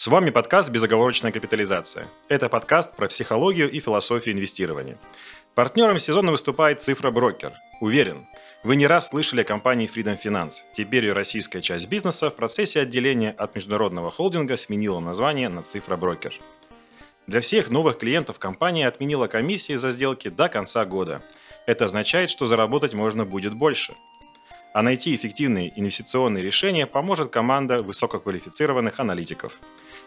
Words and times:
С 0.00 0.06
вами 0.06 0.30
подкаст 0.30 0.70
«Безоговорочная 0.70 1.30
капитализация». 1.30 2.08
Это 2.30 2.48
подкаст 2.48 2.96
про 2.96 3.06
психологию 3.06 3.70
и 3.70 3.80
философию 3.80 4.34
инвестирования. 4.34 4.96
Партнером 5.54 5.98
сезона 5.98 6.30
выступает 6.30 6.80
«Цифра 6.80 7.10
Брокер». 7.10 7.52
Уверен, 7.82 8.26
вы 8.62 8.76
не 8.76 8.86
раз 8.86 9.08
слышали 9.08 9.42
о 9.42 9.44
компании 9.44 9.90
Freedom 9.94 10.18
Finance. 10.18 10.62
Теперь 10.72 11.04
ее 11.04 11.12
российская 11.12 11.60
часть 11.60 11.90
бизнеса 11.90 12.30
в 12.30 12.34
процессе 12.34 12.80
отделения 12.80 13.32
от 13.32 13.54
международного 13.54 14.10
холдинга 14.10 14.56
сменила 14.56 15.00
название 15.00 15.50
на 15.50 15.62
«Цифра 15.64 15.98
Брокер». 15.98 16.32
Для 17.26 17.42
всех 17.42 17.68
новых 17.68 17.98
клиентов 17.98 18.38
компания 18.38 18.88
отменила 18.88 19.26
комиссии 19.26 19.74
за 19.74 19.90
сделки 19.90 20.28
до 20.28 20.48
конца 20.48 20.86
года. 20.86 21.20
Это 21.66 21.84
означает, 21.84 22.30
что 22.30 22.46
заработать 22.46 22.94
можно 22.94 23.26
будет 23.26 23.52
больше– 23.52 23.92
а 24.72 24.82
найти 24.82 25.14
эффективные 25.14 25.72
инвестиционные 25.78 26.44
решения 26.44 26.86
поможет 26.86 27.30
команда 27.30 27.82
высококвалифицированных 27.82 29.00
аналитиков. 29.00 29.58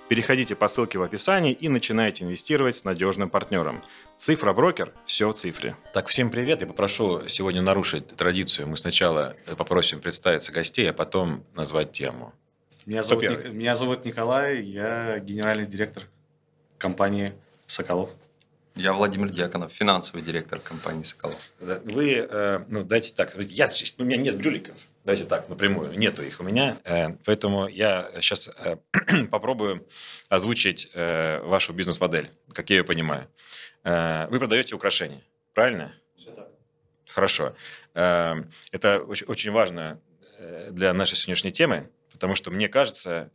Переходите 0.10 0.56
по 0.56 0.68
ссылке 0.68 1.00
в 1.00 1.04
описании 1.04 1.54
и 1.54 1.70
начинайте 1.70 2.26
инвестировать 2.26 2.76
с 2.76 2.84
надежным 2.84 3.30
партнером. 3.30 3.82
Цифра 4.18 4.54
брокер– 4.54 4.92
все 5.06 5.30
в 5.30 5.34
цифре. 5.34 5.78
Так, 5.94 6.08
всем 6.08 6.30
привет. 6.30 6.62
Я 6.62 6.68
попрошу 6.68 7.28
сегодня 7.30 7.62
нарушить 7.62 8.08
традицию. 8.10 8.68
Мы 8.68 8.76
сначала 8.78 9.36
попросим 9.58 10.02
представиться 10.02 10.52
гостей, 10.52 10.90
а 10.90 10.94
потом 10.94 11.46
назвать 11.56 11.94
тему. 11.94 12.34
Меня 12.86 13.02
зовут, 13.02 13.24
Ник... 13.24 13.50
Меня 13.54 13.76
зовут 13.76 14.04
Николай, 14.04 14.62
я 14.62 15.20
генеральный 15.20 15.66
директор 15.66 16.04
компании 16.78 17.32
«Соколов». 17.66 18.10
Я 18.76 18.94
Владимир 18.94 19.30
Дьяконов, 19.30 19.72
финансовый 19.72 20.24
директор 20.24 20.60
компании 20.60 21.04
«Соколов». 21.04 21.38
Вы, 21.60 22.28
э, 22.28 22.66
ну, 22.68 22.84
дайте 22.84 23.14
так, 23.14 23.36
я, 23.36 23.70
у 24.00 24.04
меня 24.04 24.18
нет 24.18 24.36
брюликов, 24.38 24.76
давайте 25.06 25.26
так, 25.26 25.48
напрямую, 25.48 25.96
нету 25.96 26.24
их 26.24 26.40
у 26.40 26.44
меня, 26.44 26.80
э, 26.84 27.10
поэтому 27.24 27.68
я 27.68 28.10
сейчас 28.16 28.50
э, 28.58 28.78
попробую 29.32 29.88
озвучить 30.28 30.90
вашу 30.96 31.74
бизнес-модель, 31.74 32.32
как 32.52 32.72
я 32.72 32.78
ее 32.78 32.84
понимаю. 32.84 33.28
Вы 33.84 34.40
продаете 34.40 34.74
украшения, 34.74 35.22
правильно? 35.54 35.94
Все 36.18 36.32
так. 36.32 36.48
Хорошо. 37.10 37.56
Это 37.94 39.04
очень, 39.08 39.28
очень 39.28 39.52
важно 39.52 40.00
для 40.72 40.94
нашей 40.94 41.16
сегодняшней 41.16 41.52
темы, 41.52 41.92
потому 42.12 42.34
что, 42.34 42.50
мне 42.50 42.68
кажется, 42.70 43.30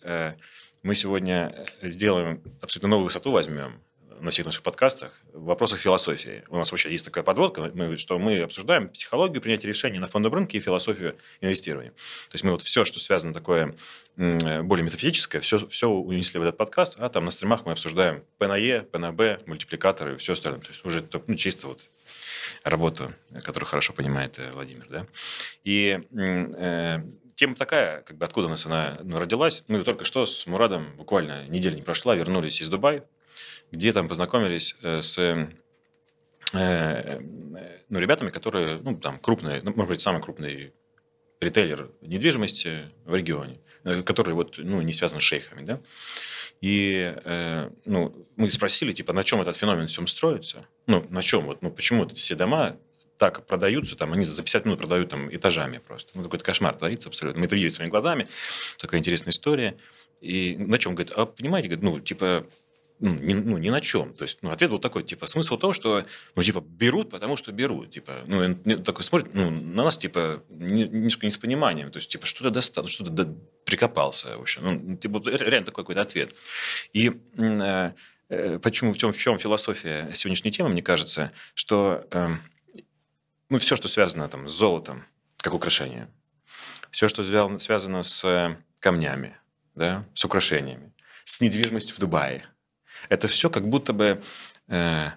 мы 0.83 0.97
сегодня 0.97 1.67
сделаем 1.83 2.43
абсолютно 2.61 2.89
новую 2.89 3.05
высоту 3.05 3.31
возьмем, 3.31 3.81
на 4.21 4.31
всех 4.31 4.47
наших 4.47 4.63
подкастах 4.63 5.13
в 5.33 5.45
вопросах 5.45 5.79
философии. 5.81 6.45
У 6.49 6.57
нас 6.57 6.71
вообще 6.71 6.91
есть 6.91 7.05
такая 7.05 7.25
подводка, 7.25 7.71
мы, 7.75 7.97
что 7.97 8.19
мы 8.19 8.41
обсуждаем 8.41 8.89
психологию 8.89 9.41
принятия 9.41 9.69
решений 9.69 9.99
на 9.99 10.07
фондовом 10.07 10.39
рынке 10.39 10.59
и 10.59 10.61
философию 10.61 11.17
инвестирования. 11.41 11.91
То 11.91 12.35
есть 12.35 12.45
мы 12.45 12.53
вот 12.53 12.63
все, 12.63 12.85
что 12.85 12.99
связано 12.99 13.35
такое 13.35 13.75
более 14.17 14.85
метафизическое, 14.85 15.41
все, 15.41 15.67
все 15.69 15.89
унесли 15.89 16.41
в 16.41 16.43
этот 16.43 16.57
подкаст, 16.57 16.97
а 16.99 17.09
там 17.09 17.25
на 17.25 17.31
стримах 17.31 17.65
мы 17.65 17.73
обсуждаем 17.73 18.25
P 18.39 18.49
на 18.49 18.57
E, 18.59 18.83
P 18.83 18.99
на 18.99 19.13
B, 19.13 19.41
мультипликаторы 19.47 20.15
и 20.15 20.17
все 20.19 20.33
остальное. 20.33 20.61
То 20.61 20.69
есть 20.69 20.85
уже 20.85 21.09
ну, 21.27 21.35
чисто 21.37 21.69
вот 21.69 21.91
работу, 22.65 23.13
которую 23.45 23.69
хорошо 23.69 23.93
понимает 23.93 24.39
э, 24.39 24.51
Владимир. 24.53 24.87
Да? 24.89 25.07
И 25.65 26.01
э, 26.17 26.99
тема 27.35 27.55
такая, 27.55 28.03
как 28.03 28.17
бы 28.17 28.25
откуда 28.25 28.49
у 28.49 28.51
нас 28.51 28.67
она 28.67 28.99
ну, 29.03 29.19
родилась. 29.19 29.63
Мы 29.69 29.85
только 29.85 30.05
что 30.05 30.27
с 30.27 30.47
Мурадом, 30.47 30.89
буквально 30.97 31.47
неделя 31.47 31.77
не 31.77 31.83
прошла, 31.83 32.17
вернулись 32.17 32.61
из 32.61 32.69
Дубая, 32.69 33.05
где 33.71 33.93
там 33.93 34.09
познакомились 34.09 34.75
э, 34.83 35.03
с 35.03 35.19
э, 35.19 35.49
ну, 37.89 37.99
ребятами, 37.99 38.31
которые, 38.31 38.79
ну, 38.79 38.97
там, 38.97 39.19
крупные, 39.19 39.61
ну, 39.63 39.73
может 39.75 39.91
быть, 39.91 40.01
самый 40.01 40.23
крупный 40.23 40.73
ритейлер 41.41 41.91
недвижимости 42.01 42.91
в 43.05 43.15
регионе, 43.15 43.61
э, 43.85 44.03
который 44.03 44.35
вот, 44.35 44.59
ну, 44.59 44.83
не 44.83 44.93
связан 44.93 45.21
с 45.21 45.25
шейхами, 45.25 45.65
да. 45.65 45.81
И 46.61 47.15
ну, 47.85 48.27
мы 48.35 48.51
спросили, 48.51 48.91
типа, 48.91 49.13
на 49.13 49.23
чем 49.23 49.41
этот 49.41 49.57
феномен 49.57 49.87
всем 49.87 50.09
строится? 50.09 50.67
Ну, 50.89 51.07
на 51.09 51.23
чем? 51.23 51.47
Вот, 51.47 51.63
ну, 51.63 51.71
почему 51.71 52.03
вот 52.03 52.17
все 52.17 52.35
дома 52.35 52.77
так 53.19 53.47
продаются, 53.47 53.97
там, 53.97 54.13
они 54.13 54.25
за 54.25 54.43
50 54.43 54.65
минут 54.65 54.79
продают 54.79 55.11
там 55.11 55.35
этажами 55.35 55.79
просто. 55.79 56.13
Ну, 56.15 56.23
какой-то 56.23 56.45
кошмар 56.45 56.77
творится 56.77 57.09
абсолютно. 57.09 57.41
Мы 57.41 57.47
это 57.47 57.57
видели 57.57 57.69
своими 57.69 57.91
глазами. 57.91 58.29
Такая 58.79 59.01
интересная 59.01 59.33
история. 59.33 59.77
И 60.21 60.57
на 60.59 60.79
чем? 60.79 60.95
Говорит, 60.95 61.13
а 61.15 61.27
понимаете, 61.27 61.77
ну, 61.83 62.01
типа, 62.01 62.47
ну, 63.01 63.15
ни, 63.15 63.33
ну, 63.33 63.59
ни 63.59 63.71
на 63.71 63.81
чем. 63.81 64.13
То 64.15 64.25
есть, 64.25 64.39
ну, 64.43 64.51
ответ 64.51 64.71
был 64.71 64.79
такой, 64.79 65.05
типа, 65.05 65.27
смысл 65.27 65.57
в 65.57 65.61
том, 65.61 65.73
что, 65.73 66.05
ну, 66.35 66.43
типа, 66.43 66.61
берут, 66.61 67.11
потому 67.11 67.37
что 67.37 67.53
берут. 67.53 67.91
Типа, 67.91 68.23
ну, 68.27 68.55
такой 68.79 69.05
смотрит, 69.05 69.35
ну, 69.35 69.51
на 69.51 69.85
нас, 69.85 69.99
типа, 69.99 70.43
немножко 70.49 71.27
не 71.27 71.31
с 71.31 71.39
пониманием. 71.39 71.91
То 71.91 71.99
есть, 71.99 72.11
типа, 72.11 72.27
что-то 72.27 72.51
достал, 72.51 72.87
что-то 72.89 73.11
до... 73.11 73.27
прикопался, 73.65 74.37
в 74.37 74.41
общем. 74.41 74.63
Ну, 74.65 74.97
типа, 74.97 75.23
реально 75.25 75.67
такой 75.67 75.85
какой-то 75.85 76.01
ответ. 76.01 76.35
И 76.93 77.13
э, 77.37 77.93
э, 78.29 78.59
почему, 78.59 78.93
в 78.93 78.99
чем, 78.99 79.13
в 79.13 79.19
чем 79.19 79.39
философия 79.39 80.11
сегодняшней 80.15 80.51
темы, 80.51 80.71
мне 80.71 80.83
кажется, 80.83 81.31
что, 81.55 82.07
э, 82.11 82.35
ну, 83.49 83.59
все, 83.59 83.77
что 83.77 83.89
связано 83.89 84.27
там 84.29 84.49
с 84.49 84.53
золотом, 84.53 85.05
как 85.37 85.55
украшение, 85.55 86.09
все, 86.91 87.07
что 87.07 87.23
связано 87.59 88.03
с 88.03 88.57
камнями, 88.81 89.37
да, 89.77 90.05
с 90.15 90.25
украшениями, 90.25 90.93
с 91.25 91.41
недвижимостью 91.41 91.95
в 91.95 92.01
Дубае– 92.01 92.45
это 93.09 93.29
все 93.29 93.51
как 93.51 93.69
будто 93.69 93.93
бы 93.93 94.23
э, 94.69 95.09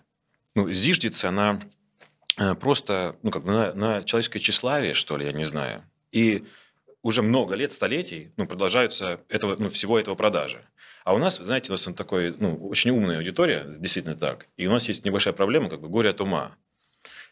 ну, 0.55 0.71
зиждется 0.71 1.31
на 1.31 1.59
э, 2.37 2.55
просто 2.55 3.17
ну, 3.23 3.31
как 3.31 3.43
бы 3.43 3.51
на, 3.51 3.73
на 3.73 4.03
человеческое 4.03 4.39
тщеславие, 4.39 4.93
что 4.93 5.17
ли, 5.17 5.25
я 5.25 5.31
не 5.31 5.45
знаю. 5.45 5.83
И 6.11 6.45
уже 7.03 7.21
много 7.21 7.55
лет, 7.55 7.71
столетий, 7.71 8.31
ну, 8.37 8.45
продолжаются 8.45 9.21
этого, 9.29 9.55
ну, 9.57 9.69
всего 9.69 9.99
этого 9.99 10.15
продажи. 10.15 10.63
А 11.03 11.15
у 11.15 11.17
нас, 11.17 11.37
знаете, 11.37 11.71
у 11.71 11.73
нас 11.73 11.89
такой, 11.95 12.35
ну, 12.37 12.55
очень 12.67 12.91
умная 12.91 13.17
аудитория, 13.17 13.65
действительно 13.77 14.15
так. 14.15 14.47
И 14.57 14.67
у 14.67 14.71
нас 14.71 14.87
есть 14.87 15.03
небольшая 15.03 15.33
проблема, 15.33 15.69
как 15.69 15.81
бы 15.81 15.89
горе 15.89 16.11
от 16.11 16.21
ума. 16.21 16.55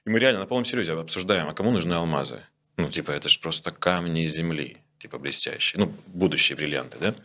И 0.06 0.10
мы 0.10 0.18
реально 0.18 0.40
на 0.42 0.46
полном 0.48 0.66
серьезе 0.66 0.94
обсуждаем, 0.94 1.48
а 1.48 1.54
кому 1.54 1.72
нужны 1.72 1.94
алмазы? 1.94 2.42
Ну, 2.78 2.90
типа, 2.90 3.12
это 3.12 3.30
же 3.30 3.40
просто 3.40 3.72
камни 3.72 4.26
земли, 4.26 4.78
типа, 5.00 5.18
блестящие. 5.18 5.80
Ну, 5.80 5.94
будущие 6.08 6.56
бриллианты, 6.56 6.98
да? 7.00 7.16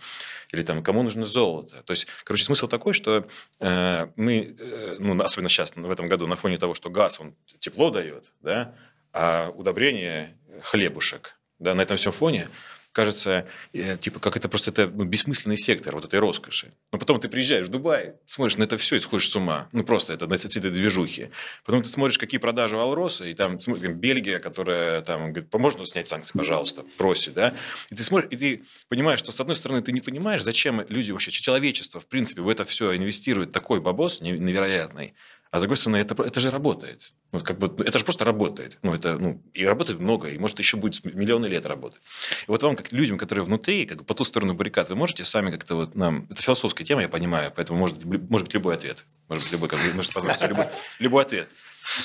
или 0.54 0.62
там 0.62 0.82
кому 0.82 1.02
нужно 1.02 1.26
золото. 1.26 1.82
То 1.82 1.90
есть, 1.90 2.06
короче, 2.24 2.44
смысл 2.44 2.68
такой, 2.68 2.94
что 2.94 3.26
э, 3.60 4.06
мы, 4.16 4.56
э, 4.58 4.96
ну, 4.98 5.20
особенно 5.22 5.48
сейчас, 5.48 5.74
в 5.76 5.90
этом 5.90 6.08
году, 6.08 6.26
на 6.26 6.36
фоне 6.36 6.58
того, 6.58 6.74
что 6.74 6.90
газ, 6.90 7.20
он 7.20 7.34
тепло 7.58 7.90
дает, 7.90 8.32
да, 8.40 8.74
а 9.12 9.50
удобрение 9.50 10.36
хлебушек, 10.62 11.36
да, 11.58 11.74
на 11.74 11.82
этом 11.82 11.96
всем 11.96 12.12
фоне 12.12 12.48
кажется, 12.94 13.46
э, 13.72 13.98
типа, 13.98 14.20
как 14.20 14.36
это 14.36 14.48
просто 14.48 14.70
это 14.70 14.86
ну, 14.86 15.04
бессмысленный 15.04 15.58
сектор 15.58 15.94
вот 15.96 16.04
этой 16.04 16.20
роскоши. 16.20 16.72
Но 16.92 16.98
потом 16.98 17.20
ты 17.20 17.28
приезжаешь 17.28 17.66
в 17.66 17.68
Дубай, 17.68 18.14
смотришь 18.24 18.56
на 18.56 18.62
это 18.62 18.78
все 18.78 18.96
и 18.96 19.00
сходишь 19.00 19.28
с 19.28 19.36
ума. 19.36 19.68
Ну, 19.72 19.82
просто 19.82 20.12
это 20.12 20.28
на 20.28 20.34
этой 20.34 20.70
движухи. 20.70 21.30
Потом 21.64 21.82
ты 21.82 21.88
смотришь, 21.88 22.18
какие 22.18 22.38
продажи 22.38 22.76
у 22.76 22.78
Алроса, 22.78 23.26
и 23.26 23.34
там 23.34 23.58
смотришь, 23.58 23.90
Бельгия, 23.90 24.38
которая 24.38 25.02
там 25.02 25.32
говорит, 25.32 25.52
можно 25.52 25.84
снять 25.86 26.06
санкции, 26.06 26.38
пожалуйста, 26.38 26.84
просит, 26.96 27.34
да. 27.34 27.54
И 27.90 27.96
ты 27.96 28.04
смотришь, 28.04 28.28
и 28.30 28.36
ты 28.36 28.64
понимаешь, 28.88 29.18
что, 29.18 29.32
с 29.32 29.40
одной 29.40 29.56
стороны, 29.56 29.82
ты 29.82 29.90
не 29.90 30.00
понимаешь, 30.00 30.42
зачем 30.42 30.84
люди 30.88 31.10
вообще, 31.10 31.32
человечество, 31.32 32.00
в 32.00 32.06
принципе, 32.06 32.42
в 32.42 32.48
это 32.48 32.64
все 32.64 32.96
инвестирует 32.96 33.50
такой 33.50 33.80
бабос 33.80 34.20
невероятный. 34.20 35.14
А 35.54 35.58
с 35.58 35.60
другой 35.60 35.76
стороны, 35.76 35.98
это, 35.98 36.20
это 36.20 36.40
же 36.40 36.50
работает. 36.50 37.12
Ну, 37.30 37.38
как 37.38 37.60
бы, 37.60 37.84
это 37.84 37.96
же 37.96 38.04
просто 38.04 38.24
работает. 38.24 38.78
Ну, 38.82 38.92
это, 38.92 39.16
ну, 39.16 39.40
и 39.54 39.64
работает 39.64 40.00
много, 40.00 40.28
и 40.28 40.36
может 40.36 40.58
еще 40.58 40.76
будет 40.76 41.04
миллионы 41.04 41.46
лет 41.46 41.64
работать. 41.64 42.00
И 42.40 42.50
вот 42.50 42.60
вам, 42.64 42.74
как 42.74 42.90
людям, 42.90 43.16
которые 43.18 43.44
внутри, 43.44 43.86
как 43.86 43.98
бы 43.98 44.04
по 44.04 44.14
ту 44.14 44.24
сторону 44.24 44.54
баррикад, 44.54 44.88
вы 44.88 44.96
можете 44.96 45.24
сами 45.24 45.52
как-то 45.52 45.76
вот 45.76 45.94
нам... 45.94 46.26
Это 46.28 46.42
философская 46.42 46.84
тема, 46.84 47.02
я 47.02 47.08
понимаю, 47.08 47.52
поэтому 47.54 47.78
может, 47.78 48.04
может 48.04 48.46
быть 48.46 48.54
любой 48.54 48.74
ответ. 48.74 49.06
Может 49.28 49.44
быть 49.44 49.52
любой, 49.52 49.68
как, 49.68 49.78
может 49.94 50.12
позволить 50.12 50.42
любой, 50.42 50.66
любой 50.98 51.22
ответ. 51.22 51.48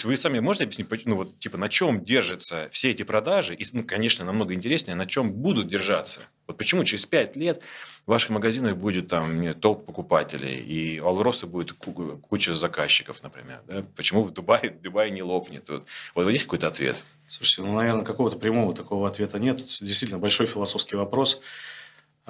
Вы 0.04 0.18
сами 0.18 0.40
можете 0.40 0.66
объяснить, 0.66 1.06
ну 1.06 1.16
вот, 1.16 1.40
типа, 1.40 1.58
на 1.58 1.70
чем 1.70 2.04
держатся 2.04 2.68
все 2.72 2.92
эти 2.92 3.04
продажи, 3.04 3.56
и, 3.56 3.66
ну, 3.72 3.84
конечно, 3.84 4.26
намного 4.26 4.54
интереснее, 4.54 4.96
на 4.96 5.06
чем 5.06 5.32
будут 5.32 5.68
держаться. 5.68 6.22
Вот 6.48 6.58
почему 6.58 6.84
через 6.84 7.06
пять 7.06 7.36
лет 7.36 7.62
в 8.06 8.10
ваших 8.10 8.32
магазинах 8.32 8.76
будет 8.76 9.08
там 9.08 9.54
толп 9.54 9.86
покупателей, 9.86 10.60
и 10.60 11.00
у 11.00 11.08
Алроса 11.08 11.48
будет 11.48 11.74
куча 11.74 12.56
заказчиков, 12.56 13.24
например. 13.24 13.62
Да? 13.68 13.86
Почему 13.96 14.24
в 14.24 14.32
Дубае, 14.32 14.70
Дубае 14.70 15.12
не 15.12 15.24
лопнет? 15.24 15.70
Вот, 15.70 15.88
вот 16.14 16.30
есть 16.30 16.44
какой-то 16.44 16.68
ответ? 16.68 17.04
Слушайте, 17.28 17.62
ну, 17.62 17.76
наверное, 17.76 18.04
какого-то 18.04 18.38
прямого 18.38 18.74
такого 18.74 19.08
ответа 19.08 19.40
нет. 19.40 19.62
Это 19.62 19.86
действительно 19.86 20.20
большой 20.20 20.48
философский 20.48 20.98
вопрос. 20.98 21.40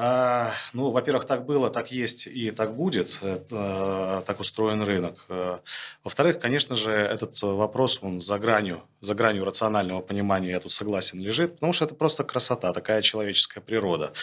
А, 0.02 0.54
ну, 0.72 0.92
во-первых, 0.92 1.26
так 1.26 1.46
было, 1.46 1.70
так 1.70 1.92
есть 1.92 2.26
и 2.26 2.52
так 2.52 2.74
будет. 2.74 3.20
Это, 3.22 4.24
так 4.26 4.40
устроен 4.40 4.82
рынок. 4.82 5.26
А, 5.28 5.60
во-вторых, 6.06 6.40
конечно 6.40 6.78
же, 6.78 6.92
этот 6.92 7.42
вопрос, 7.42 8.00
он 8.02 8.22
за 8.22 8.40
гранью, 8.40 8.82
за 9.02 9.14
гранью 9.14 9.44
рационального 9.44 10.00
понимания, 10.00 10.52
я 10.52 10.60
тут 10.62 10.72
согласен, 10.72 11.20
лежит, 11.20 11.56
потому 11.56 11.74
что 11.74 11.84
это 11.84 11.96
просто 11.96 12.24
красота, 12.24 12.72
такая 12.72 13.02
человеческая 13.02 13.60
природа. 13.60 14.14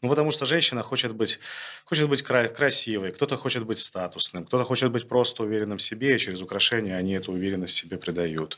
Ну, 0.00 0.08
потому 0.08 0.30
что 0.30 0.46
женщина 0.46 0.82
хочет 0.82 1.12
быть, 1.12 1.40
хочет 1.84 2.08
быть 2.08 2.22
кра- 2.22 2.48
красивой, 2.48 3.12
кто-то 3.12 3.36
хочет 3.36 3.66
быть 3.66 3.80
статусным, 3.80 4.46
кто-то 4.46 4.64
хочет 4.64 4.90
быть 4.90 5.08
просто 5.08 5.42
уверенным 5.42 5.76
в 5.76 5.82
себе, 5.82 6.16
и 6.16 6.18
через 6.18 6.40
украшения 6.40 6.96
они 6.96 7.12
эту 7.12 7.32
уверенность 7.32 7.74
себе 7.74 7.98
придают. 7.98 8.56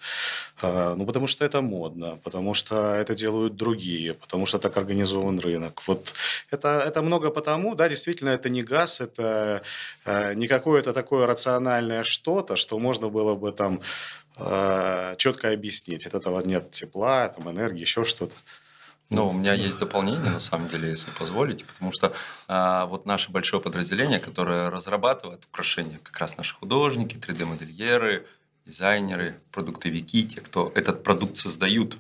А, 0.63 0.95
ну, 0.95 1.05
потому 1.05 1.27
что 1.27 1.45
это 1.45 1.63
модно, 1.63 2.19
потому 2.23 2.55
что 2.55 2.95
это 2.95 3.17
делают 3.17 3.57
другие, 3.57 4.15
потому 4.15 4.47
что 4.47 4.59
так 4.59 4.77
организован 4.77 5.41
рынок. 5.41 5.83
Вот 5.89 6.15
это 6.51 6.60
это, 6.61 6.83
это 6.87 7.03
много 7.03 7.31
потому, 7.31 7.75
да, 7.75 7.89
действительно, 7.89 8.31
это 8.31 8.51
не 8.51 8.63
газ, 8.63 9.01
это 9.01 9.63
э, 10.05 10.35
не 10.35 10.47
какое-то 10.47 10.93
такое 10.93 11.27
рациональное 11.27 12.05
что-то, 12.05 12.57
что 12.57 12.79
можно 12.79 13.09
было 13.09 13.35
бы 13.35 13.53
там 13.53 13.81
э, 14.37 15.15
четко 15.17 15.53
объяснить. 15.53 16.07
От 16.07 16.15
этого 16.15 16.41
нет 16.43 16.71
тепла, 16.71 17.29
там, 17.29 17.51
энергии, 17.51 17.81
еще 17.81 18.05
что-то. 18.05 18.35
Ну, 19.09 19.29
у 19.29 19.33
меня 19.33 19.55
есть 19.55 19.79
дополнение, 19.79 20.31
на 20.31 20.41
самом 20.41 20.69
деле, 20.69 20.91
если 20.91 21.11
позволите, 21.11 21.65
потому 21.65 21.91
что 21.91 22.13
а, 22.47 22.87
вот 22.87 23.07
наше 23.07 23.33
большое 23.33 23.61
подразделение, 23.61 24.21
которое 24.21 24.71
разрабатывает 24.71 25.45
украшения, 25.47 25.99
как 26.05 26.17
раз 26.19 26.37
наши 26.37 26.55
художники, 26.55 27.17
3D-модельеры, 27.17 28.27
дизайнеры, 28.67 29.35
продуктовики, 29.51 30.25
те, 30.25 30.41
кто 30.41 30.71
этот 30.77 31.03
продукт 31.03 31.37
создают, 31.37 31.99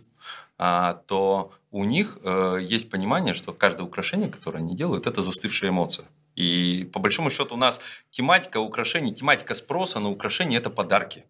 то 1.06 1.52
у 1.70 1.84
них 1.84 2.18
а, 2.22 2.56
есть 2.56 2.90
понимание, 2.90 3.34
что 3.34 3.52
каждое 3.52 3.84
украшение, 3.84 4.28
которое 4.28 4.58
они 4.58 4.76
делают, 4.76 5.06
это 5.06 5.22
застывшая 5.22 5.70
эмоция. 5.70 6.06
И 6.36 6.88
по 6.92 6.98
большому 6.98 7.30
счету 7.30 7.54
у 7.54 7.58
нас 7.58 7.80
тематика 8.10 8.58
украшений, 8.60 9.12
тематика 9.12 9.54
спроса 9.54 10.00
на 10.00 10.10
украшения– 10.10 10.58
это 10.60 10.70
подарки 10.70 11.24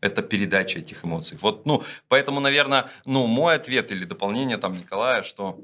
это 0.00 0.22
передача 0.22 0.78
этих 0.78 1.04
эмоций. 1.04 1.38
Вот, 1.40 1.66
ну, 1.66 1.82
поэтому, 2.08 2.40
наверное, 2.40 2.90
ну, 3.04 3.26
мой 3.26 3.54
ответ 3.54 3.92
или 3.92 4.04
дополнение 4.04 4.58
там 4.58 4.72
Николая, 4.72 5.22
что 5.22 5.58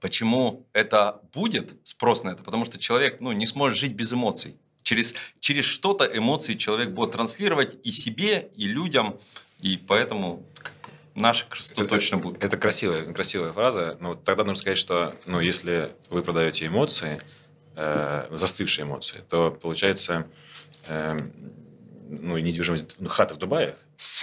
почему 0.00 0.66
это 0.72 1.20
будет, 1.32 1.74
спрос 1.84 2.22
на 2.22 2.30
это, 2.30 2.42
потому 2.42 2.64
что 2.64 2.78
человек, 2.78 3.20
ну, 3.20 3.32
не 3.32 3.46
сможет 3.46 3.78
жить 3.78 3.94
без 3.94 4.12
эмоций. 4.12 4.56
Через, 4.82 5.14
через 5.40 5.64
что-то 5.64 6.04
эмоции 6.04 6.54
человек 6.54 6.90
будет 6.90 7.12
транслировать 7.12 7.76
и 7.82 7.90
себе, 7.90 8.50
и 8.54 8.68
людям, 8.68 9.18
и 9.60 9.76
поэтому 9.76 10.44
наши 11.16 11.48
красоты 11.48 11.80
это, 11.82 11.90
точно 11.90 12.18
будут. 12.18 12.44
Это 12.44 12.56
красивая, 12.56 13.12
красивая 13.12 13.52
фраза, 13.52 13.96
но 14.00 14.14
тогда 14.14 14.44
нужно 14.44 14.60
сказать, 14.60 14.78
что 14.78 15.14
ну, 15.24 15.40
если 15.40 15.92
вы 16.10 16.22
продаете 16.22 16.66
эмоции, 16.66 17.20
э, 17.74 18.28
застывшие 18.30 18.84
эмоции, 18.84 19.24
то 19.28 19.50
получается 19.50 20.26
э, 20.86 21.18
ну, 22.08 22.38
недвижимость, 22.38 22.96
ну, 22.98 23.08
хата 23.08 23.34
в 23.34 23.38
Дубае. 23.38 23.76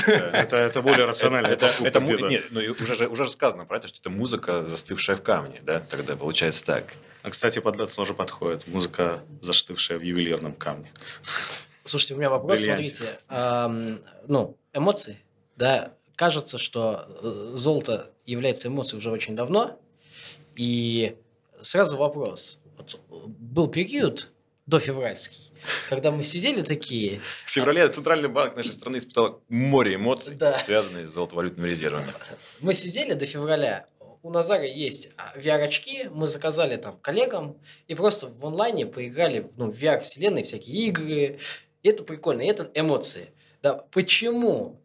Это, 0.06 0.58
это 0.58 0.82
более 0.82 1.06
рационально. 1.06 1.48
Это, 1.48 1.72
это, 1.82 2.00
нет, 2.00 2.46
ну, 2.52 2.62
уже, 2.62 3.08
уже 3.08 3.28
сказано 3.28 3.66
про 3.66 3.78
это, 3.78 3.88
что 3.88 4.00
это 4.00 4.10
музыка, 4.10 4.68
застывшая 4.68 5.16
в 5.16 5.24
камне, 5.24 5.60
да, 5.64 5.80
тогда 5.80 6.16
получается 6.16 6.64
так. 6.66 6.94
А, 7.24 7.30
кстати, 7.30 7.60
под 7.60 7.78
тоже 7.96 8.14
подходит. 8.14 8.68
Музыка, 8.68 9.20
застывшая 9.42 9.98
в 9.98 10.02
ювелирном 10.02 10.54
камне. 10.54 10.92
Слушайте, 11.86 12.14
у 12.14 12.18
меня 12.18 12.30
вопрос, 12.30 12.62
смотрите. 12.62 13.20
Эм, 13.30 14.02
ну, 14.28 14.58
эмоции, 14.74 15.20
да, 15.56 15.94
кажется, 16.16 16.58
что 16.58 17.08
э, 17.22 17.52
золото 17.56 18.12
является 18.26 18.68
эмоцией 18.68 19.00
уже 19.00 19.12
очень 19.12 19.36
давно, 19.36 19.80
и 20.56 21.16
сразу 21.62 21.98
вопрос. 21.98 22.60
Вот 22.78 23.00
был 23.10 23.68
период 23.68 24.30
до 24.66 24.80
февральский, 24.80 25.52
когда 25.90 26.12
мы 26.12 26.24
сидели 26.24 26.62
такие... 26.62 27.20
В 27.46 27.52
феврале 27.52 27.88
Центральный 27.90 28.30
банк 28.30 28.56
нашей 28.56 28.72
страны 28.72 28.98
испытал 28.98 29.42
море 29.50 29.96
эмоций, 29.96 30.36
да. 30.36 30.58
связанные 30.60 31.06
с 31.06 31.12
золотовалютными 31.12 31.68
резервами. 31.68 32.08
Мы 32.62 32.74
сидели 32.74 33.14
до 33.14 33.26
февраля, 33.26 33.88
у 34.24 34.30
Назара 34.30 34.66
есть 34.66 35.10
VR-очки, 35.36 36.10
мы 36.10 36.28
заказали 36.28 36.78
там 36.78 36.98
коллегам 37.00 37.58
и 37.88 37.96
просто 37.96 38.28
в 38.28 38.46
онлайне 38.46 38.86
поиграли 38.86 39.50
ну, 39.58 39.70
в 39.70 39.76
VR-вселенной, 39.78 40.44
всякие 40.44 40.88
игры. 40.88 41.40
И 41.84 41.90
это 41.90 42.04
прикольно, 42.04 42.42
и 42.42 42.48
это 42.48 42.72
эмоции. 42.74 43.32
Да, 43.62 43.74
почему 43.92 44.80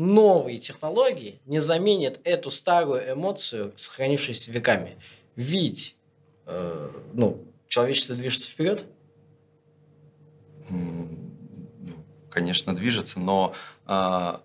новые 0.00 0.56
технологии 0.58 1.40
не 1.44 1.60
заменят 1.60 2.20
эту 2.24 2.50
старую 2.50 3.12
эмоцию, 3.12 3.74
сохранившуюся 3.76 4.50
веками? 4.50 4.96
Ведь 5.36 5.96
э, 6.46 6.90
ну, 7.12 7.44
человечество 7.68 8.16
движется 8.16 8.50
вперед, 8.50 8.86
ну, 10.70 11.18
конечно, 12.30 12.74
движется, 12.74 13.20
но 13.20 13.54
а, 13.84 14.40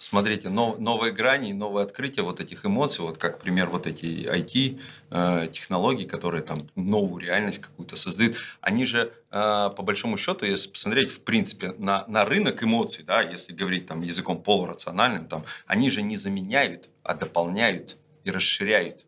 смотрите, 0.00 0.48
новые 0.48 1.12
грани, 1.12 1.52
новые 1.52 1.84
открытия 1.84 2.22
вот 2.22 2.40
этих 2.40 2.64
эмоций, 2.64 3.04
вот 3.04 3.18
как 3.18 3.38
пример 3.38 3.68
вот 3.68 3.86
эти 3.86 4.06
IT-технологии, 4.06 6.06
э, 6.06 6.08
которые 6.08 6.42
там 6.42 6.58
новую 6.74 7.22
реальность 7.22 7.58
какую-то 7.58 7.96
создают, 7.96 8.36
они 8.62 8.86
же 8.86 9.12
э, 9.30 9.70
по 9.76 9.82
большому 9.82 10.16
счету, 10.16 10.46
если 10.46 10.70
посмотреть 10.70 11.10
в 11.10 11.20
принципе 11.20 11.74
на, 11.76 12.06
на 12.08 12.24
рынок 12.24 12.62
эмоций, 12.62 13.04
да, 13.04 13.20
если 13.20 13.52
говорить 13.52 13.86
там 13.86 14.00
языком 14.00 14.42
полурациональным, 14.42 15.26
там, 15.26 15.44
они 15.66 15.90
же 15.90 16.00
не 16.00 16.16
заменяют, 16.16 16.88
а 17.02 17.14
дополняют 17.14 17.98
и 18.24 18.30
расширяют. 18.30 19.04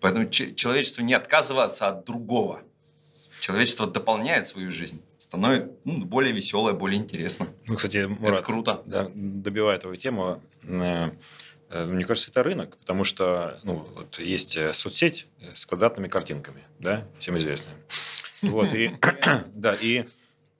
Поэтому 0.00 0.30
человечество 0.30 1.02
не 1.02 1.14
отказывается 1.14 1.88
от 1.88 2.04
другого. 2.04 2.62
Человечество 3.40 3.88
дополняет 3.88 4.46
свою 4.46 4.70
жизнь 4.70 5.02
становится 5.28 5.70
ну, 5.84 6.04
более 6.04 6.32
веселое, 6.32 6.72
более 6.72 6.98
интересно. 6.98 7.48
Ну, 7.66 7.76
кстати, 7.76 8.06
Мурат, 8.06 8.40
это 8.40 8.42
круто. 8.42 8.82
Да, 8.86 9.10
добивая 9.14 9.78
твою 9.78 9.96
тему, 9.96 10.42
э, 10.62 11.10
э, 11.70 11.84
мне 11.84 12.04
кажется, 12.04 12.30
это 12.30 12.42
рынок, 12.42 12.78
потому 12.78 13.04
что 13.04 13.60
ну, 13.62 13.86
вот 13.94 14.18
есть 14.18 14.56
э, 14.56 14.72
соцсеть 14.72 15.26
с 15.52 15.66
квадратными 15.66 16.08
картинками, 16.08 16.62
да, 16.78 17.06
всем 17.18 17.36
известная. 17.36 17.76
Вот, 18.40 18.72
и, 18.72 18.92
да, 19.54 19.76
и 19.78 20.06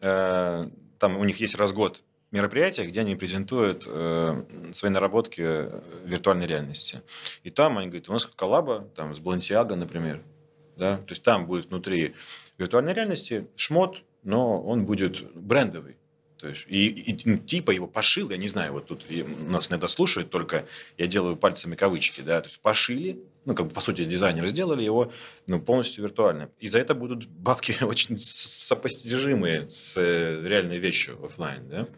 э, 0.01 0.69
там 0.99 1.17
у 1.17 1.25
них 1.25 1.41
есть 1.41 1.55
раз 1.55 1.71
в 1.71 1.75
год 1.75 2.03
мероприятия, 2.31 2.85
где 2.85 3.01
они 3.01 3.17
презентуют 3.17 3.85
э, 3.87 4.45
свои 4.73 4.91
наработки 4.91 5.41
виртуальной 6.05 6.47
реальности. 6.47 7.01
И 7.43 7.51
там 7.51 7.79
они 7.79 7.87
говорят, 7.87 8.11
у 8.11 8.13
нас 8.13 8.27
коллаба 8.27 8.87
там, 8.95 9.15
с 9.15 9.19
Balenciaga, 9.19 9.77
например. 9.77 10.23
Да? 10.77 10.99
То 10.99 11.13
есть 11.13 11.23
там 11.23 11.47
будет 11.47 11.67
внутри 11.67 12.15
виртуальной 12.59 12.93
реальности 12.93 13.47
шмот, 13.57 14.03
но 14.23 14.61
он 14.61 14.85
будет 14.85 15.33
брендовый. 15.35 15.97
То 16.39 16.49
есть, 16.49 16.67
и, 16.69 16.87
и 16.87 17.19
ну, 17.25 17.37
типа 17.39 17.73
его 17.73 17.89
пошил, 17.89 18.31
я 18.31 18.37
не 18.37 18.47
знаю, 18.47 18.73
вот 18.73 18.87
тут 18.87 19.05
нас 19.49 19.71
иногда 19.71 19.89
слушают, 19.89 20.31
только 20.31 20.67
я 20.97 21.09
делаю 21.09 21.37
пальцами 21.37 21.75
кавычки, 21.75 22.21
да, 22.21 22.41
то 22.41 22.47
есть 22.47 22.61
пошили, 22.61 23.19
ну, 23.45 23.55
как 23.55 23.67
бы, 23.67 23.73
по 23.73 23.81
сути, 23.81 24.05
дизайнеры 24.05 24.47
сделали 24.47 24.85
его 24.85 25.13
ну, 25.47 25.61
полностью 25.61 26.05
виртуально. 26.05 26.51
И 26.61 26.69
за 26.69 26.79
это 26.79 26.95
будут 26.95 27.27
бабки 27.27 27.75
очень 27.83 28.19
сопостижимые 28.19 29.67
с 29.69 29.97
э, 29.97 30.47
реальной 30.47 30.79
вещью 30.79 31.25
офлайн, 31.25 31.69
да. 31.69 31.89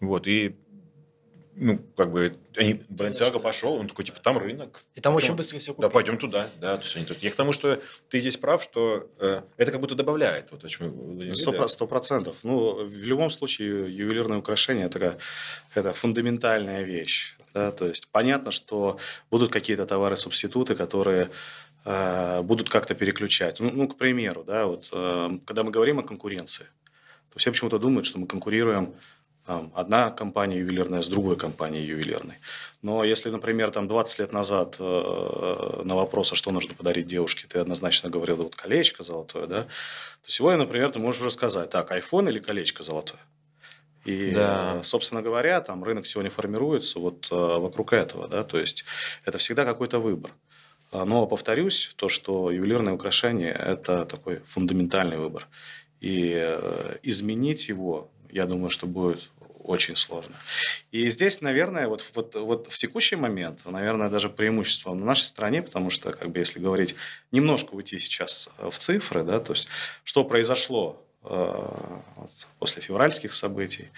Вот, 0.00 0.28
и 0.28 0.54
ну, 1.56 1.78
как 1.96 2.10
бы, 2.10 2.36
они, 2.56 2.74
Balenciaga 2.90 3.38
пошел, 3.38 3.74
он 3.74 3.88
такой, 3.88 4.04
типа, 4.04 4.20
там 4.20 4.38
рынок. 4.38 4.82
И 4.94 5.00
там 5.00 5.14
Почему? 5.14 5.28
очень 5.28 5.36
быстро 5.36 5.58
все 5.58 5.72
купили. 5.72 5.88
Да, 5.88 5.90
пойдем 5.90 6.18
туда. 6.18 6.50
Да, 6.60 6.76
то 6.76 6.82
есть 6.82 6.96
они 6.96 7.06
тут. 7.06 7.18
Я 7.18 7.30
к 7.30 7.34
тому, 7.34 7.52
что 7.52 7.80
ты 8.08 8.20
здесь 8.20 8.36
прав, 8.36 8.62
что 8.62 9.08
э, 9.18 9.42
это 9.56 9.70
как 9.70 9.80
будто 9.80 9.94
добавляет. 9.94 10.50
Вот, 10.50 10.64
Сто 11.70 11.86
процентов. 11.86 12.38
Ну, 12.42 12.84
в 12.84 13.04
любом 13.04 13.30
случае, 13.30 13.94
ювелирное 13.94 14.38
украшение– 14.38 14.86
это, 14.86 15.18
это 15.74 15.92
фундаментальная 15.92 16.82
вещь. 16.82 17.36
Да? 17.52 17.70
То 17.70 17.86
есть, 17.86 18.08
понятно, 18.08 18.50
что 18.50 18.98
будут 19.30 19.52
какие-то 19.52 19.86
товары-субституты, 19.86 20.74
которые 20.74 21.30
э, 21.84 22.42
будут 22.42 22.68
как-то 22.68 22.94
переключать. 22.94 23.60
Ну, 23.60 23.70
ну, 23.72 23.88
к 23.88 23.96
примеру, 23.96 24.44
да, 24.44 24.66
вот, 24.66 24.88
э, 24.92 25.38
когда 25.46 25.62
мы 25.62 25.70
говорим 25.70 26.00
о 26.00 26.02
конкуренции, 26.02 26.66
то 27.32 27.38
все 27.38 27.50
почему-то 27.50 27.78
думают, 27.78 28.06
что 28.06 28.18
мы 28.18 28.26
конкурируем 28.26 28.94
одна 29.46 30.10
компания 30.10 30.58
ювелирная 30.58 31.02
с 31.02 31.08
другой 31.08 31.36
компанией 31.36 31.84
ювелирной. 31.84 32.36
Но 32.82 33.04
если, 33.04 33.30
например, 33.30 33.70
там 33.70 33.88
20 33.88 34.18
лет 34.18 34.32
назад 34.32 34.76
э, 34.78 35.82
на 35.84 35.94
вопрос, 35.94 36.32
а 36.32 36.34
что 36.34 36.50
нужно 36.50 36.74
подарить 36.74 37.06
девушке, 37.06 37.46
ты 37.48 37.58
однозначно 37.58 38.10
говорил, 38.10 38.36
вот 38.36 38.56
колечко 38.56 39.02
золотое, 39.02 39.46
да, 39.46 39.62
то 39.62 40.30
сегодня, 40.30 40.58
например, 40.58 40.90
ты 40.90 40.98
можешь 40.98 41.20
уже 41.20 41.30
сказать, 41.30 41.70
так, 41.70 41.92
iPhone 41.92 42.28
или 42.28 42.38
колечко 42.38 42.82
золотое. 42.82 43.20
И, 44.04 44.32
да. 44.32 44.82
собственно 44.82 45.22
говоря, 45.22 45.60
там 45.60 45.82
рынок 45.82 46.06
сегодня 46.06 46.30
формируется 46.30 46.98
вот 46.98 47.28
э, 47.30 47.34
вокруг 47.34 47.92
этого, 47.92 48.28
да, 48.28 48.42
то 48.44 48.58
есть 48.58 48.84
это 49.24 49.38
всегда 49.38 49.64
какой-то 49.64 49.98
выбор. 49.98 50.32
Но 50.92 51.26
повторюсь, 51.26 51.92
то, 51.96 52.08
что 52.08 52.52
ювелирное 52.52 52.92
украшение– 52.92 53.50
это 53.58 54.04
такой 54.04 54.40
фундаментальный 54.44 55.18
выбор. 55.18 55.48
И 56.00 56.32
э, 56.36 56.98
изменить 57.02 57.68
его, 57.68 58.10
я 58.30 58.46
думаю, 58.46 58.70
что 58.70 58.86
будет 58.86 59.30
очень 59.64 59.96
сложно. 59.96 60.36
И 60.92 61.08
здесь, 61.10 61.40
наверное, 61.40 61.88
вот, 61.88 62.04
вот, 62.14 62.34
вот 62.36 62.66
в 62.70 62.76
текущий 62.78 63.16
момент, 63.16 63.64
наверное, 63.64 64.08
даже 64.08 64.28
преимущество 64.28 64.94
на 64.94 65.04
нашей 65.04 65.24
стране, 65.24 65.62
потому 65.62 65.90
что, 65.90 66.12
как 66.12 66.30
бы, 66.30 66.38
если 66.38 66.60
говорить, 66.60 66.94
немножко 67.32 67.74
уйти 67.74 67.98
сейчас 67.98 68.48
э, 68.58 68.70
в 68.70 68.78
цифры, 68.78 69.24
да, 69.24 69.40
то 69.40 69.54
есть, 69.54 69.68
что 70.04 70.24
произошло 70.24 71.02
э, 71.24 71.98
после 72.58 72.82
февральских 72.82 73.32
событий, 73.32 73.90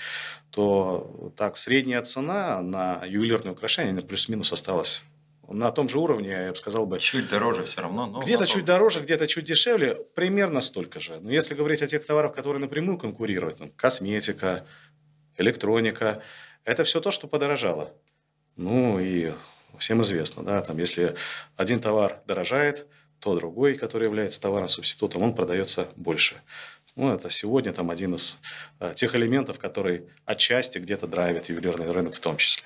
то 0.51 1.33
так 1.37 1.59
средняя 1.59 2.03
цена 2.03 2.63
на 2.63 3.05
ювелирные 3.05 3.53
украшения 3.53 4.01
плюс-минус 4.01 4.53
осталась 4.53 5.03
на 5.49 5.71
том 5.71 5.89
же 5.89 5.99
уровне, 5.99 6.31
я 6.31 6.51
бы 6.51 6.57
сказал 6.57 6.87
бы... 6.87 6.99
Чуть 6.99 7.29
дороже 7.29 7.65
все 7.65 7.81
равно. 7.81 8.07
Но 8.07 8.21
где-то 8.21 8.47
чуть 8.47 8.65
дороже, 8.65 9.01
где-то 9.01 9.27
чуть 9.27 9.45
дешевле, 9.45 9.95
примерно 10.15 10.61
столько 10.61 11.01
же. 11.01 11.19
Но 11.21 11.31
если 11.31 11.55
говорить 11.55 11.83
о 11.83 11.87
тех 11.87 12.05
товарах, 12.05 12.35
которые 12.35 12.61
напрямую 12.61 12.99
конкурируют, 12.99 13.59
там, 13.59 13.71
косметика, 13.71 14.67
электроника. 15.39 16.23
Это 16.65 16.85
все 16.85 17.01
то, 17.01 17.11
что 17.11 17.29
подорожало. 17.29 17.93
Ну 18.57 18.99
и 18.99 19.33
всем 19.79 20.03
известно, 20.03 20.43
да, 20.43 20.63
там, 20.63 20.79
если 20.79 21.15
один 21.57 21.81
товар 21.81 22.23
дорожает, 22.27 22.87
то 23.21 23.35
другой, 23.35 23.75
который 23.75 24.05
является 24.05 24.41
товаром-субститутом, 24.41 25.23
он 25.23 25.35
продается 25.35 25.89
больше. 25.97 26.37
Ну, 26.97 27.13
это 27.13 27.29
сегодня 27.29 27.73
там 27.73 27.91
один 27.91 28.15
из 28.15 28.39
э, 28.81 28.93
тех 28.95 29.15
элементов, 29.15 29.59
который 29.59 30.07
отчасти 30.25 30.79
где-то 30.79 31.07
драйвит 31.07 31.51
ювелирный 31.51 31.91
рынок 31.91 32.15
в 32.15 32.21
том 32.21 32.39
числе. 32.39 32.65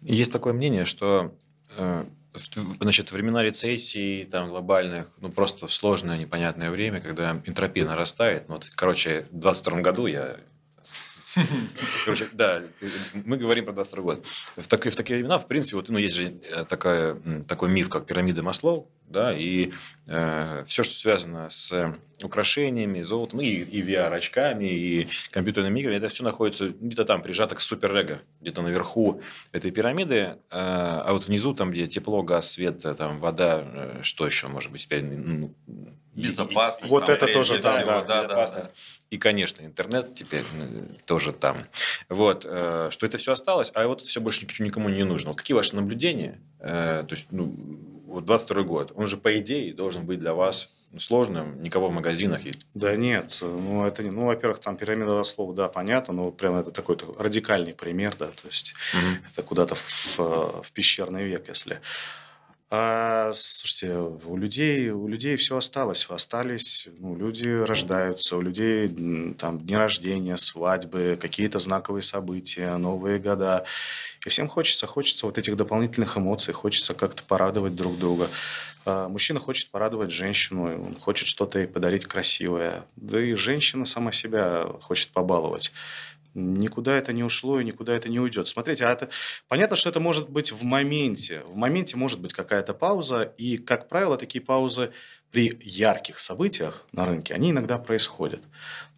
Есть 0.00 0.32
такое 0.32 0.54
мнение, 0.54 0.86
что 0.86 1.34
э, 1.76 2.04
значит, 2.80 3.12
времена 3.12 3.42
рецессии 3.42 4.24
там, 4.24 4.48
глобальных, 4.48 5.08
ну, 5.20 5.30
просто 5.30 5.66
в 5.66 5.72
сложное, 5.74 6.16
непонятное 6.16 6.70
время, 6.70 7.00
когда 7.00 7.32
энтропия 7.44 7.84
нарастает. 7.84 8.48
Ну, 8.48 8.54
вот, 8.54 8.70
короче, 8.74 9.26
в 9.30 9.38
22 9.38 9.80
году 9.82 10.06
я 10.06 10.38
Короче, 12.04 12.28
да, 12.32 12.62
мы 13.12 13.36
говорим 13.36 13.64
про 13.64 13.72
22 13.72 14.02
год. 14.02 14.26
В, 14.56 14.66
так, 14.68 14.84
в 14.84 14.96
такие 14.96 15.16
времена, 15.16 15.38
в 15.38 15.46
принципе, 15.46 15.76
вот, 15.76 15.88
ну, 15.88 15.98
есть 15.98 16.14
же 16.14 16.34
э, 16.50 16.64
такая, 16.64 17.16
такой 17.46 17.70
миф, 17.70 17.88
как 17.88 18.06
пирамида 18.06 18.42
Маслоу, 18.42 18.88
да, 19.08 19.32
и 19.36 19.72
э, 20.06 20.64
все, 20.66 20.82
что 20.82 20.94
связано 20.94 21.48
с 21.48 21.96
украшениями, 22.22 23.02
золотом, 23.02 23.40
и, 23.40 23.48
и 23.48 23.82
VR-очками, 23.82 24.64
и 24.64 25.08
компьютерными 25.30 25.80
играми, 25.80 25.96
это 25.96 26.08
все 26.08 26.22
находится 26.22 26.68
где-то 26.68 27.04
там, 27.04 27.22
прижато 27.22 27.54
к 27.54 27.60
суперэго, 27.60 28.22
где-то 28.40 28.62
наверху 28.62 29.22
этой 29.52 29.70
пирамиды, 29.70 30.16
э, 30.16 30.36
а 30.50 31.12
вот 31.12 31.26
внизу, 31.26 31.54
там, 31.54 31.70
где 31.70 31.86
тепло, 31.86 32.22
газ, 32.22 32.52
свет, 32.52 32.82
там, 32.96 33.18
вода, 33.18 33.62
э, 33.64 34.00
что 34.02 34.26
еще, 34.26 34.48
может 34.48 34.70
быть, 34.70 34.82
теперь, 34.82 35.04
ну, 35.04 35.54
безопасность. 36.14 36.92
И, 36.92 36.94
вот 36.94 37.08
это 37.08 37.26
тоже 37.26 37.58
там, 37.58 37.72
всего, 37.72 37.86
да, 37.86 38.02
да, 38.02 38.22
да, 38.24 38.46
да. 38.46 38.70
И, 39.10 39.18
конечно, 39.18 39.62
интернет 39.64 40.14
теперь 40.14 40.44
тоже 41.04 41.32
там. 41.32 41.66
Вот, 42.08 42.46
э, 42.48 42.88
что 42.90 43.06
это 43.06 43.18
все 43.18 43.32
осталось, 43.32 43.70
а 43.74 43.86
вот 43.86 44.00
это 44.00 44.08
все 44.08 44.20
больше 44.20 44.46
никому 44.58 44.88
не 44.88 45.04
нужно. 45.04 45.30
Вот 45.30 45.38
какие 45.38 45.54
ваши 45.54 45.76
наблюдения? 45.76 46.40
Э, 46.60 47.04
то 47.06 47.14
есть, 47.14 47.26
ну, 47.30 47.54
вот 48.06 48.24
22 48.24 48.62
год, 48.62 48.92
он 48.94 49.06
же, 49.06 49.16
по 49.16 49.38
идее, 49.38 49.72
должен 49.72 50.06
быть 50.06 50.20
для 50.20 50.34
вас 50.34 50.70
сложным, 50.98 51.62
никого 51.62 51.88
в 51.88 51.92
магазинах. 51.92 52.42
Да 52.74 52.96
нет, 52.96 53.38
ну 53.40 53.86
это 53.86 54.02
не, 54.02 54.10
ну 54.10 54.26
во-первых, 54.26 54.58
там 54.58 54.76
пирамида 54.76 55.22
слов, 55.24 55.54
да, 55.54 55.68
понятно, 55.68 56.12
но 56.12 56.30
прям 56.30 56.56
это 56.56 56.70
такой 56.70 56.98
радикальный 57.18 57.72
пример, 57.72 58.14
да, 58.18 58.26
то 58.26 58.46
есть 58.46 58.74
угу. 58.92 59.24
это 59.32 59.42
куда-то 59.42 59.74
в, 59.74 60.18
в 60.18 60.72
пещерный 60.72 61.24
век, 61.24 61.48
если. 61.48 61.80
А, 62.74 63.32
слушайте, 63.34 63.98
у 63.98 64.34
людей, 64.34 64.88
у 64.88 65.06
людей 65.06 65.36
все 65.36 65.58
осталось. 65.58 66.06
Остались, 66.08 66.88
ну, 67.00 67.14
люди 67.14 67.46
рождаются, 67.46 68.38
у 68.38 68.40
людей 68.40 68.88
там 69.34 69.58
дни 69.58 69.76
рождения, 69.76 70.38
свадьбы, 70.38 71.18
какие-то 71.20 71.58
знаковые 71.58 72.00
события, 72.00 72.74
новые 72.78 73.18
года. 73.18 73.66
И 74.24 74.30
всем 74.30 74.48
хочется, 74.48 74.86
хочется 74.86 75.26
вот 75.26 75.36
этих 75.36 75.54
дополнительных 75.54 76.16
эмоций, 76.16 76.54
хочется 76.54 76.94
как-то 76.94 77.22
порадовать 77.24 77.74
друг 77.76 77.98
друга. 77.98 78.30
А, 78.86 79.06
мужчина 79.06 79.38
хочет 79.38 79.70
порадовать 79.70 80.10
женщину, 80.10 80.86
он 80.86 80.96
хочет 80.96 81.28
что-то 81.28 81.58
ей 81.58 81.68
подарить 81.68 82.06
красивое. 82.06 82.84
Да 82.96 83.20
и 83.20 83.34
женщина 83.34 83.84
сама 83.84 84.12
себя 84.12 84.66
хочет 84.80 85.10
побаловать 85.10 85.72
никуда 86.34 86.96
это 86.96 87.12
не 87.12 87.24
ушло 87.24 87.60
и 87.60 87.64
никуда 87.64 87.94
это 87.94 88.08
не 88.08 88.20
уйдет. 88.20 88.48
Смотрите, 88.48 88.86
а 88.86 88.92
это 88.92 89.08
понятно, 89.48 89.76
что 89.76 89.88
это 89.88 90.00
может 90.00 90.28
быть 90.28 90.52
в 90.52 90.62
моменте. 90.64 91.42
В 91.46 91.56
моменте 91.56 91.96
может 91.96 92.20
быть 92.20 92.32
какая-то 92.32 92.74
пауза, 92.74 93.22
и, 93.36 93.58
как 93.58 93.88
правило, 93.88 94.16
такие 94.16 94.42
паузы 94.42 94.92
при 95.30 95.58
ярких 95.62 96.18
событиях 96.18 96.86
на 96.92 97.06
рынке, 97.06 97.34
они 97.34 97.50
иногда 97.50 97.78
происходят. 97.78 98.42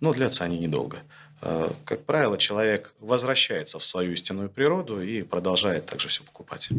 Но 0.01 0.13
длятся 0.13 0.45
они 0.45 0.59
недолго. 0.59 0.99
Э, 1.47 1.71
как 1.85 2.07
правило, 2.07 2.39
человек 2.39 2.95
возвращается 3.01 3.79
в 3.79 3.85
свою 3.85 4.13
истинную 4.13 4.49
природу 4.49 5.03
и 5.03 5.23
продолжает 5.23 5.85
также 5.85 6.09
все 6.09 6.25
покупать. 6.25 6.71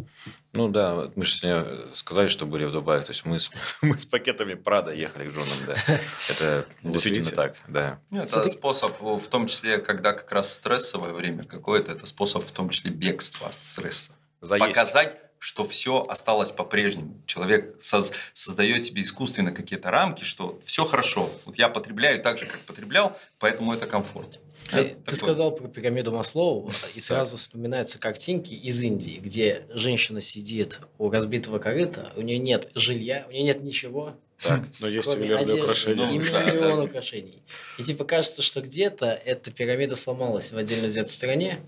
Ну 0.53 0.69
да, 0.69 1.11
мы 1.15 1.23
же 1.23 1.35
сегодня 1.35 1.93
сказали, 1.93 2.29
что 2.29 2.47
были 2.47 2.65
в 2.65 2.71
Дубае. 2.71 3.01
То 3.01 3.11
есть 3.11 3.25
мы 3.25 3.39
с, 3.39 3.51
мы 3.83 3.99
с 3.99 4.05
пакетами 4.05 4.55
Прада 4.55 4.91
ехали 4.91 5.29
к 5.29 5.31
женам, 5.31 5.57
да. 5.67 5.75
Это 6.29 6.65
действительно 6.81 7.29
так, 7.29 7.57
да. 7.67 7.99
Это 8.11 8.27
Смотри... 8.27 8.49
способ, 8.49 8.99
в 8.99 9.27
том 9.27 9.45
числе, 9.45 9.77
когда 9.77 10.13
как 10.13 10.31
раз 10.31 10.53
стрессовое 10.53 11.13
время 11.13 11.43
какое-то, 11.43 11.91
это 11.91 12.07
способ 12.07 12.43
в 12.43 12.51
том 12.51 12.69
числе 12.69 12.89
бегства 12.89 13.47
от 13.47 13.53
стресса. 13.53 14.13
Заесть. 14.41 14.65
Показать 14.65 15.19
что 15.37 15.63
все 15.63 16.03
осталось 16.09 16.51
по-прежнему. 16.51 17.21
Человек 17.27 17.79
соз, 17.79 18.13
создает 18.33 18.85
себе 18.85 19.03
искусственно 19.03 19.51
какие-то 19.51 19.91
рамки, 19.91 20.23
что 20.23 20.59
все 20.65 20.85
хорошо. 20.85 21.29
Вот 21.45 21.55
я 21.59 21.69
потребляю 21.69 22.19
так 22.19 22.39
же, 22.39 22.47
как 22.47 22.61
потреблял, 22.61 23.15
поэтому 23.37 23.71
это 23.71 23.85
комфорт. 23.85 24.39
Ты, 24.69 24.83
ты 24.83 24.95
такой... 24.95 25.17
сказал 25.17 25.55
про 25.55 25.67
пирамиду 25.67 26.11
Маслоу, 26.11 26.71
и 26.95 26.99
сразу 26.99 27.37
вспоминаются 27.37 27.99
картинки 27.99 28.53
из 28.53 28.81
Индии, 28.81 29.19
где 29.21 29.65
женщина 29.69 30.21
сидит 30.21 30.79
у 30.97 31.09
разбитого 31.09 31.59
корыта, 31.59 32.11
у 32.15 32.21
нее 32.21 32.37
нет 32.37 32.71
жилья, 32.75 33.25
у 33.27 33.31
нее 33.31 33.43
нет 33.43 33.63
ничего. 33.63 34.15
Так, 34.39 34.65
но 34.79 34.87
есть 34.87 35.11
ювелирные 35.13 35.63
украшения. 35.63 36.11
И 36.11 36.17
миллион 36.17 36.79
украшений. 36.85 37.41
И 37.77 37.83
типа 37.83 38.05
кажется, 38.05 38.41
что 38.41 38.61
где-то 38.61 39.05
эта 39.07 39.51
пирамида 39.51 39.95
сломалась 39.95 40.51
в 40.51 40.57
отдельно 40.57 40.87
взятой 40.87 41.11
стране. 41.11 41.59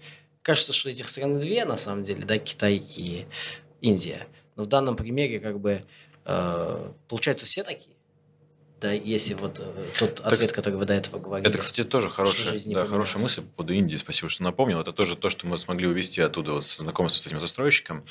Кажется, 0.41 0.73
что 0.73 0.89
этих 0.89 1.09
стран 1.09 1.39
две, 1.39 1.65
на 1.65 1.75
самом 1.75 2.03
деле, 2.03 2.25
да, 2.25 2.37
Китай 2.37 2.75
и 2.75 3.25
Индия. 3.81 4.27
Но 4.55 4.63
в 4.63 4.67
данном 4.67 4.95
примере, 4.95 5.39
как 5.39 5.59
бы, 5.59 5.83
э, 6.25 6.91
получается, 7.09 7.45
все 7.45 7.63
такие 7.63 7.96
да, 8.79 8.91
если 8.91 9.33
вот 9.33 9.59
э, 9.59 9.85
тот 9.97 10.15
так, 10.15 10.33
ответ, 10.33 10.51
который 10.51 10.75
вы 10.75 10.85
до 10.85 10.93
этого 10.93 11.19
говорили. 11.19 11.49
Это, 11.49 11.57
кстати, 11.57 11.83
тоже 11.83 12.09
хорошая, 12.09 12.59
да, 12.67 12.85
хорошая 12.85 13.23
мысль 13.23 13.41
по 13.41 13.47
поводу 13.47 13.73
Индии. 13.73 13.95
Спасибо, 13.95 14.29
что 14.29 14.43
напомнил. 14.43 14.79
Это 14.79 14.91
тоже 14.91 15.15
то, 15.15 15.29
что 15.29 15.47
мы 15.47 15.57
смогли 15.57 15.87
увести 15.87 16.21
оттуда 16.21 16.53
вот, 16.53 16.63
с 16.63 16.77
знакомством 16.77 17.21
с 17.21 17.27
этим 17.27 17.39
застройщиком. 17.39 18.05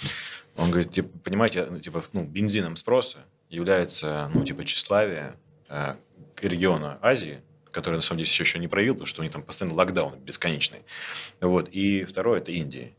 Он 0.57 0.71
говорит, 0.71 0.93
типа, 0.93 1.17
понимаете, 1.23 1.67
ну, 1.71 1.79
типа, 1.79 2.03
ну, 2.13 2.25
бензином 2.25 2.75
спроса 2.75 3.19
является, 3.49 4.29
ну, 4.35 4.45
типа, 4.45 4.65
тщеславие 4.65 5.37
э, 5.69 5.95
региона 6.41 6.99
Азии, 7.01 7.43
который, 7.71 7.97
на 7.97 8.03
самом 8.03 8.19
деле, 8.19 8.29
все 8.29 8.43
еще 8.43 8.59
не 8.59 8.69
проявил, 8.69 8.95
потому 8.95 9.07
что 9.07 9.21
у 9.21 9.25
них 9.25 9.33
там 9.33 9.43
постоянно 9.43 9.77
локдаун 9.77 10.19
бесконечный. 10.19 10.83
Вот. 11.41 11.69
И 11.69 12.05
второе– 12.05 12.41
это 12.41 12.51
Индия. 12.51 12.93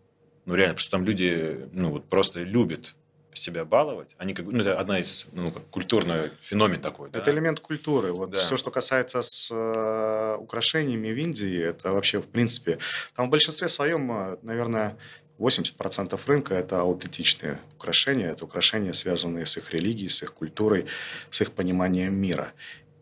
Ну, 0.46 0.56
реально, 0.56 0.76
потому 0.76 0.82
что 0.82 0.92
там 0.92 1.04
люди, 1.04 1.68
ну, 1.74 1.92
вот 1.92 2.08
просто 2.08 2.44
любят 2.44 2.96
себя 3.39 3.65
баловать. 3.65 4.10
Они 4.17 4.34
как, 4.34 4.46
ну, 4.46 4.60
это 4.60 4.79
одна 4.79 5.00
из, 5.00 5.27
ну, 5.32 5.51
как 5.51 5.63
культурный 5.70 6.32
феномен 6.41 6.82
такой. 6.82 7.10
Это 7.10 7.25
да? 7.25 7.32
элемент 7.32 7.60
культуры. 7.60 8.12
Вот 8.12 8.32
да. 8.32 8.38
все, 8.38 8.58
что 8.58 8.72
касается 8.72 9.22
с 9.22 9.50
э, 9.51 10.38
украшениями 10.39 11.12
в 11.12 11.17
Индии, 11.17 11.62
это 11.62 11.91
вообще, 11.91 12.22
в 12.22 12.27
принципе, 12.27 12.79
там 13.15 13.27
в 13.27 13.29
большинстве 13.29 13.67
своем, 13.67 14.12
э, 14.12 14.38
наверное, 14.41 14.98
80% 15.39 16.20
рынка– 16.25 16.53
это 16.56 16.82
аутентичные 16.82 17.60
украшения. 17.75 18.32
Это 18.32 18.46
украшения, 18.46 18.94
связанные 18.94 19.46
с 19.46 19.58
их 19.58 19.72
религией, 19.72 20.10
с 20.10 20.24
их 20.24 20.34
культурой, 20.34 20.88
с 21.29 21.41
их 21.41 21.51
пониманием 21.51 22.13
мира. 22.15 22.53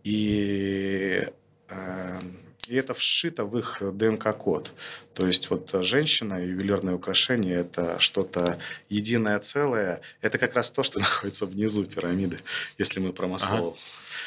И 0.03 1.27
э, 1.69 2.19
и 2.67 2.75
это 2.75 2.93
вшито 2.93 3.45
в 3.45 3.57
их 3.57 3.81
ДНК-код. 3.81 4.71
То 5.13 5.25
есть 5.25 5.49
вот 5.49 5.71
женщина, 5.83 6.43
ювелирное 6.43 6.95
украшение– 6.95 7.55
это 7.57 7.99
что-то 7.99 8.59
единое 8.89 9.39
целое. 9.39 10.01
Это 10.21 10.37
как 10.37 10.55
раз 10.55 10.71
то, 10.71 10.83
что 10.83 10.99
находится 11.05 11.45
внизу 11.45 11.85
пирамиды, 11.85 12.37
если 12.77 12.99
мы 12.99 13.13
про 13.13 13.27
Маслоу. 13.27 13.77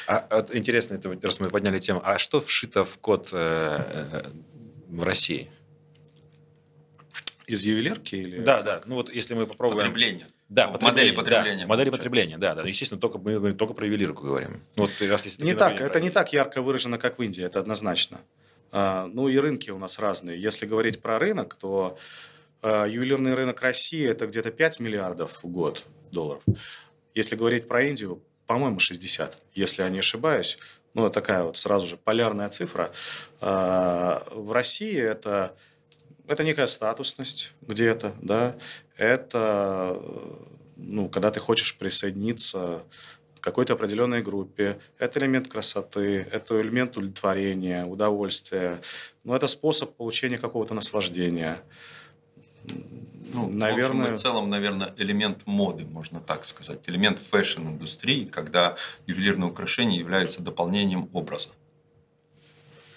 Ага. 0.07 0.25
А, 0.29 0.39
а, 0.39 0.57
интересно, 0.57 0.95
это, 0.95 1.15
раз 1.21 1.39
мы 1.39 1.49
подняли 1.49 1.79
тему, 1.79 2.01
а 2.03 2.17
что 2.17 2.41
вшито 2.41 2.83
в 2.83 2.97
код 2.97 3.29
э, 3.31 3.37
э, 3.37 4.31
в 4.87 5.03
России? 5.03 5.51
Из 7.45 7.63
ювелирки 7.63 8.15
или? 8.15 8.39
Да, 8.39 8.61
да. 8.61 8.81
Ну 8.85 8.95
вот 8.95 9.13
если 9.13 9.35
мы 9.35 9.45
попробуем. 9.45 9.79
Потребление. 9.79 10.27
Да, 10.49 10.67
потребление, 10.67 10.91
модели 10.91 11.15
потребления. 11.15 11.61
Да, 11.61 11.67
модели 11.67 11.89
потребления, 11.91 12.37
да, 12.39 12.55
да. 12.55 12.63
Естественно, 12.63 12.99
только 12.99 13.19
мы 13.19 13.33
говорим 13.33 13.55
только 13.55 13.75
про 13.75 13.85
ювелирку 13.85 14.23
говорим. 14.23 14.63
Вот, 14.75 14.89
раз, 15.01 15.25
если 15.25 15.43
не 15.43 15.53
так, 15.53 15.79
это 15.79 16.01
не 16.01 16.09
так 16.09 16.33
ярко 16.33 16.63
выражено, 16.63 16.97
как 16.97 17.19
в 17.19 17.21
Индии, 17.21 17.43
это 17.43 17.59
однозначно. 17.59 18.19
А, 18.71 19.07
ну 19.07 19.27
и 19.27 19.37
рынки 19.37 19.69
у 19.69 19.77
нас 19.77 19.99
разные. 19.99 20.41
Если 20.41 20.65
говорить 20.65 21.01
про 21.01 21.19
рынок, 21.19 21.55
то 21.55 21.97
а, 22.61 22.85
ювелирный 22.85 23.35
рынок 23.35 23.61
России 23.61 24.05
это 24.05 24.25
где-то 24.25 24.49
5 24.51 24.79
миллиардов 24.79 25.39
в 25.43 25.47
год 25.47 25.85
долларов. 26.11 26.43
Если 27.13 27.35
говорить 27.35 27.67
про 27.67 27.83
Индию, 27.83 28.21
по-моему, 28.47 28.79
60, 28.79 29.37
если 29.53 29.83
я 29.83 29.89
не 29.89 29.99
ошибаюсь. 29.99 30.57
Ну, 30.95 31.07
такая 31.11 31.43
вот 31.43 31.57
сразу 31.57 31.85
же 31.85 31.97
полярная 31.97 32.49
цифра. 32.49 32.91
А, 33.39 34.23
в 34.31 34.51
России 34.51 34.99
это 34.99 35.55
это 36.29 36.43
некая 36.43 36.67
статусность 36.67 37.53
где-то, 37.61 38.13
да, 38.21 38.55
это, 38.97 39.99
ну, 40.77 41.09
когда 41.09 41.31
ты 41.31 41.39
хочешь 41.39 41.75
присоединиться 41.75 42.83
к 43.39 43.43
какой-то 43.43 43.73
определенной 43.73 44.21
группе, 44.21 44.79
это 44.99 45.19
элемент 45.19 45.47
красоты, 45.47 46.27
это 46.31 46.61
элемент 46.61 46.95
удовлетворения, 46.97 47.83
удовольствия, 47.83 48.79
но 49.23 49.35
это 49.35 49.47
способ 49.47 49.95
получения 49.95 50.37
какого-то 50.37 50.75
наслаждения. 50.75 51.57
Ну, 53.33 53.49
наверное... 53.49 54.09
В, 54.09 54.09
общем, 54.11 54.15
в 54.15 54.21
целом, 54.21 54.49
наверное, 54.51 54.93
элемент 54.97 55.47
моды, 55.47 55.85
можно 55.85 56.19
так 56.19 56.45
сказать, 56.45 56.81
элемент 56.85 57.17
fashion-индустрии, 57.17 58.25
когда 58.25 58.75
ювелирные 59.07 59.49
украшения 59.49 59.97
являются 59.97 60.43
дополнением 60.43 61.09
образа. 61.13 61.49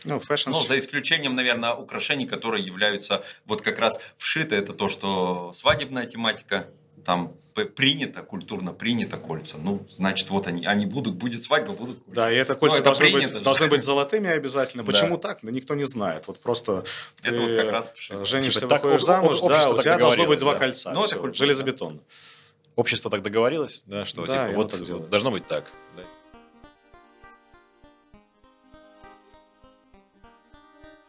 Ну, 0.05 0.19
fashion... 0.19 0.51
ну, 0.51 0.57
за 0.57 0.79
исключением, 0.79 1.35
наверное, 1.35 1.75
украшений, 1.75 2.27
которые 2.27 2.65
являются 2.65 3.25
вот 3.47 3.63
как 3.63 3.79
раз 3.79 4.01
вшиты. 4.17 4.57
Это 4.57 4.73
то, 4.73 4.89
что 4.89 5.53
свадебная 5.55 6.07
тематика, 6.07 6.67
там 7.05 7.35
принято, 7.53 8.23
культурно 8.23 8.73
принято 8.73 9.17
кольца. 9.17 9.59
Ну, 9.59 9.85
значит, 9.91 10.31
вот 10.31 10.47
они, 10.47 10.65
они 10.65 10.87
будут, 10.87 11.15
будет 11.15 11.43
свадьба, 11.43 11.73
будут 11.73 11.99
кольца. 11.99 12.15
Да, 12.15 12.33
и 12.33 12.37
это 12.37 12.55
Ну, 12.55 12.59
кольца 12.59 12.77
это 12.79 12.85
должны, 12.85 13.13
принято 13.13 13.35
быть, 13.35 13.43
должны 13.43 13.69
быть 13.69 13.85
золотыми 13.85 14.31
обязательно. 14.31 14.83
Да. 14.83 14.93
Почему 14.93 15.19
так? 15.19 15.39
Да 15.43 15.51
никто 15.51 15.75
не 15.75 15.85
знает. 15.85 16.27
Вот 16.27 16.41
просто 16.41 16.85
Это 17.23 17.37
ты 17.37 17.41
вот 17.41 17.57
как 17.57 17.71
раз 17.71 17.93
шик. 17.95 18.27
женишься, 18.27 18.61
Типа 18.61 18.71
так 18.71 18.85
выходишь 18.85 19.05
замуж, 19.05 19.43
об- 19.43 19.49
да, 19.49 19.71
у 19.71 19.79
тебя 19.79 19.99
должно 19.99 20.27
быть 20.27 20.39
два 20.39 20.55
да. 20.55 20.59
кольца. 20.59 20.93
Ну, 20.93 21.01
это 21.01 21.09
всё, 21.09 21.21
культура, 21.21 21.39
железобетонно. 21.39 22.01
Общество 22.75 23.11
так 23.11 23.23
договорилось, 23.23 23.83
да, 23.87 24.05
что 24.07 24.25
Да, 24.25 24.49
типа 24.49 24.57
вот 24.57 25.11
должно 25.11 25.31
быть 25.31 25.47
так. 25.47 25.71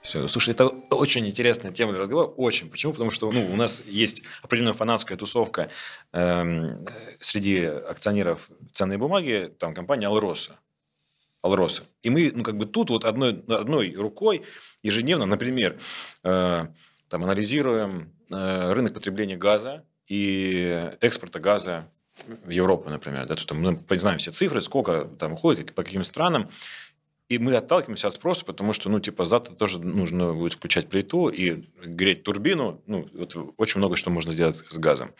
Все. 0.03 0.27
Слушай, 0.27 0.49
это 0.49 0.67
очень 0.67 1.25
интересная 1.25 1.71
тема 1.71 1.93
для 1.93 2.01
разговора. 2.01 2.27
Очень. 2.27 2.69
Почему? 2.69 2.91
Потому 2.91 3.09
что 3.09 3.31
ну, 3.31 3.49
у 3.51 3.55
нас 3.55 3.81
есть 3.85 4.23
определенная 4.41 4.73
фанатская 4.73 5.17
тусовка 5.17 5.69
эм, 6.11 6.85
среди 7.21 7.63
акционеров 7.63 8.49
ценной 8.73 8.97
бумаги, 8.97 9.51
там 9.57 9.73
компания 9.73 10.07
Алроса. 10.07 10.59
Алроса. 11.41 11.83
И 12.03 12.09
мы, 12.09 12.31
ну, 12.35 12.43
как 12.43 12.57
бы 12.57 12.65
тут 12.65 12.89
вот 12.89 13.05
одной, 13.05 13.43
одной 13.47 13.93
рукой 13.93 14.43
ежедневно, 14.81 15.25
например, 15.25 15.79
э, 16.23 16.67
там, 17.07 17.23
анализируем 17.23 18.13
э, 18.29 18.73
рынок 18.73 18.93
потребления 18.93 19.37
газа 19.37 19.85
и 20.07 20.91
экспорта 20.99 21.39
газа 21.39 21.89
в 22.27 22.49
Европу, 22.49 22.89
например. 22.89 23.25
Да, 23.25 23.35
то, 23.35 23.41
что 23.41 23.55
мы 23.55 23.79
знаем 23.97 24.19
все 24.19 24.31
цифры, 24.31 24.61
сколько 24.61 25.05
там 25.05 25.33
уходит, 25.33 25.73
по 25.73 25.83
каким 25.83 26.03
странам. 26.03 26.49
И 27.29 27.37
мы 27.37 27.55
отталкиваемся 27.55 28.07
от 28.07 28.13
спроса, 28.13 28.45
потому 28.45 28.73
что, 28.73 28.89
ну, 28.89 28.99
типа, 28.99 29.25
завтра 29.25 29.55
тоже 29.55 29.79
нужно 29.79 30.33
будет 30.33 30.53
включать 30.53 30.89
плиту 30.89 31.29
и 31.29 31.63
греть 31.83 32.23
турбину. 32.23 32.81
Ну, 32.85 33.07
вот 33.13 33.35
очень 33.57 33.79
много 33.79 33.95
что 33.95 34.09
можно 34.09 34.31
сделать 34.31 34.57
с 34.57 34.77
газом. 34.77 35.13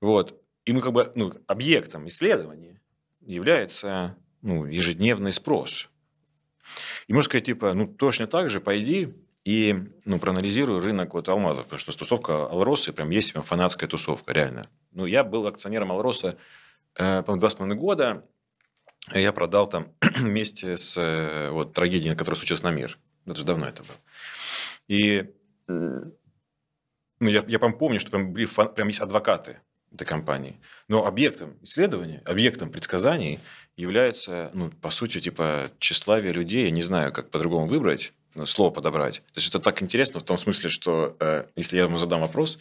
Вот. 0.00 0.40
И 0.64 0.72
мы 0.72 0.80
как 0.80 0.92
бы, 0.92 1.12
ну, 1.14 1.34
объектом 1.46 2.08
исследования 2.08 2.80
является 3.20 4.16
ну, 4.42 4.66
ежедневный 4.66 5.32
спрос. 5.32 5.88
И 7.06 7.12
можно 7.12 7.28
сказать, 7.28 7.46
типа, 7.46 7.74
ну, 7.74 7.86
точно 7.86 8.26
так 8.26 8.50
же 8.50 8.60
пойди 8.60 9.14
и 9.44 9.76
ну, 10.06 10.18
проанализируй 10.18 10.80
рынок 10.80 11.14
вот 11.14 11.28
алмазов, 11.28 11.64
потому 11.64 11.78
что 11.78 11.92
тусовка 11.92 12.46
Алроса 12.46 12.92
прям 12.92 13.10
есть 13.10 13.32
прям 13.32 13.44
фанатская 13.44 13.88
тусовка, 13.88 14.32
реально. 14.32 14.68
Ну, 14.92 15.04
я 15.04 15.22
был 15.22 15.46
акционером 15.46 15.92
Алроса, 15.92 16.38
э, 16.94 17.22
по-моему, 17.22 17.40
два 17.40 17.50
с 17.50 17.54
половиной 17.54 17.78
года, 17.78 18.24
я 19.12 19.32
продал 19.32 19.68
там 19.68 19.92
вместе 20.16 20.76
с 20.76 20.96
э, 20.96 21.50
вот, 21.50 21.74
трагедией, 21.74 22.14
которая 22.14 22.36
случилась 22.36 22.62
на 22.62 22.70
мир. 22.70 22.98
Это 23.26 23.36
же 23.36 23.44
давно 23.44 23.66
это 23.66 23.82
было. 23.82 23.96
И 24.88 25.30
ну, 25.66 27.30
я, 27.30 27.44
я 27.46 27.58
прям 27.58 27.72
помню, 27.72 28.00
что 28.00 28.10
прям, 28.10 28.32
были 28.32 28.46
фан- 28.46 28.74
прям 28.74 28.88
есть 28.88 29.00
адвокаты 29.00 29.60
этой 29.92 30.04
компании. 30.04 30.60
Но 30.88 31.06
объектом 31.06 31.56
исследования, 31.62 32.20
объектом 32.26 32.70
предсказаний 32.70 33.40
является, 33.76 34.50
ну, 34.54 34.70
по 34.70 34.90
сути, 34.90 35.20
типа 35.20 35.70
тщеславие 35.78 36.32
людей. 36.32 36.64
Я 36.64 36.70
не 36.70 36.82
знаю, 36.82 37.12
как 37.12 37.30
по-другому 37.30 37.66
выбрать, 37.66 38.12
ну, 38.34 38.46
слово 38.46 38.70
подобрать. 38.70 39.22
То 39.32 39.38
есть 39.38 39.48
это 39.48 39.60
так 39.60 39.82
интересно 39.82 40.20
в 40.20 40.24
том 40.24 40.36
смысле, 40.36 40.68
что 40.68 41.16
э, 41.20 41.46
если 41.56 41.76
я 41.76 41.84
ему 41.84 41.98
задам 41.98 42.20
вопрос, 42.20 42.58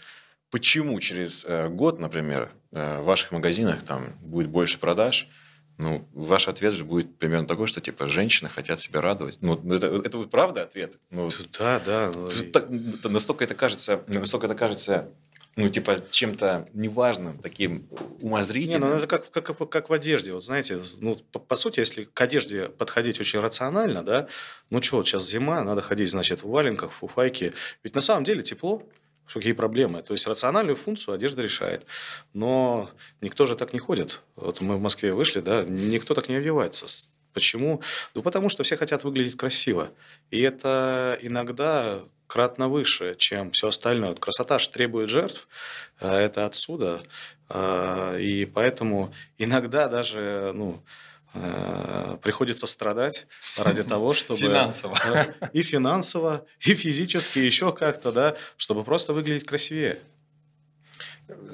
почему 0.52 1.00
через 1.00 1.44
э, 1.46 1.70
год, 1.70 2.00
например, 2.00 2.52
э, 2.72 3.00
в 3.00 3.06
ваших 3.06 3.32
магазинах 3.32 3.84
там 3.84 4.14
будет 4.22 4.48
больше 4.48 4.80
продаж, 4.80 5.28
ну, 5.78 6.08
ваш 6.14 6.48
ответ 6.48 6.74
же 6.74 6.84
будет 6.86 7.18
примерно 7.18 7.48
такой, 7.48 7.68
что 7.68 7.82
типа 7.82 8.08
женщины 8.08 8.50
хотят 8.50 8.80
себя 8.80 9.02
радовать. 9.02 9.38
Ну, 9.42 9.56
это, 9.74 9.88
это 9.88 10.18
вот 10.18 10.30
правда 10.30 10.64
ответ? 10.64 10.98
Ну, 11.10 11.30
Да, 11.58 11.80
да. 11.80 12.12
ну, 12.14 12.28
так- 12.52 12.70
настолько 12.70 13.44
это 13.44 13.56
кажется, 13.56 14.04
настолько 14.08 14.46
это 14.46 14.56
кажется, 14.56 15.10
ну, 15.56 15.70
типа, 15.70 15.98
чем-то 16.10 16.68
неважным, 16.74 17.38
таким 17.38 17.88
Не, 18.20 18.28
умозрительным. 18.28 18.90
ну 18.90 18.96
это 18.96 19.06
как, 19.08 19.30
как, 19.30 19.70
как 19.70 19.90
в 19.90 19.94
одежде. 19.94 20.34
Вот 20.34 20.44
знаете, 20.44 20.80
ну, 21.00 21.16
по, 21.32 21.38
по 21.40 21.56
сути, 21.56 21.80
если 21.80 22.06
к 22.06 22.22
одежде 22.22 22.70
подходить 22.70 23.20
очень 23.20 23.40
рационально, 23.40 24.02
да, 24.04 24.28
ну 24.72 24.82
что, 24.82 24.98
вот 24.98 25.08
сейчас 25.08 25.30
зима, 25.30 25.62
надо 25.64 25.82
ходить, 25.82 26.10
значит, 26.10 26.44
в 26.44 26.50
валенках, 26.50 26.92
в 26.92 26.96
фуфайке. 26.96 27.54
Ведь 27.84 27.94
на 27.94 28.02
самом 28.02 28.24
деле 28.24 28.42
тепло, 28.42 28.82
какие 29.40 29.54
проблемы. 29.54 30.02
То 30.02 30.14
есть 30.14 30.28
рациональную 30.28 30.76
функцию 30.76 31.16
одежда 31.16 31.42
решает. 31.42 31.86
Но 32.34 32.90
никто 33.22 33.46
же 33.46 33.56
так 33.56 33.74
не 33.74 33.80
ходит. 33.80 34.22
Вот 34.36 34.62
мы 34.62 34.78
в 34.78 34.82
Москве 34.82 35.14
вышли, 35.14 35.40
да, 35.40 35.64
никто 35.64 36.14
так 36.14 36.30
не 36.30 36.36
одевается. 36.36 36.86
Почему? 37.34 37.82
Ну, 38.14 38.22
потому 38.22 38.50
что 38.50 38.64
все 38.64 38.78
хотят 38.78 39.04
выглядеть 39.04 39.38
красиво. 39.38 39.90
И 40.30 40.40
это 40.42 41.18
иногда 41.22 42.00
кратно 42.28 42.68
выше, 42.68 43.16
чем 43.18 43.52
все 43.52 43.70
остальное. 43.70 44.10
Вот 44.10 44.20
красота 44.20 44.60
же 44.60 44.70
требует 44.70 45.10
жертв, 45.10 45.48
а 46.00 46.20
это 46.20 46.46
отсюда. 46.46 47.02
А, 47.50 48.18
И 48.18 48.46
поэтому 48.46 49.14
иногда 49.38 49.88
даже 49.88 50.52
ну, 50.54 50.84
приходится 52.22 52.68
страдать 52.68 53.28
ради 53.58 53.84
того, 53.94 54.14
чтобы... 54.14 54.40
Финансово. 54.40 54.98
э, 55.06 55.50
И 55.54 55.62
финансово, 55.62 56.46
и 56.60 56.76
физически, 56.76 57.40
еще 57.40 57.72
как-то, 57.74 58.12
да, 58.12 58.36
чтобы 58.58 58.84
просто 58.84 59.14
выглядеть 59.14 59.46
красивее. 59.46 60.00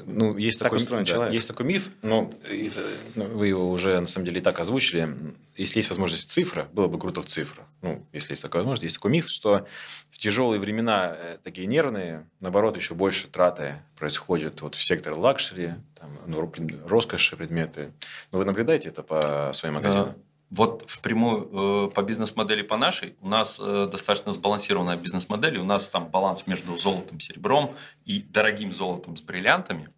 Ну, 0.06 0.38
есть 0.38 0.60
Так 0.60 0.68
такой, 0.68 0.78
устроен 0.78 1.04
да, 1.04 1.12
человек. 1.12 1.34
есть 1.34 1.48
такой 1.48 1.66
миф, 1.66 1.90
но 2.02 2.32
э, 2.50 2.70
ну, 3.16 3.26
вы 3.26 3.48
его 3.48 3.70
уже, 3.70 4.00
на 4.00 4.08
самом 4.08 4.26
деле, 4.26 4.40
и 4.40 4.44
так 4.44 4.60
озвучили. 4.60 5.10
Если 5.56 5.80
есть 5.80 5.90
возможность 5.90 6.30
цифра, 6.30 6.68
было 6.74 6.88
бы 6.88 6.98
круто 7.00 7.22
в 7.22 7.26
цифрах. 7.26 7.66
Ну, 7.82 8.06
если 8.14 8.34
есть 8.34 8.42
такая 8.42 8.62
возможность. 8.62 8.84
Есть 8.84 8.96
такой 8.98 9.12
миф, 9.12 9.30
что 9.30 9.68
в 10.10 10.18
тяжелые 10.18 10.60
времена, 10.60 11.16
э, 11.16 11.38
такие 11.44 11.68
нервные, 11.68 12.28
наоборот, 12.40 12.78
еще 12.78 12.96
больше 12.96 13.28
траты 13.28 13.82
происходят 13.98 14.62
вот 14.62 14.76
в 14.76 14.84
сектор 14.84 15.14
luxury, 15.14 15.76
там, 16.00 16.20
ну, 16.26 16.52
роскоши 16.86 17.36
предметы. 17.36 17.92
Ну, 18.32 18.40
вы 18.40 18.46
наблюдаете 18.46 18.90
это 18.90 19.04
по 19.04 19.52
своим 19.54 19.76
магазинам? 19.76 20.16
Вот 20.50 20.84
впрямую 20.88 21.88
э, 21.88 21.92
по 21.94 22.02
бизнес-модели 22.02 22.64
по 22.64 22.76
нашей 22.76 23.16
у 23.22 23.28
нас 23.28 23.60
э, 23.62 23.88
достаточно 23.92 24.32
сбалансированная 24.32 24.98
бизнес-модель. 24.98 25.58
У 25.58 25.64
нас 25.64 25.90
там 25.90 26.08
баланс 26.08 26.48
между 26.48 26.76
золотом, 26.78 27.20
серебром 27.20 27.76
и 28.06 28.22
дорогим 28.22 28.74
золотом 28.74 29.16
с 29.16 29.22
бриллиантами. 29.22 29.90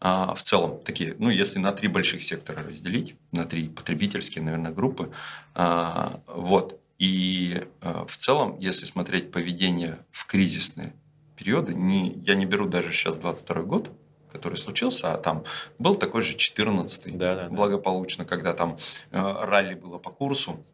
А, 0.00 0.34
В 0.34 0.42
целом 0.42 0.80
такие, 0.84 1.14
ну 1.18 1.30
если 1.30 1.60
на 1.60 1.70
три 1.70 1.86
больших 1.86 2.22
сектора 2.22 2.64
разделить, 2.64 3.14
на 3.30 3.44
три 3.44 3.68
потребительские, 3.68 4.42
наверное, 4.42 4.72
группы. 4.72 5.12
А, 5.54 6.20
Вот. 6.26 6.80
И 6.98 7.62
э, 7.80 8.04
в 8.06 8.16
целом, 8.16 8.58
если 8.58 8.86
смотреть 8.86 9.30
поведение 9.30 9.98
в 10.10 10.26
кризисные 10.26 10.92
периоды, 11.36 11.72
не, 11.72 12.12
я 12.26 12.34
не 12.34 12.46
беру 12.46 12.68
даже 12.68 12.92
сейчас 12.92 13.16
22 13.16 13.62
год, 13.62 13.90
который 14.32 14.58
случился, 14.58 15.12
а 15.12 15.18
там 15.18 15.44
был 15.78 15.94
такой 15.94 16.22
же 16.22 16.34
14 16.36 17.16
Да, 17.16 17.34
да, 17.34 17.48
да. 17.48 17.48
благополучно, 17.48 18.24
когда 18.24 18.54
там 18.54 18.78
э, 19.10 19.18
ралли 19.20 19.74
было 19.74 19.98
по 19.98 20.10
курсу, 20.10 20.64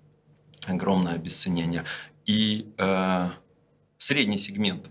огромное 0.67 1.15
обесценение. 1.15 1.85
И 2.27 2.69
э, 2.79 3.29
средний 3.99 4.39
сегмент 4.39 4.91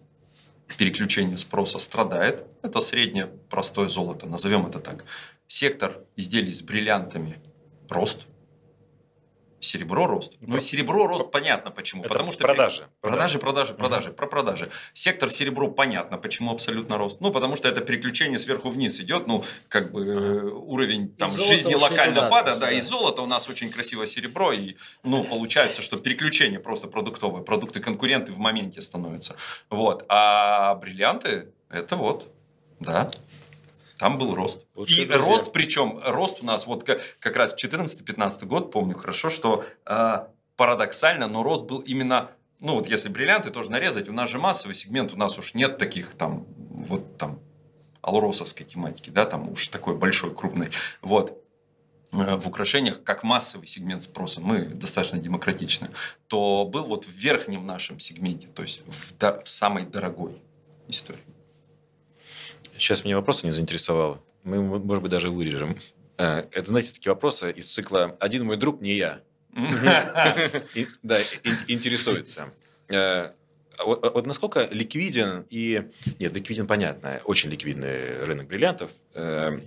переключения 0.78 1.38
спроса 1.38 1.80
страдает. 1.80 2.46
Это 2.62 2.80
среднее 2.80 3.28
простое 3.50 3.88
золото, 3.88 4.26
назовем 4.26 4.66
это 4.66 4.80
так. 4.80 5.06
Сектор 5.48 6.00
изделий 6.16 6.52
с 6.52 6.62
бриллиантами– 6.62 7.40
рост. 7.90 8.26
Серебро– 9.66 10.06
рост. 10.08 10.34
Ну, 10.40 10.54
Про- 10.54 10.60
серебро– 10.60 11.08
рост 11.08 11.32
понятно 11.32 11.72
почему. 11.72 12.04
Это 12.04 12.10
потому 12.10 12.32
что 12.32 12.44
продажи. 12.44 12.88
Продажи, 13.02 13.40
продажи, 13.40 13.74
продажи, 13.74 14.12
про 14.12 14.28
продажи. 14.28 14.70
Сектор 14.94 15.30
серебро 15.30 15.70
понятно, 15.70 16.18
почему 16.18 16.52
абсолютно 16.52 16.98
рост. 16.98 17.22
Ну, 17.22 17.32
потому 17.32 17.56
что 17.56 17.68
это 17.68 17.82
переключение 17.82 18.40
сверху 18.40 18.70
вниз 18.70 19.00
идет, 19.00 19.28
ну, 19.28 19.44
как 19.68 19.92
бы 19.92 20.06
э, 20.06 20.42
уровень 20.52 21.10
там, 21.16 21.28
жизни 21.28 21.74
локально 21.74 22.16
туда 22.16 22.30
пада, 22.30 22.52
да, 22.54 22.68
да. 22.68 22.72
из 22.72 22.88
золота 22.88 23.22
у 23.22 23.28
нас 23.28 23.50
очень 23.50 23.72
красивое 23.72 24.06
серебро, 24.06 24.52
и, 24.54 24.76
ну, 25.04 25.24
получается, 25.24 25.82
что 25.82 25.98
переключение 25.98 26.60
просто 26.60 26.88
продуктовое, 26.88 27.42
продукты 27.42 27.80
конкуренты 27.80 28.32
в 28.32 28.38
моменте 28.40 28.82
становятся. 28.82 29.36
Вот. 29.70 30.06
А 30.10 30.76
бриллианты, 30.76 31.52
это 31.70 31.96
вот, 31.96 32.32
да, 32.80 33.10
там 33.98 34.18
был 34.18 34.36
рост. 34.36 34.66
Лучшие 34.76 35.04
и 35.04 35.08
друзья. 35.08 35.32
рост, 35.32 35.52
причем 35.52 36.00
рост 36.04 36.42
у 36.42 36.46
нас 36.46 36.68
вот 36.68 36.84
как, 36.84 37.02
как 37.20 37.36
раз 37.36 37.56
14-15 37.56 38.46
год, 38.46 38.72
помню 38.72 38.96
хорошо, 38.98 39.30
что 39.30 39.64
э, 39.86 40.28
парадоксально, 40.58 41.28
но 41.28 41.44
рост 41.44 41.64
был 41.64 41.80
именно, 41.80 42.30
ну 42.60 42.76
вот 42.76 42.88
если 42.88 43.10
бриллианты 43.10 43.52
тоже 43.52 43.72
нарезать, 43.72 44.10
у 44.10 44.14
нас 44.14 44.30
же 44.30 44.38
массовый 44.38 44.76
сегмент, 44.76 45.14
у 45.14 45.18
нас 45.18 45.38
уж 45.38 45.54
нет 45.54 45.78
таких 45.78 46.14
там, 46.14 46.46
вот 46.58 47.18
там, 47.18 47.40
алросовской 48.02 48.66
тематики, 48.66 49.10
да, 49.10 49.26
там 49.26 49.50
уж 49.50 49.68
такой 49.70 49.96
большой, 49.96 50.36
крупный. 50.36 50.70
Вот. 51.02 51.42
Э, 52.12 52.36
В 52.36 52.48
украшениях, 52.48 53.02
как 53.04 53.24
массовый 53.24 53.68
сегмент 53.68 54.04
спроса, 54.04 54.42
мы 54.42 54.66
достаточно 54.66 55.20
демократичны, 55.20 55.90
то 56.28 56.66
был 56.66 56.84
вот 56.86 57.06
в 57.06 57.12
верхнем 57.12 57.66
нашем 57.66 58.00
сегменте, 58.00 58.48
то 58.48 58.62
есть 58.62 58.82
в, 58.88 59.44
в 59.44 59.50
самой 59.50 59.86
дорогой 59.86 60.42
истории. 60.88 61.24
Сейчас 62.78 63.04
меня 63.06 63.16
вопрос 63.16 63.44
не 63.44 63.52
заинтересовал. 63.52 64.24
Мы, 64.44 64.62
может 64.62 65.02
быть, 65.02 65.12
даже 65.12 65.30
вырежем. 65.30 65.76
Э, 66.18 66.44
Это, 66.52 66.66
знаете, 66.68 66.94
такие 66.94 67.12
вопросы 67.14 67.52
из 67.52 67.72
цикла 67.74 68.16
«Один 68.20 68.46
мой 68.46 68.58
друг, 68.58 68.82
не 68.82 68.94
я». 68.94 69.22
Да, 69.54 71.20
ин- 71.44 71.58
интересуется. 71.68 72.54
Э, 72.90 73.32
вот, 73.84 74.14
вот 74.14 74.26
насколько 74.28 74.68
ликвиден 74.72 75.46
и... 75.50 75.90
Нет, 76.20 76.34
ликвиден, 76.34 76.68
понятно, 76.68 77.22
очень 77.26 77.50
ликвидный 77.50 78.24
рынок 78.24 78.48
бриллиантов. 78.48 78.92
Э, 79.14 79.60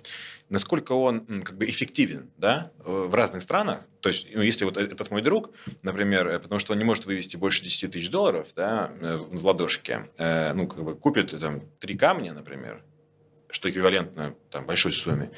насколько 0.50 0.92
он 0.92 1.42
как 1.42 1.56
бы 1.58 1.64
эффективен 1.68 2.30
да, 2.38 2.70
в 2.78 3.14
разных 3.14 3.42
странах. 3.42 3.80
То 4.00 4.08
есть, 4.10 4.28
ну, 4.34 4.40
если 4.42 4.64
вот 4.64 4.76
этот 4.78 5.10
мой 5.10 5.20
друг, 5.22 5.50
например, 5.82 6.38
потому 6.40 6.58
что 6.58 6.72
он 6.72 6.78
не 6.78 6.84
может 6.84 7.04
вывести 7.06 7.36
больше 7.36 7.62
10 7.64 7.92
тысяч 7.92 8.10
долларов 8.10 8.48
да, 8.56 8.90
в 9.00 9.44
ладошке, 9.44 10.06
ну, 10.18 10.66
как 10.66 10.84
бы 10.84 10.94
купит 10.94 11.38
там 11.38 11.60
три 11.80 11.98
камня, 11.98 12.32
например, 12.32 12.82
что 13.50 13.70
эквивалентно 13.70 14.34
там, 14.50 14.66
большой 14.66 14.92
сумме, 14.92 15.30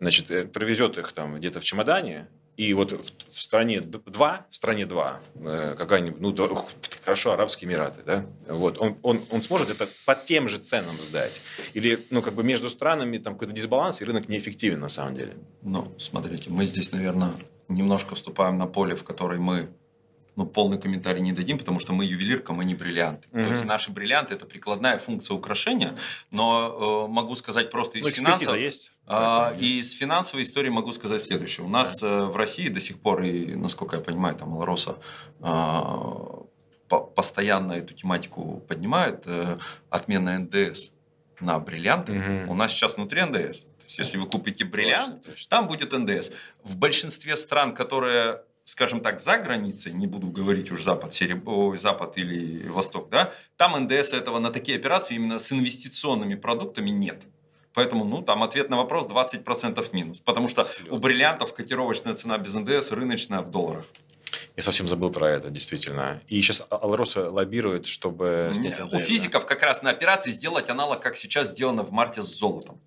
значит, 0.00 0.52
провезет 0.52 0.98
их 0.98 1.12
там 1.12 1.36
где-то 1.36 1.60
в 1.60 1.64
чемодане, 1.64 2.28
и 2.56 2.74
вот 2.74 2.92
в 2.92 3.40
стране 3.40 3.80
два, 3.80 4.46
в 4.50 4.56
стране 4.56 4.84
два, 4.84 5.20
э, 5.36 5.74
какая-нибудь, 5.76 6.20
ну, 6.20 6.66
хорошо, 7.02 7.32
Арабские 7.32 7.68
Эмираты, 7.68 8.02
да, 8.04 8.26
вот, 8.46 8.78
он, 8.78 8.98
он, 9.02 9.22
он 9.30 9.42
сможет 9.42 9.70
это 9.70 9.88
по 10.04 10.14
тем 10.14 10.48
же 10.48 10.58
ценам 10.58 11.00
сдать? 11.00 11.40
Или, 11.72 12.04
ну, 12.10 12.20
как 12.20 12.34
бы 12.34 12.44
между 12.44 12.68
странами 12.68 13.16
там 13.16 13.34
какой-то 13.34 13.54
дисбаланс, 13.54 14.02
и 14.02 14.04
рынок 14.04 14.28
неэффективен 14.28 14.80
на 14.80 14.88
самом 14.88 15.14
деле? 15.14 15.34
Ну, 15.62 15.94
смотрите, 15.96 16.50
мы 16.50 16.66
здесь, 16.66 16.92
наверное, 16.92 17.32
немножко 17.68 18.14
вступаем 18.14 18.58
на 18.58 18.66
поле, 18.66 18.94
в 18.96 19.04
которое 19.04 19.40
мы 19.40 19.70
ну, 20.36 20.46
полный 20.46 20.78
комментарий 20.78 21.20
не 21.20 21.32
дадим, 21.32 21.58
потому 21.58 21.78
что 21.78 21.92
мы 21.92 22.04
ювелирка, 22.04 22.54
мы 22.54 22.64
не 22.64 22.74
бриллианты. 22.74 23.28
Mm-hmm. 23.28 23.44
То 23.44 23.50
есть 23.50 23.64
наши 23.64 23.92
бриллианты 23.92 24.34
это 24.34 24.46
прикладная 24.46 24.98
функция 24.98 25.34
украшения, 25.34 25.94
но 26.30 27.06
э, 27.08 27.12
могу 27.12 27.34
сказать 27.34 27.70
просто 27.70 27.98
из 27.98 28.06
ну, 28.06 28.10
финансов. 28.10 28.56
есть. 28.56 28.92
Э, 29.06 29.54
и 29.58 29.78
из 29.78 29.92
финансовой 29.92 30.44
истории 30.44 30.70
могу 30.70 30.92
сказать 30.92 31.20
следующее. 31.20 31.66
У 31.66 31.68
нас 31.68 32.00
да. 32.00 32.08
э, 32.08 32.24
в 32.24 32.36
России 32.36 32.68
до 32.68 32.80
сих 32.80 32.98
пор, 33.00 33.22
и 33.22 33.54
насколько 33.54 33.96
я 33.96 34.02
понимаю, 34.02 34.34
там 34.36 34.54
Алроса 34.54 34.96
э, 35.40 35.44
по 36.88 37.00
постоянно 37.00 37.72
эту 37.72 37.92
тематику 37.94 38.62
поднимает, 38.68 39.24
э, 39.26 39.58
отмена 39.90 40.38
НДС 40.38 40.90
на 41.40 41.58
бриллианты. 41.58 42.12
Mm-hmm. 42.12 42.46
У 42.46 42.54
нас 42.54 42.72
сейчас 42.72 42.96
внутри 42.96 43.22
НДС. 43.22 43.64
То 43.64 43.84
есть, 43.84 43.98
если 43.98 44.16
вы 44.16 44.26
купите 44.26 44.64
бриллиант, 44.64 45.16
точно, 45.16 45.32
точно. 45.32 45.50
там 45.50 45.66
будет 45.66 45.92
НДС. 45.92 46.30
В 46.62 46.76
большинстве 46.76 47.36
стран, 47.36 47.74
которые 47.74 48.42
скажем 48.64 49.00
так, 49.00 49.20
за 49.20 49.38
границей, 49.38 49.92
не 49.92 50.06
буду 50.06 50.28
говорить 50.28 50.70
уж 50.70 50.82
Запад, 50.82 51.12
Сереб... 51.12 51.46
Ой, 51.48 51.76
Запад 51.76 52.16
или 52.16 52.68
Восток, 52.68 53.08
да, 53.10 53.32
там 53.56 53.78
НДС 53.84 54.12
этого 54.12 54.38
на 54.38 54.50
такие 54.50 54.78
операции 54.78 55.14
именно 55.14 55.38
с 55.38 55.52
инвестиционными 55.52 56.34
продуктами 56.34 56.90
нет. 56.90 57.22
Поэтому, 57.74 58.04
ну, 58.04 58.20
там 58.20 58.42
ответ 58.42 58.68
на 58.68 58.76
вопрос 58.76 59.06
20% 59.06 59.88
минус. 59.92 60.20
Потому 60.20 60.48
что 60.48 60.62
Серьезно? 60.62 60.94
у 60.94 60.98
бриллиантов 60.98 61.54
котировочная 61.54 62.14
цена 62.14 62.36
без 62.36 62.54
НДС 62.54 62.90
рыночная 62.90 63.40
в 63.40 63.50
долларах. 63.50 63.86
Я 64.56 64.62
совсем 64.62 64.88
забыл 64.88 65.10
про 65.10 65.30
это, 65.30 65.48
действительно. 65.48 66.20
И 66.28 66.40
сейчас 66.42 66.66
Алроса 66.68 67.30
лоббирует, 67.30 67.86
чтобы 67.86 68.50
снять 68.52 68.78
НДС. 68.78 68.94
У 68.94 68.98
физиков 68.98 69.46
как 69.46 69.62
раз 69.62 69.82
на 69.82 69.90
операции 69.90 70.30
сделать 70.30 70.68
аналог, 70.68 71.00
как 71.00 71.16
сейчас 71.16 71.50
сделано 71.50 71.82
в 71.82 71.92
марте 71.92 72.20
с 72.20 72.26
золотом 72.26 72.78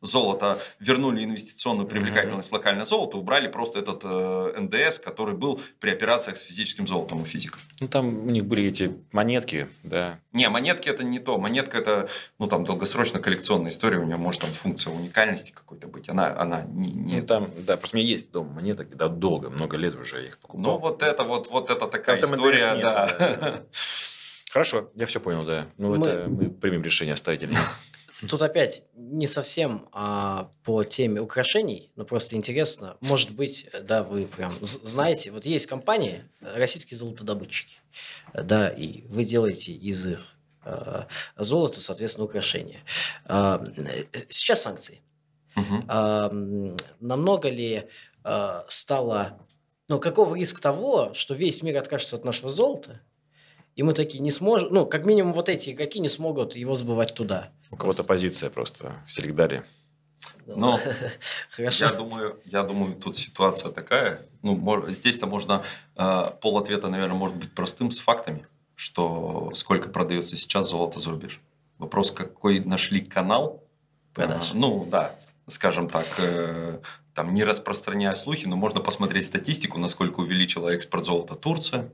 золото, 0.00 0.58
вернули 0.78 1.24
инвестиционную 1.24 1.86
привлекательность 1.86 2.50
mm-hmm. 2.50 2.54
локальное 2.54 2.84
золото, 2.84 3.18
убрали 3.18 3.48
просто 3.48 3.78
этот 3.80 4.00
э, 4.04 4.60
НДС, 4.60 4.98
который 4.98 5.34
был 5.34 5.60
при 5.78 5.90
операциях 5.90 6.38
с 6.38 6.42
физическим 6.42 6.86
золотом 6.86 7.22
у 7.22 7.24
физиков. 7.24 7.60
Ну, 7.80 7.88
там 7.88 8.26
у 8.26 8.30
них 8.30 8.44
были 8.46 8.64
эти 8.64 8.96
монетки, 9.12 9.68
да. 9.82 10.18
Не, 10.32 10.48
монетки 10.48 10.88
это 10.88 11.04
не 11.04 11.18
то. 11.18 11.38
Монетка 11.38 11.78
это, 11.78 12.08
ну, 12.38 12.46
там, 12.46 12.64
долгосрочно 12.64 13.20
коллекционная 13.20 13.70
история, 13.70 13.98
у 13.98 14.04
нее 14.04 14.16
может 14.16 14.40
там 14.40 14.52
функция 14.52 14.92
уникальности 14.92 15.50
какой-то 15.50 15.86
быть. 15.86 16.08
Она, 16.08 16.34
она 16.36 16.62
не... 16.62 16.88
не... 16.88 17.20
Ну, 17.20 17.26
там, 17.26 17.50
да, 17.58 17.76
просто 17.76 17.96
у 17.96 18.00
меня 18.00 18.08
есть 18.08 18.30
дома 18.30 18.54
монеток, 18.54 18.96
да, 18.96 19.08
долго, 19.08 19.50
много 19.50 19.76
лет 19.76 19.94
уже 19.94 20.26
их 20.26 20.38
покупал. 20.38 20.64
Ну, 20.64 20.78
вот 20.78 21.02
это 21.02 21.24
вот, 21.24 21.50
вот 21.50 21.70
это 21.70 21.86
такая 21.86 22.20
там 22.20 22.34
история, 22.34 22.74
нет, 22.74 22.80
да. 22.80 23.06
да. 23.18 23.62
Хорошо, 24.50 24.90
я 24.96 25.06
все 25.06 25.20
понял, 25.20 25.44
да. 25.44 25.68
Ну, 25.78 25.94
мы... 25.94 26.08
это 26.08 26.28
мы 26.28 26.50
примем 26.50 26.82
решение 26.82 27.14
оставить 27.14 27.42
или 27.42 27.52
нет. 27.52 27.60
Тут 28.28 28.42
опять 28.42 28.84
не 28.94 29.26
совсем 29.26 29.88
а, 29.92 30.50
по 30.62 30.84
теме 30.84 31.20
украшений, 31.20 31.90
но 31.96 32.04
просто 32.04 32.36
интересно. 32.36 32.96
Может 33.00 33.30
быть, 33.34 33.68
да, 33.82 34.02
вы 34.02 34.26
прям 34.26 34.52
знаете, 34.62 35.30
вот 35.30 35.46
есть 35.46 35.66
компании, 35.66 36.24
российские 36.40 36.98
золотодобытчики, 36.98 37.76
да, 38.34 38.68
и 38.68 39.02
вы 39.08 39.24
делаете 39.24 39.72
из 39.72 40.06
их 40.06 40.20
а, 40.62 41.06
золота, 41.36 41.80
соответственно, 41.80 42.26
украшения. 42.26 42.82
А, 43.24 43.64
сейчас 44.28 44.62
санкции. 44.62 45.00
Угу. 45.56 45.84
А, 45.88 46.30
намного 47.00 47.48
ли 47.48 47.88
а, 48.22 48.64
стало... 48.68 49.38
Ну, 49.88 49.98
каков 49.98 50.32
риск 50.34 50.60
того, 50.60 51.14
что 51.14 51.34
весь 51.34 51.62
мир 51.62 51.76
откажется 51.78 52.14
от 52.14 52.24
нашего 52.24 52.48
золота, 52.48 53.00
и 53.80 53.82
мы 53.82 53.94
такие 53.94 54.20
не 54.20 54.30
сможем, 54.30 54.68
ну, 54.74 54.84
как 54.84 55.06
минимум 55.06 55.32
вот 55.32 55.48
эти 55.48 55.70
игроки 55.70 56.00
не 56.00 56.08
смогут 56.10 56.54
его 56.54 56.74
сбывать 56.74 57.14
туда. 57.14 57.48
У 57.70 57.76
кого-то 57.76 58.04
позиция 58.04 58.50
просто 58.50 58.92
в 59.06 59.10
Селегдаре. 59.10 59.64
Ну, 60.44 60.76
Хорошо. 61.50 61.86
Я 61.86 61.92
думаю, 61.94 62.38
я 62.44 62.62
думаю, 62.62 62.94
тут 62.94 63.16
ситуация 63.16 63.70
такая. 63.70 64.20
Ну, 64.42 64.84
здесь-то 64.88 65.26
можно 65.26 65.62
э, 65.96 66.24
пол 66.42 66.58
ответа, 66.58 66.88
наверное, 66.88 67.16
может 67.16 67.36
быть 67.36 67.54
простым 67.54 67.90
с 67.90 68.00
фактами, 68.00 68.46
что 68.74 69.50
сколько 69.54 69.88
продается 69.88 70.36
сейчас 70.36 70.68
золото 70.68 71.00
за 71.00 71.08
рубеж. 71.08 71.40
Вопрос, 71.78 72.10
какой 72.10 72.60
нашли 72.60 73.00
канал 73.00 73.64
продаж. 74.12 74.50
Э, 74.50 74.56
ну, 74.56 74.84
да, 74.90 75.14
скажем 75.46 75.88
так, 75.88 76.06
э, 76.18 76.80
там 77.14 77.32
не 77.32 77.44
распространяя 77.44 78.12
слухи, 78.12 78.44
но 78.44 78.56
можно 78.56 78.82
посмотреть 78.82 79.24
статистику, 79.24 79.78
насколько 79.78 80.20
увеличила 80.20 80.68
экспорт 80.68 81.06
золота 81.06 81.34
Турция 81.34 81.90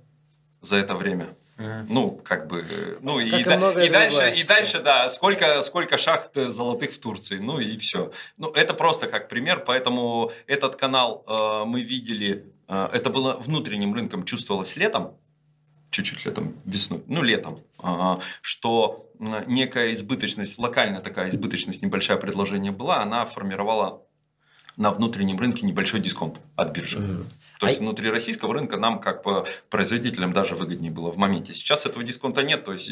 за 0.61 0.79
это 0.79 0.97
время. 0.97 1.29
Ну, 1.59 2.21
как 2.23 2.49
бы, 2.49 2.65
ну 3.01 3.19
и, 3.19 3.31
да, 3.43 3.57
и, 3.83 3.89
дальше, 3.89 4.35
и 4.37 4.43
дальше, 4.43 4.81
да, 4.81 5.09
сколько, 5.09 5.63
сколько 5.63 5.97
шахт 5.97 6.35
золотых 6.35 6.93
в 6.93 6.99
Турции, 6.99 7.39
ну 7.39 7.59
и 7.59 7.79
все. 7.79 8.13
Ну, 8.37 8.51
это 8.51 8.75
просто 8.75 9.07
как 9.07 9.29
пример, 9.31 9.65
поэтому 9.67 10.33
этот 10.47 10.77
канал 10.77 11.25
э, 11.27 11.65
мы 11.65 11.81
видели, 11.81 12.45
э, 12.69 12.89
это 12.93 13.09
было 13.09 13.37
внутренним 13.37 13.95
рынком, 13.95 14.25
чувствовалось 14.25 14.77
летом, 14.77 15.17
чуть-чуть 15.91 16.27
летом, 16.27 16.61
весной, 16.67 17.03
ну 17.07 17.23
летом, 17.23 17.63
э, 17.83 18.17
что 18.43 19.11
некая 19.47 19.93
избыточность, 19.93 20.59
локальная 20.59 21.01
такая 21.01 21.31
избыточность, 21.31 21.81
небольшое 21.81 22.19
предложение 22.19 22.73
была, 22.73 23.01
она 23.01 23.25
формировала 23.25 24.03
на 24.77 24.91
внутреннем 24.91 25.39
рынке 25.39 25.67
небольшой 25.67 26.01
дисконт 26.01 26.39
от 26.55 26.73
биржи. 26.73 26.99
Mm-hmm. 26.99 27.25
То 27.59 27.67
есть 27.67 27.81
а... 27.81 27.83
внутри 27.83 28.11
российского 28.11 28.53
рынка 28.55 28.77
нам 28.77 29.01
как 29.01 29.25
бы 29.25 29.45
производителям 29.71 30.33
даже 30.33 30.55
выгоднее 30.55 30.93
было 30.93 31.11
в 31.11 31.17
моменте. 31.17 31.55
Сейчас 31.55 31.87
этого 31.87 32.05
дисконта 32.05 32.43
нет, 32.43 32.65
то 32.65 32.73
есть 32.73 32.91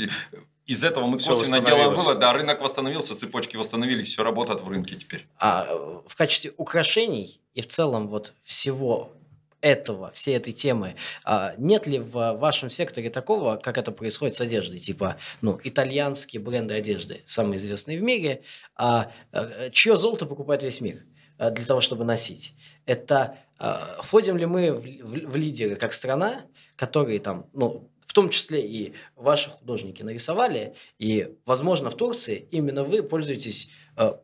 из 0.67 0.85
этого 0.85 1.07
мы 1.07 1.19
косвенно 1.19 1.61
делаем 1.61 1.91
вывод, 1.91 2.19
да, 2.19 2.33
рынок 2.33 2.63
восстановился, 2.63 3.15
цепочки 3.15 3.57
восстановились, 3.57 4.09
все 4.09 4.23
работает 4.23 4.63
в 4.63 4.69
рынке 4.69 4.97
теперь. 4.97 5.27
А 5.39 5.67
э, 5.69 6.01
в 6.07 6.17
качестве 6.17 6.53
украшений 6.57 7.41
и 7.53 7.61
в 7.61 7.69
целом 7.69 8.09
вот 8.09 8.33
всего 8.43 9.13
этого, 9.61 10.13
всей 10.13 10.37
этой 10.37 10.53
темы, 10.53 10.95
а 11.25 11.55
нет 11.57 11.87
ли 11.87 11.99
в 11.99 12.35
вашем 12.35 12.69
секторе 12.69 13.09
такого, 13.09 13.57
как 13.57 13.79
это 13.79 13.93
происходит 13.93 14.35
с 14.35 14.41
одеждой, 14.43 14.79
типа, 14.79 15.17
ну, 15.41 15.59
итальянские 15.65 16.43
бренды 16.43 16.75
одежды, 16.75 17.23
самые 17.25 17.57
известные 17.57 17.99
в 17.99 18.03
мире, 18.03 18.43
а, 18.77 19.11
а 19.33 19.71
чье 19.71 19.97
золото 19.97 20.27
покупает 20.27 20.63
весь 20.63 20.83
мир? 20.83 21.03
Э, 21.39 21.51
для 21.51 21.65
того, 21.65 21.81
чтобы 21.81 22.05
носить. 22.05 22.55
Это 22.87 23.39
э, 23.59 23.73
входим 24.03 24.37
ли 24.37 24.47
мы 24.47 24.73
в, 24.73 25.37
лидеры 25.37 25.77
как 25.77 25.93
страна, 25.93 26.47
которые 26.77 27.19
там, 27.19 27.47
ну, 27.53 27.91
в 28.07 28.13
том 28.13 28.29
числе 28.29 28.65
и 28.65 28.95
ваши 29.17 29.51
художники 29.51 30.03
нарисовали, 30.03 30.75
и, 30.99 31.35
возможно, 31.45 31.91
в 31.91 31.97
Турции 31.97 32.47
именно 32.53 32.85
вы 32.85 33.03
пользуетесь 33.03 33.69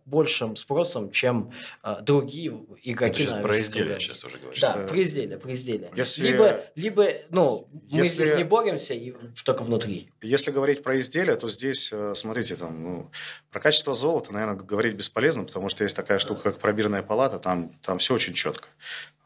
большим 0.04 0.56
спросом, 0.56 1.11
чем 1.11 1.52
э, 1.83 1.96
другие 2.02 2.61
игроки. 2.83 3.24
Это 3.24 3.40
про 3.40 3.59
изделия 3.59 3.98
сейчас 4.00 4.24
уже 4.24 4.38
говоришь. 4.38 4.61
Да, 4.61 4.72
про 4.72 5.02
изделия, 5.02 5.38
про 5.38 5.52
изделия. 5.52 5.90
Если... 5.94 6.26
Либо, 6.26 6.61
либо, 6.74 7.09
ну, 7.30 7.68
если... 7.88 7.98
мы 7.98 8.04
здесь 8.04 8.37
не 8.37 8.44
боремся, 8.44 8.94
и 8.94 9.14
только 9.44 9.62
внутри. 9.62 10.11
Если 10.22 10.50
говорить 10.50 10.83
про 10.83 10.98
изделия, 10.98 11.37
то 11.37 11.48
здесь, 11.48 11.90
э, 11.92 12.14
смотрите, 12.14 12.56
там, 12.56 12.83
ну, 12.83 13.11
про 13.50 13.61
качество 13.61 13.94
золота, 13.94 14.33
наверное, 14.33 14.56
говорить 14.56 14.94
бесполезно, 14.94 15.44
потому 15.44 15.68
что 15.68 15.85
есть 15.85 15.96
такая 15.96 16.18
штука, 16.18 16.42
как 16.42 16.59
пробирная 16.59 17.02
палата, 17.02 17.38
там, 17.38 17.70
там 17.83 17.98
все 17.98 18.14
очень 18.14 18.35
четко. 18.35 18.68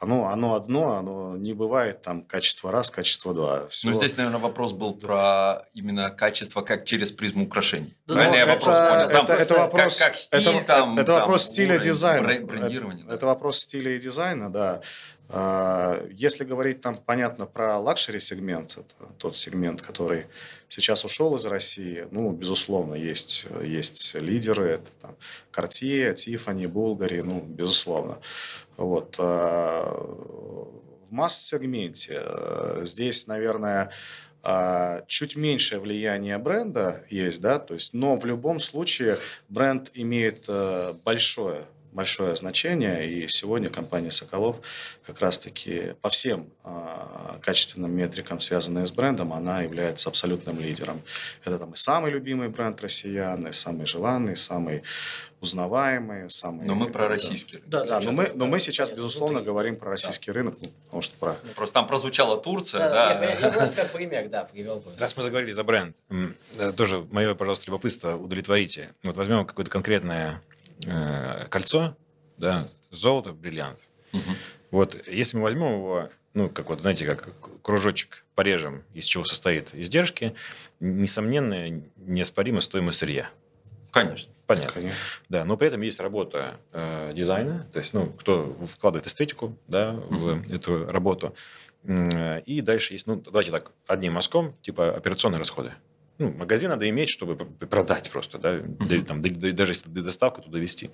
Оно, 0.00 0.28
оно 0.28 0.54
одно, 0.54 0.96
оно 0.96 1.36
не 1.36 1.54
бывает 1.54 2.02
там 2.02 2.22
качество 2.22 2.70
раз, 2.70 2.90
качество 2.90 3.32
два. 3.32 3.68
Все. 3.68 3.88
Ну, 3.88 3.94
здесь, 3.94 4.16
наверное, 4.16 4.40
вопрос 4.40 4.72
был 4.72 4.92
про 4.92 5.66
именно 5.72 6.10
качество 6.10 6.60
как 6.60 6.84
через 6.84 7.10
призму 7.10 7.44
украшений. 7.44 7.94
Да, 8.06 8.14
Правильно 8.14 8.36
я 8.36 8.46
вопрос 8.46 8.76
понял? 8.76 9.08
Там 9.08 9.24
это, 9.24 9.32
это 9.34 9.54
вопрос, 9.54 9.98
как, 9.98 10.14
как 10.30 10.33
это, 10.38 10.64
там, 10.64 10.94
это 10.94 11.04
там, 11.04 11.20
вопрос 11.20 11.44
стиля 11.44 11.78
дизайна. 11.78 12.44
Брендирование. 12.44 13.00
Это, 13.00 13.08
да. 13.08 13.14
это 13.14 13.26
вопрос 13.26 13.58
стиля 13.58 13.96
и 13.96 13.98
дизайна, 13.98 14.50
да. 14.50 14.80
А, 15.28 16.06
если 16.12 16.44
говорить 16.44 16.80
там, 16.80 16.98
понятно, 16.98 17.46
про 17.46 17.78
luxury 17.78 18.20
сегмент, 18.20 18.72
это 18.72 19.12
тот 19.18 19.36
сегмент, 19.36 19.80
который 19.80 20.26
сейчас 20.68 21.04
ушел 21.04 21.34
из 21.36 21.46
России, 21.46 22.06
ну, 22.10 22.30
безусловно, 22.30 22.94
есть, 22.94 23.46
есть 23.62 24.14
лидеры, 24.14 24.68
это 24.70 24.90
там 25.00 25.16
Cartier, 25.52 26.14
Tiffany, 26.14 26.66
Bulgari, 26.66 27.22
ну, 27.22 27.40
безусловно. 27.40 28.18
Вот. 28.76 29.16
А, 29.18 29.84
в 31.08 31.12
масс-сегменте 31.12 32.20
э, 32.24 32.80
здесь, 32.82 33.26
наверное, 33.26 33.90
чуть 35.06 35.36
меньшее 35.36 35.80
влияние 35.80 36.38
бренда 36.38 37.04
есть, 37.08 37.40
да, 37.40 37.58
то 37.58 37.74
есть, 37.74 37.94
но 37.94 38.16
в 38.16 38.24
любом 38.26 38.60
случае 38.60 39.18
бренд 39.48 39.90
имеет 39.94 40.44
э, 40.48 40.94
большое 41.04 41.64
большое 41.94 42.34
значение, 42.34 43.08
и 43.08 43.28
сегодня 43.28 43.70
компания 43.70 44.10
«Соколов» 44.10 44.56
как 45.06 45.20
раз-таки 45.20 45.94
по 46.02 46.08
всем 46.08 46.50
э, 46.64 47.38
качественным 47.40 47.92
метрикам, 47.92 48.40
связанные 48.40 48.84
с 48.84 48.90
брендом, 48.90 49.32
она 49.32 49.62
является 49.62 50.08
абсолютным 50.08 50.58
лидером. 50.58 51.00
Это 51.44 51.56
там 51.56 51.72
и 51.72 51.76
самый 51.76 52.10
любимый 52.10 52.48
бренд 52.48 52.82
россиян, 52.82 53.46
и 53.46 53.52
самый 53.52 53.86
желанный, 53.86 54.34
самый 54.34 54.82
узнаваемый, 55.44 56.28
самый... 56.30 56.66
Но 56.66 56.74
мы 56.74 56.90
про 56.90 57.08
российский 57.08 57.56
рынок. 57.56 57.68
Да, 57.68 57.84
да, 57.84 58.00
но, 58.00 58.12
мы, 58.12 58.30
но 58.34 58.46
мы 58.46 58.58
сейчас, 58.58 58.90
безусловно, 58.90 59.38
внутри. 59.38 59.52
говорим 59.52 59.76
про 59.76 59.90
российский 59.90 60.30
да. 60.30 60.32
рынок, 60.32 60.56
ну, 60.60 60.70
потому 60.86 61.02
что 61.02 61.16
про... 61.18 61.36
Ну, 61.44 61.52
просто 61.54 61.74
там 61.74 61.86
прозвучала 61.86 62.40
Турция, 62.40 62.80
да? 62.80 63.14
да. 63.14 63.24
Я, 63.24 63.38
я 63.38 63.52
просто 63.52 63.76
как 63.76 63.92
пример, 63.92 64.28
да, 64.28 64.44
привел. 64.44 64.82
Раз 64.98 65.16
мы 65.16 65.22
заговорили 65.22 65.52
за 65.52 65.62
бренд, 65.62 65.94
тоже 66.76 67.06
мое, 67.10 67.34
пожалуйста, 67.34 67.66
любопытство 67.66 68.16
удовлетворите. 68.16 68.94
Вот 69.02 69.16
возьмем 69.16 69.44
какое-то 69.44 69.70
конкретное 69.70 70.42
э, 70.86 71.46
кольцо, 71.48 71.96
да, 72.38 72.68
золото, 72.90 73.32
бриллиант. 73.32 73.78
Угу. 74.12 74.22
Вот 74.70 75.08
если 75.08 75.36
мы 75.36 75.44
возьмем 75.44 75.74
его, 75.74 76.08
ну, 76.32 76.48
как 76.48 76.70
вот, 76.70 76.80
знаете, 76.80 77.06
как 77.06 77.28
кружочек 77.62 78.24
порежем, 78.34 78.82
из 78.94 79.04
чего 79.04 79.24
состоит 79.24 79.74
издержки, 79.74 80.34
несомненно, 80.80 81.82
неоспоримо 81.96 82.60
стоимость 82.60 82.98
сырья. 82.98 83.30
Конечно. 83.94 84.32
Понятно. 84.46 84.72
Конечно. 84.72 84.98
Да, 85.28 85.44
но 85.44 85.56
при 85.56 85.68
этом 85.68 85.80
есть 85.80 86.00
работа 86.00 86.60
э, 86.72 87.12
дизайна, 87.14 87.66
то 87.72 87.78
есть, 87.78 87.94
ну, 87.94 88.06
кто 88.06 88.52
вкладывает 88.66 89.06
эстетику, 89.06 89.56
да, 89.68 89.92
в 89.92 90.30
uh 90.30 90.54
эту 90.54 90.86
работу. 90.86 91.34
И 91.86 92.60
дальше 92.62 92.94
есть, 92.94 93.06
ну, 93.06 93.16
давайте 93.16 93.50
так, 93.50 93.70
одним 93.86 94.14
мазком, 94.14 94.54
типа 94.62 94.96
операционные 94.96 95.38
расходы 95.38 95.72
ну, 96.18 96.32
магазин 96.32 96.70
надо 96.70 96.88
иметь, 96.88 97.10
чтобы 97.10 97.36
продать 97.36 98.10
просто, 98.10 98.38
да, 98.38 98.58
uh-huh. 98.58 99.04
там, 99.04 99.20
даже 99.20 99.72
если 99.72 99.88
доставку 99.88 100.42
туда 100.42 100.58
вести. 100.58 100.90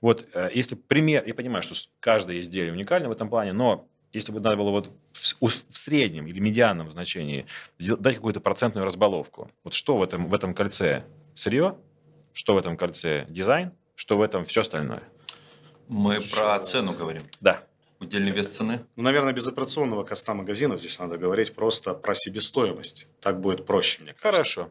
Вот, 0.00 0.26
э, 0.32 0.50
если 0.54 0.76
пример, 0.76 1.24
я 1.26 1.34
понимаю, 1.34 1.62
что 1.62 1.74
каждое 1.98 2.38
изделие 2.38 2.72
уникально 2.72 3.08
в 3.08 3.12
этом 3.12 3.28
плане, 3.28 3.52
но 3.52 3.88
если 4.12 4.32
бы 4.32 4.40
надо 4.40 4.56
было 4.56 4.70
вот 4.70 4.90
в, 5.12 5.46
в 5.46 5.78
среднем 5.78 6.26
или 6.26 6.38
медианном 6.38 6.90
значении 6.90 7.46
дать 7.78 8.16
какую-то 8.16 8.40
процентную 8.40 8.84
разбаловку, 8.84 9.50
вот 9.64 9.74
что 9.74 9.96
в 9.96 10.02
этом, 10.02 10.28
в 10.28 10.34
этом 10.34 10.54
кольце 10.54 11.04
сырье, 11.34 11.76
что 12.32 12.54
в 12.54 12.58
этом 12.58 12.76
кольце 12.76 13.26
дизайн, 13.28 13.72
что 13.94 14.16
в 14.16 14.22
этом 14.22 14.44
все 14.44 14.62
остальное? 14.62 15.02
Мы 15.88 16.20
что? 16.20 16.36
про 16.36 16.60
цену 16.60 16.92
говорим. 16.94 17.24
Да. 17.40 17.64
Удельный 17.98 18.30
вес 18.30 18.54
цены? 18.54 18.86
Ну, 18.96 19.02
наверное, 19.02 19.32
без 19.32 19.46
операционного 19.46 20.04
коста 20.04 20.32
магазинов 20.32 20.80
здесь 20.80 20.98
надо 20.98 21.18
говорить 21.18 21.54
просто 21.54 21.92
про 21.92 22.14
себестоимость. 22.14 23.08
Так 23.20 23.40
будет 23.40 23.66
проще, 23.66 24.02
мне 24.02 24.14
кажется. 24.14 24.62
Хорошо. 24.62 24.70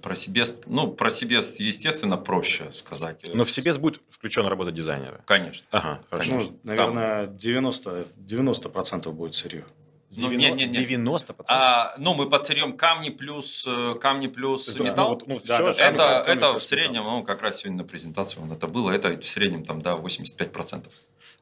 Про 0.00 0.16
себе, 0.16 0.44
ну, 0.64 0.90
про 0.90 1.10
себе, 1.10 1.36
естественно, 1.36 2.16
проще 2.16 2.70
сказать. 2.72 3.20
Но 3.34 3.44
в 3.44 3.50
себе 3.50 3.74
будет 3.74 4.00
включена 4.08 4.48
работа 4.48 4.72
дизайнера. 4.72 5.22
Конечно. 5.26 5.66
Ага, 5.72 6.00
хорошо. 6.08 6.32
Ну, 6.32 6.58
наверное, 6.62 7.26
Там... 7.26 7.36
90, 7.36 8.06
90% 8.16 9.12
будет 9.12 9.34
сырье. 9.34 9.66
Ну, 10.16 10.30
90, 10.30 10.36
нет, 10.36 10.72
нет, 10.72 10.90
нет. 10.90 11.16
90%? 11.16 11.44
А, 11.48 11.94
ну, 11.98 12.14
мы 12.14 12.28
подсырьем 12.28 12.76
камни 12.76 13.10
плюс, 13.10 13.64
э, 13.66 13.94
камни 14.00 14.26
плюс 14.26 14.66
есть, 14.68 14.80
металл. 14.80 15.08
Ну, 15.08 15.14
вот, 15.14 15.26
ну, 15.26 15.40
да, 15.44 15.72
все, 15.72 15.84
это 15.84 15.96
камни, 15.96 16.32
это 16.32 16.40
камни 16.40 16.58
в 16.58 16.62
среднем, 16.62 17.00
металл. 17.02 17.16
ну, 17.18 17.24
как 17.24 17.42
раз 17.42 17.58
сегодня 17.58 17.78
на 17.78 17.84
презентации 17.84 18.40
вот 18.40 18.56
это 18.56 18.66
было, 18.66 18.90
это 18.90 19.18
в 19.18 19.26
среднем 19.26 19.64
там, 19.64 19.82
да, 19.82 19.94
85%. 19.96 20.90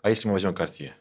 А 0.03 0.11
если 0.11 0.29
мы 0.29 0.35
возьмем 0.35 0.55
картье? 0.55 0.95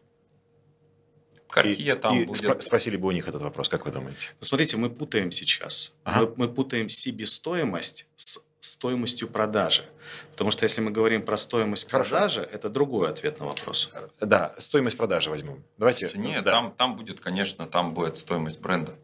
Какие 1.52 1.96
там 1.96 2.18
и 2.18 2.26
будет... 2.26 2.64
Спросили 2.64 2.96
бы 2.96 3.10
у 3.10 3.12
них 3.12 3.28
этот 3.28 3.42
вопрос, 3.42 3.68
как 3.68 3.86
вы 3.86 3.92
думаете? 3.92 4.30
Смотрите, 4.40 4.78
мы 4.78 4.90
путаем 4.90 5.32
сейчас. 5.32 5.94
Ага. 6.04 6.22
Мы, 6.22 6.48
мы 6.48 6.54
путаем 6.54 6.88
себестоимость 6.88 8.08
с 8.16 8.44
стоимостью 8.62 9.28
продажи. 9.28 9.84
Потому 10.32 10.52
что 10.52 10.64
если 10.64 10.82
мы 10.82 10.92
говорим 10.92 11.24
про 11.24 11.36
стоимость 11.36 11.90
Хорошо. 11.90 12.12
продажи, 12.12 12.42
это 12.42 12.70
другой 12.70 13.10
ответ 13.10 13.40
на 13.40 13.48
вопрос. 13.48 13.94
Да, 14.22 14.56
стоимость 14.58 14.98
продажи 14.98 15.30
возьмем. 15.30 15.64
Давайте. 15.78 16.06
В 16.06 16.12
цене, 16.12 16.42
да. 16.42 16.52
там, 16.52 16.72
там 16.72 16.96
будет, 16.96 17.20
конечно, 17.20 17.66
там 17.66 17.94
будет 17.94 18.18
стоимость 18.18 18.60
бренда 18.60 18.96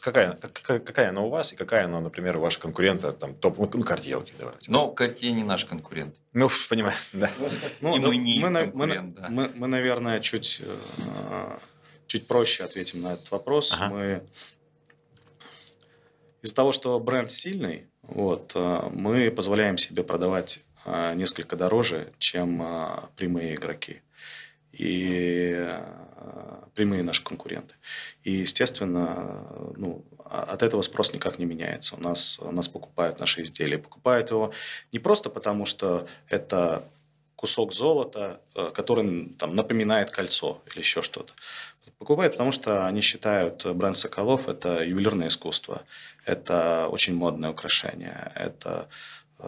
какая, 0.00 0.36
какая, 0.36 0.80
какая 0.80 1.08
она 1.10 1.22
у 1.22 1.28
вас 1.28 1.52
и 1.52 1.56
какая 1.56 1.84
она, 1.84 2.00
например, 2.00 2.36
у 2.36 2.40
ваших 2.40 2.62
конкурента, 2.62 3.12
там, 3.12 3.34
топ, 3.34 3.58
ну, 3.58 3.82
Cartier, 3.82 4.20
окей, 4.20 4.34
давайте. 4.38 4.70
Но 4.70 4.94
Cartier 4.96 5.30
не 5.32 5.44
наш 5.44 5.64
конкурент. 5.64 6.14
Ну, 6.32 6.50
понимаю, 6.68 6.96
да. 7.12 7.30
Ну, 7.80 7.96
и 7.96 7.98
мы 7.98 8.16
не 8.16 8.40
мы, 8.40 8.52
конкурент, 8.52 9.16
мы, 9.16 9.22
да. 9.22 9.28
Мы, 9.28 9.50
мы, 9.54 9.66
наверное, 9.66 10.20
чуть, 10.20 10.62
э, 10.64 11.58
чуть 12.06 12.26
проще 12.26 12.64
ответим 12.64 13.02
на 13.02 13.14
этот 13.14 13.30
вопрос. 13.30 13.72
Ага. 13.74 13.88
Мы 13.88 14.22
из-за 16.42 16.54
того, 16.54 16.72
что 16.72 16.98
бренд 17.00 17.30
сильный, 17.30 17.86
вот, 18.02 18.52
э, 18.54 18.88
мы 18.92 19.30
позволяем 19.30 19.76
себе 19.76 20.02
продавать 20.02 20.60
э, 20.84 21.14
несколько 21.14 21.56
дороже, 21.56 22.12
чем 22.18 22.62
прямые 23.16 23.54
игроки 23.54 24.02
и 24.72 25.68
прямые 26.74 27.02
наши 27.02 27.24
конкуренты. 27.24 27.74
И, 28.22 28.32
естественно, 28.32 29.46
ну, 29.76 30.04
а, 30.24 30.42
от 30.42 30.62
этого 30.62 30.82
спрос 30.82 31.12
никак 31.12 31.38
не 31.38 31.46
меняется. 31.46 31.96
У 31.96 32.00
нас, 32.00 32.38
у 32.40 32.52
нас 32.52 32.68
покупают 32.68 33.18
наши 33.18 33.42
изделия. 33.42 33.78
Покупают 33.78 34.30
его 34.30 34.52
не 34.92 34.98
просто 34.98 35.30
потому, 35.30 35.64
что 35.64 36.06
это 36.28 36.84
кусок 37.38 37.72
золота, 37.72 38.40
э, 38.56 38.72
который 38.74 39.28
там, 39.38 39.54
напоминает 39.54 40.10
кольцо 40.10 40.60
или 40.66 40.80
еще 40.80 41.02
что-то. 41.02 41.32
Покупают, 41.98 42.32
потому 42.32 42.52
что 42.52 42.86
они 42.86 43.00
считают 43.00 43.64
бренд 43.64 43.96
Соколов– 43.96 44.48
это 44.54 44.84
ювелирное 44.84 45.28
искусство, 45.28 45.82
это 46.24 46.88
очень 46.90 47.14
модное 47.14 47.50
украшение, 47.50 48.32
это 48.34 48.88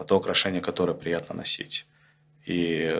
то 0.07 0.17
украшение, 0.17 0.61
которое 0.61 0.93
приятно 0.93 1.35
носить. 1.35 1.85
И 2.45 2.91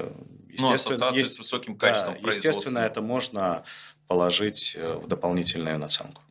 ну, 0.60 0.73
естественно, 0.73 1.12
ну, 1.12 1.17
есть, 1.17 1.36
с 1.36 1.39
высоким 1.39 1.77
качеством 1.77 2.15
да, 2.21 2.27
Естественно, 2.27 2.80
это 2.80 3.01
можно 3.01 3.63
положить 4.08 4.75
э, 4.77 4.93
в 4.95 5.08
дополнительную 5.08 5.80
наценку. 5.80 6.21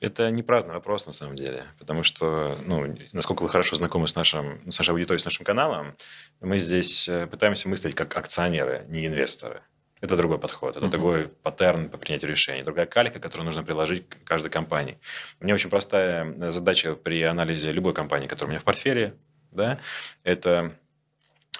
Это 0.00 0.30
не 0.30 0.42
праздный 0.42 0.74
вопрос, 0.74 1.06
на 1.06 1.12
самом 1.12 1.34
деле, 1.34 1.66
потому 1.78 2.04
что, 2.04 2.56
ну, 2.64 2.96
насколько 3.12 3.42
вы 3.42 3.48
хорошо 3.48 3.74
знакомы 3.76 4.06
с, 4.06 4.14
нашим, 4.14 4.60
с 4.70 4.78
нашей 4.78 4.90
аудиторией, 4.90 5.20
с 5.20 5.24
нашим 5.24 5.44
каналом, 5.44 5.96
мы 6.40 6.58
здесь 6.58 7.08
э, 7.08 7.26
пытаемся 7.26 7.68
мыслить 7.68 7.96
как 7.96 8.16
акционеры, 8.16 8.84
не 8.88 9.06
инвесторы. 9.06 9.62
Это 10.00 10.16
другой 10.16 10.38
подход, 10.38 10.76
это 10.76 10.86
uh-huh. 10.86 10.90
другой 10.90 11.28
паттерн 11.28 11.88
по 11.88 11.98
принятию 11.98 12.30
решений, 12.30 12.62
другая 12.62 12.86
калька, 12.86 13.18
которую 13.18 13.46
нужно 13.46 13.64
приложить 13.64 14.08
к 14.08 14.22
каждой 14.22 14.50
компании. 14.50 15.00
У 15.40 15.44
меня 15.44 15.54
очень 15.54 15.70
простая 15.70 16.32
э, 16.32 16.52
задача 16.52 16.94
при 16.94 17.22
анализе 17.22 17.72
любой 17.72 17.94
компании, 17.94 18.28
которая 18.28 18.46
у 18.46 18.50
меня 18.50 18.60
в 18.60 18.64
портфеле, 18.64 19.16
да, 19.50 19.80
это 20.22 20.76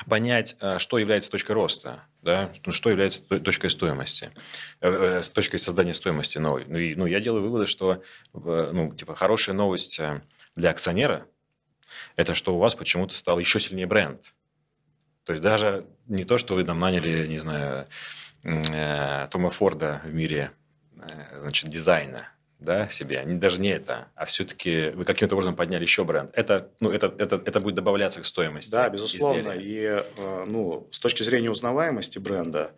понять, 0.07 0.57
э, 0.61 0.79
что 0.79 0.99
является 0.99 1.31
точкой 1.31 1.53
роста, 1.53 2.05
да, 2.23 2.53
что 2.69 2.91
является 2.91 3.23
точкой 3.23 3.71
стоимости, 3.71 4.31
э, 4.81 5.21
э, 5.21 5.23
точкой 5.33 5.59
создания 5.59 5.95
стоимости 5.95 6.39
новой. 6.39 6.65
Ну, 6.67 6.79
и, 6.79 6.95
ну, 6.95 7.07
я 7.07 7.21
делаю 7.21 7.43
выводы, 7.43 7.67
что 7.67 8.03
ну, 8.33 8.95
типа, 8.95 9.15
хорошая 9.15 9.55
новость 9.55 10.01
для 10.57 10.71
акционера– 10.71 11.27
это 12.17 12.35
что 12.35 12.55
у 12.55 12.59
вас 12.59 12.75
почему-то 12.75 13.15
стал 13.15 13.39
еще 13.39 13.61
сильнее 13.61 13.87
бренд. 13.87 14.21
То 15.25 15.33
есть 15.33 15.43
даже 15.43 15.87
не 16.07 16.25
то, 16.25 16.39
что 16.39 16.55
вы 16.55 16.65
там 16.65 16.81
наняли, 16.81 17.27
не 17.27 17.39
знаю, 17.39 17.87
Тома 19.31 19.51
Форда 19.51 20.01
в 20.05 20.15
мире 20.15 20.53
значит, 21.41 21.69
дизайна, 21.69 22.29
да, 22.59 22.89
себе, 22.89 23.23
не, 23.25 23.37
даже 23.37 23.61
не 23.61 23.69
это, 23.69 24.09
а 24.15 24.25
все-таки 24.25 24.91
вы 24.91 25.05
каким-то 25.05 25.35
образом 25.35 25.55
подняли 25.55 25.83
еще 25.83 26.05
бренд. 26.05 26.31
Это, 26.35 26.71
ну, 26.81 26.91
это, 26.91 27.15
это, 27.19 27.41
это 27.45 27.61
будет 27.61 27.77
добавляться 27.77 28.21
к 28.21 28.27
стоимости. 28.27 28.71
Да, 28.71 28.89
безусловно. 28.89 29.57
Изделия. 29.57 30.03
И 30.03 30.05
э, 30.17 30.45
ну, 30.47 30.89
с 30.91 30.99
точки 30.99 31.23
зрения 31.23 31.51
узнаваемости 31.51 32.19
бренда, 32.19 32.73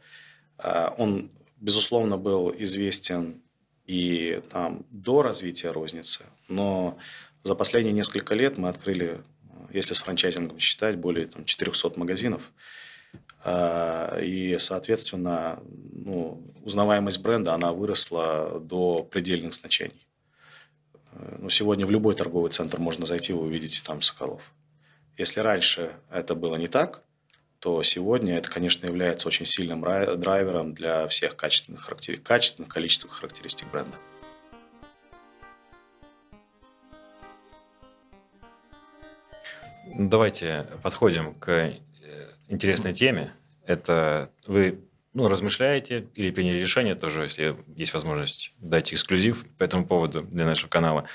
э, 0.58 0.90
он, 0.98 1.30
безусловно, 1.56 2.18
был 2.18 2.54
известен 2.58 3.42
и 3.86 4.42
там, 4.50 4.84
до 4.90 5.22
развития 5.22 5.70
розницы, 5.70 6.24
но 6.48 6.98
за 7.42 7.54
последние 7.54 7.94
несколько 7.94 8.34
лет 8.34 8.58
мы 8.58 8.68
открыли, 8.68 9.22
если 9.72 9.94
с 9.94 9.98
франчайзингом 9.98 10.58
считать, 10.58 10.96
более 10.96 11.26
там, 11.26 11.44
400 11.46 11.98
магазинов. 11.98 12.52
А, 13.42 14.18
и, 14.20 14.58
соответственно, 14.58 15.62
ну, 15.92 16.42
узнаваемость 16.62 17.20
бренда, 17.20 17.54
она 17.54 17.72
выросла 17.72 18.60
до 18.60 19.02
предельных 19.02 19.54
значений. 19.54 20.06
Ну, 21.38 21.48
сегодня 21.48 21.86
в 21.86 21.90
любой 21.90 22.14
торговый 22.14 22.50
центр 22.50 22.78
можно 22.78 23.06
зайти, 23.06 23.32
вы 23.32 23.42
увидите 23.42 23.82
там 23.84 24.02
Соколов. 24.02 24.52
Если 25.16 25.40
раньше 25.40 25.92
это 26.10 26.34
было 26.34 26.56
не 26.56 26.68
так, 26.68 27.02
то 27.58 27.82
сегодня 27.82 28.38
это, 28.38 28.50
конечно, 28.50 28.86
является 28.86 29.28
очень 29.28 29.44
сильным 29.44 29.82
драйвером 29.82 30.72
для 30.72 31.08
всех 31.08 31.36
качественных, 31.36 31.82
характер... 31.82 32.18
качественных 32.18 32.72
количественных 32.72 33.16
характеристик 33.16 33.70
бренда. 33.70 33.96
Давайте 39.98 40.66
подходим 40.82 41.34
к 41.34 41.74
интересной 42.50 42.92
теме. 42.92 43.32
Это 43.64 44.30
вы 44.46 44.80
ну, 45.12 45.28
размышляете 45.28 46.08
или 46.14 46.30
приняли 46.30 46.58
решение 46.58 46.94
тоже, 46.94 47.22
если 47.22 47.56
есть 47.74 47.92
возможность 47.92 48.52
дать 48.58 48.92
эксклюзив 48.92 49.44
по 49.56 49.64
этому 49.64 49.86
поводу 49.86 50.22
для 50.22 50.44
нашего 50.44 50.68
канала, 50.68 51.06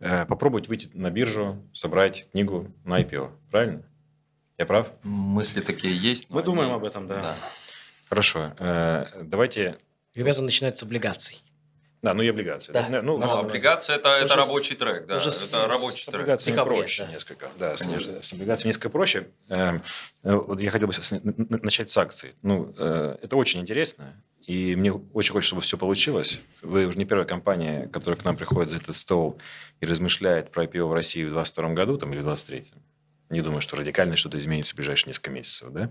э, 0.00 0.24
попробовать 0.26 0.68
выйти 0.68 0.90
на 0.94 1.10
биржу, 1.10 1.62
собрать 1.72 2.26
книгу 2.32 2.72
на 2.84 3.00
IPO. 3.00 3.30
Правильно? 3.50 3.82
Я 4.58 4.66
прав? 4.66 4.90
Мысли 5.02 5.60
такие 5.60 5.96
есть. 5.96 6.28
Мы 6.30 6.42
думаем 6.42 6.72
об 6.72 6.84
этом, 6.84 7.06
да. 7.06 7.22
да. 7.22 7.36
Хорошо. 8.08 8.52
Э, 8.58 9.04
давайте... 9.22 9.78
Ребята 10.14 10.42
начинают 10.42 10.76
с 10.78 10.82
облигаций. 10.82 11.42
Да, 12.06 12.14
ну 12.14 12.22
и 12.22 12.28
облигации. 12.28 12.70
Да. 12.70 12.86
Ну, 13.02 13.18
ну, 13.18 13.24
облигация 13.24 13.96
это, 13.96 14.10
это 14.10 14.36
рабочий 14.36 14.76
трек, 14.76 15.06
да. 15.06 15.16
Уже 15.16 15.30
это 15.30 15.38
с, 15.38 15.56
рабочий 15.56 16.04
с 16.04 16.06
трек. 16.06 16.38
Декабре, 16.38 16.76
проще 16.76 17.04
да. 17.04 17.10
несколько. 17.10 17.48
Да, 17.58 17.74
Конечно. 17.74 18.22
С, 18.22 18.28
с 18.28 18.32
облигациями 18.32 18.68
несколько 18.68 18.90
проще. 18.90 19.26
Э, 19.48 19.80
э, 20.22 20.32
вот 20.32 20.60
я 20.60 20.70
хотел 20.70 20.86
бы 20.86 20.92
с- 20.92 21.20
начать 21.24 21.90
с 21.90 21.98
акций. 21.98 22.36
Ну, 22.42 22.72
э, 22.78 23.16
это 23.22 23.34
очень 23.34 23.60
интересно. 23.60 24.22
И 24.46 24.76
мне 24.76 24.92
очень 24.92 25.32
хочется, 25.32 25.48
чтобы 25.48 25.62
все 25.62 25.76
получилось. 25.76 26.38
Вы 26.62 26.86
уже 26.86 26.96
не 26.96 27.06
первая 27.06 27.26
компания, 27.26 27.88
которая 27.88 28.16
к 28.16 28.24
нам 28.24 28.36
приходит 28.36 28.70
за 28.70 28.76
этот 28.76 28.96
стол 28.96 29.40
и 29.80 29.86
размышляет 29.86 30.52
про 30.52 30.62
IPO 30.62 30.84
в 30.84 30.92
России 30.92 31.24
в 31.24 31.30
2022 31.30 31.74
году 31.74 31.98
там, 31.98 32.12
или 32.12 32.20
в 32.20 32.24
2023. 32.24 32.72
Не 33.30 33.40
думаю, 33.40 33.60
что 33.60 33.74
радикально 33.74 34.14
что-то 34.14 34.38
изменится 34.38 34.74
в 34.74 34.76
ближайшие 34.76 35.08
несколько 35.08 35.30
месяцев. 35.30 35.70
Да? 35.70 35.90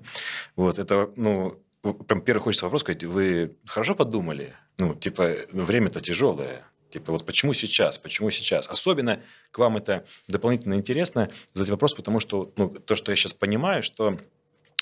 Вот, 0.55 0.79
это, 0.79 1.09
ну, 1.17 1.61
прям 1.93 2.21
первый 2.21 2.41
хочется 2.41 2.65
вопрос 2.65 2.81
сказать. 2.81 3.03
Вы 3.03 3.55
хорошо 3.65 3.95
подумали? 3.95 4.55
Ну, 4.77 4.95
типа, 4.95 5.35
ну, 5.51 5.63
время-то 5.63 6.01
тяжелое. 6.01 6.65
Типа, 6.89 7.11
вот 7.11 7.25
почему 7.25 7.53
сейчас? 7.53 7.97
Почему 7.97 8.29
сейчас? 8.31 8.67
Особенно 8.69 9.21
к 9.51 9.59
вам 9.59 9.77
это 9.77 10.05
дополнительно 10.27 10.75
интересно 10.75 11.29
задать 11.53 11.69
вопрос, 11.69 11.93
потому 11.93 12.19
что 12.19 12.53
ну, 12.57 12.69
то, 12.69 12.95
что 12.95 13.11
я 13.11 13.15
сейчас 13.15 13.33
понимаю, 13.33 13.83
что 13.83 14.19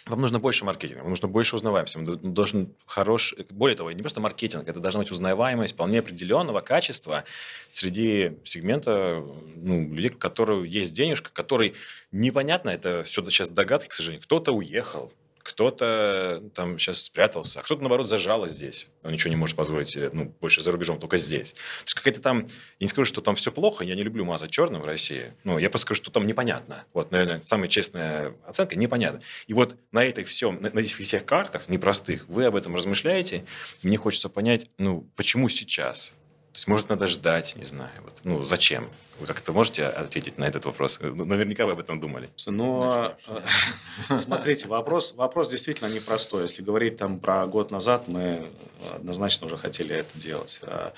вам 0.06 0.20
нужно 0.20 0.40
больше 0.40 0.66
маркетинга, 0.66 1.02
вам 1.02 1.12
нужно 1.12 1.28
больше 1.30 1.56
узнаваемости, 1.56 1.98
вам 1.98 2.34
должен 2.34 2.76
хорош... 2.86 3.34
Более 3.50 3.78
того, 3.78 3.92
не 3.92 4.02
просто 4.02 4.20
маркетинг, 4.20 4.68
это 4.68 4.80
должна 4.80 5.00
быть 5.00 5.12
узнаваемость 5.12 5.74
вполне 5.76 6.00
определенного 6.00 6.60
качества 6.60 7.24
среди 7.72 8.38
сегмента 8.44 9.24
ну, 9.56 9.88
людей, 9.94 10.12
у 10.12 10.18
которых 10.18 10.68
есть 10.68 10.94
денежка, 10.94 11.32
который 11.32 11.74
непонятно, 12.12 12.70
это 12.70 13.04
все 13.04 13.24
сейчас 13.30 13.50
догадки, 13.50 13.88
к 13.88 13.94
сожалению. 13.94 14.24
Кто-то 14.24 14.52
уехал, 14.52 15.14
кто-то 15.44 16.42
там 16.56 16.80
сейчас 16.80 17.04
спрятался, 17.04 17.60
а 17.60 17.64
кто-то, 17.64 17.82
наоборот, 17.82 18.08
зажало 18.08 18.48
здесь. 18.48 18.88
Он 19.04 19.12
ничего 19.12 19.30
не 19.30 19.36
может 19.36 19.56
позволить 19.56 19.90
себе, 19.90 20.10
ну, 20.14 20.34
больше 20.40 20.62
за 20.62 20.72
рубежом, 20.72 21.00
только 21.00 21.18
здесь. 21.18 21.54
То 21.54 21.86
есть 21.86 21.94
какая-то 21.94 22.22
там... 22.22 22.48
Я 22.80 22.86
не 22.86 22.88
скажу, 22.88 23.06
что 23.06 23.22
там 23.22 23.36
все 23.36 23.52
плохо, 23.52 23.84
я 23.84 23.96
не 23.96 24.04
люблю 24.04 24.26
мазать 24.26 24.52
черным 24.52 24.82
в 24.82 24.86
России. 24.86 25.34
Ну, 25.44 25.58
я 25.60 25.70
просто 25.70 25.86
скажу, 25.86 26.02
что 26.02 26.12
там 26.12 26.26
непонятно. 26.26 26.86
Вот, 26.94 27.12
наверное, 27.12 27.42
самая 27.42 27.68
честная 27.68 28.34
оценка– 28.48 28.76
непонятно. 28.78 29.20
И 29.48 29.54
вот 29.54 29.76
на 29.92 30.04
этой 30.04 30.24
всем, 30.24 30.62
на, 30.62 30.70
на 30.72 30.80
этих 30.80 30.98
всех 30.98 31.26
картах 31.26 31.68
непростых 31.68 32.28
вы 32.28 32.46
об 32.46 32.56
этом 32.56 32.76
размышляете. 32.76 33.46
Мне 33.84 33.98
хочется 33.98 34.30
понять, 34.30 34.70
ну, 34.78 35.08
почему 35.16 35.50
сейчас? 35.50 36.14
То 36.54 36.58
есть, 36.58 36.68
может, 36.68 36.90
надо 36.90 37.08
ждать, 37.08 37.56
не 37.56 37.64
знаю. 37.64 37.90
Вот. 38.04 38.14
Ну, 38.24 38.44
зачем? 38.44 38.88
Вы 39.20 39.26
как-то 39.26 39.54
можете 39.54 39.86
ответить 39.86 40.38
на 40.38 40.44
этот 40.44 40.66
вопрос? 40.66 41.00
Ну, 41.02 41.26
Наверняка 41.26 41.66
вы 41.66 41.72
об 41.72 41.80
этом 41.80 42.00
думали. 42.00 42.30
Но 42.46 43.12
э, 43.28 44.18
смотрите, 44.20 44.68
вопрос, 44.68 45.16
вопрос 45.16 45.50
действительно 45.50 45.88
непростой. 45.88 46.44
Если 46.44 46.62
говорить 46.62 46.98
там 46.98 47.20
про 47.20 47.48
год 47.48 47.72
назад, 47.72 48.08
мы 48.08 48.52
однозначно 48.94 49.48
уже 49.48 49.58
хотели 49.58 49.96
это 49.96 50.16
делать. 50.16 50.62
А 50.68 50.94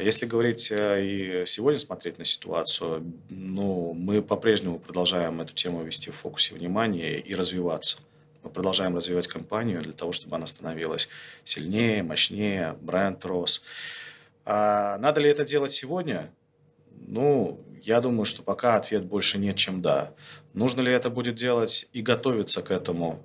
Если 0.00 0.26
говорить 0.26 0.72
э, 0.72 1.04
и 1.04 1.46
сегодня 1.46 1.78
смотреть 1.78 2.18
на 2.18 2.24
ситуацию, 2.24 3.04
ну, 3.28 3.94
мы 3.94 4.20
по-прежнему 4.20 4.80
продолжаем 4.80 5.40
эту 5.40 5.54
тему 5.54 5.84
вести 5.84 6.10
в 6.10 6.16
фокусе 6.16 6.54
внимания 6.54 7.20
и 7.20 7.36
развиваться. 7.36 7.98
Мы 8.42 8.50
продолжаем 8.50 8.96
развивать 8.96 9.28
компанию 9.28 9.80
для 9.80 9.92
того, 9.92 10.10
чтобы 10.10 10.34
она 10.34 10.46
становилась 10.46 11.08
сильнее, 11.44 12.02
мощнее, 12.02 12.76
бренд 12.80 13.24
рос. 13.24 13.62
А 14.50 14.96
надо 14.96 15.20
ли 15.20 15.28
это 15.28 15.44
делать 15.44 15.72
сегодня? 15.72 16.30
Ну, 16.90 17.60
я 17.82 18.00
думаю, 18.00 18.24
что 18.24 18.42
пока 18.42 18.76
ответ 18.76 19.04
больше 19.04 19.36
нет, 19.38 19.56
чем 19.56 19.82
да. 19.82 20.14
Нужно 20.54 20.80
ли 20.80 20.90
это 20.90 21.10
будет 21.10 21.34
делать 21.34 21.86
и 21.92 22.00
готовиться 22.00 22.62
к 22.62 22.70
этому 22.70 23.20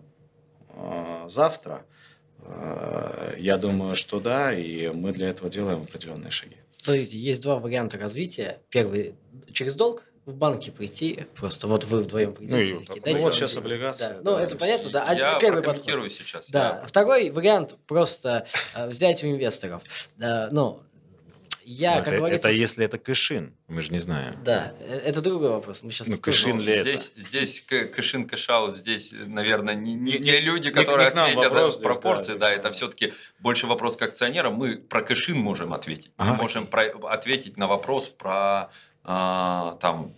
э, 0.75 1.25
завтра? 1.29 1.85
Э, 2.39 3.35
я 3.37 3.55
думаю, 3.57 3.95
что 3.95 4.19
да, 4.19 4.53
и 4.53 4.89
мы 4.89 5.13
для 5.13 5.29
этого 5.29 5.49
делаем 5.49 5.83
определенные 5.83 6.29
шаги. 6.29 6.57
Смотрите, 6.77 7.17
есть 7.17 7.41
два 7.41 7.57
варианта 7.57 7.97
развития. 7.97 8.59
Первый 8.69 9.15
через 9.53 9.77
долг 9.77 10.03
в 10.25 10.33
банке 10.35 10.71
прийти, 10.73 11.25
просто 11.35 11.67
вот 11.67 11.85
вы 11.85 11.99
вдвоем 11.99 12.35
Ну 12.37 12.57
и 12.57 12.65
такие, 12.65 12.77
вот 12.79 12.87
так. 12.87 13.01
дайте 13.01 13.19
Ну 13.19 13.25
вот 13.25 13.33
сейчас 13.33 13.51
денег». 13.53 13.65
облигации, 13.65 14.03
Да. 14.07 14.09
да, 14.09 14.17
Ну, 14.17 14.23
то 14.23 14.39
это 14.39 14.55
понятно, 14.57 14.89
да. 14.89 15.05
А 15.07 15.13
Я 15.15 15.39
первый 15.39 15.61
прокомментирую 15.63 16.09
подход. 16.09 16.27
сейчас. 16.27 16.49
Да. 16.49 16.79
Я- 16.81 16.85
Второй 16.87 17.29
вариант 17.29 17.77
просто 17.87 18.45
э, 18.75 18.89
взять 18.89 19.23
у 19.23 19.27
инвесторов. 19.27 19.83
Да, 20.17 20.49
ну, 20.51 20.81
я, 21.65 21.95
это, 21.99 22.09
как 22.09 22.19
говорится... 22.19 22.49
это 22.49 22.57
если 22.57 22.85
это 22.85 22.97
кэшин, 22.97 23.55
мы 23.67 23.81
же 23.81 23.91
не 23.91 23.99
знаем. 23.99 24.35
Да, 24.43 24.73
э, 24.79 24.97
это 25.05 25.21
другой 25.21 25.49
вопрос. 25.49 25.83
Мы 25.83 25.91
сейчас 25.91 26.07
Ну, 26.07 26.17
Ну, 26.25 26.61
ли 26.61 26.73
это? 26.73 26.83
здесь, 26.89 27.13
здесь 27.15 27.61
к- 27.61 27.85
кэшин, 27.87 28.27
кэшаут, 28.27 28.75
здесь, 28.75 29.13
наверное, 29.25 29.75
не, 29.75 29.93
не 29.93 30.13
Не- 30.13 30.19
те 30.19 30.31
не- 30.33 30.39
люди, 30.41 30.67
не- 30.67 30.73
которые 30.73 31.09
не 31.09 31.15
нам 31.15 31.29
ответят 31.31 31.51
вопрос 31.51 31.73
здесь, 31.73 31.83
да, 31.83 31.89
пропорции, 31.89 32.29
здесь, 32.31 32.41
да, 32.41 32.47
да. 32.47 32.53
это 32.53 32.71
все-таки 32.71 33.13
больше 33.39 33.67
вопрос 33.67 33.97
к 33.97 34.01
акционерам. 34.01 34.55
Мы 34.55 34.77
про 34.77 35.01
кэшин 35.01 35.37
можем 35.37 35.73
ответить. 35.73 36.11
Мы 36.17 36.25
Ага. 36.25 36.41
можем 36.41 36.67
про- 36.67 36.91
ответить 37.09 37.57
на 37.57 37.67
вопрос 37.67 38.09
про 38.09 38.69
а, 39.05 39.77
там 39.81 40.13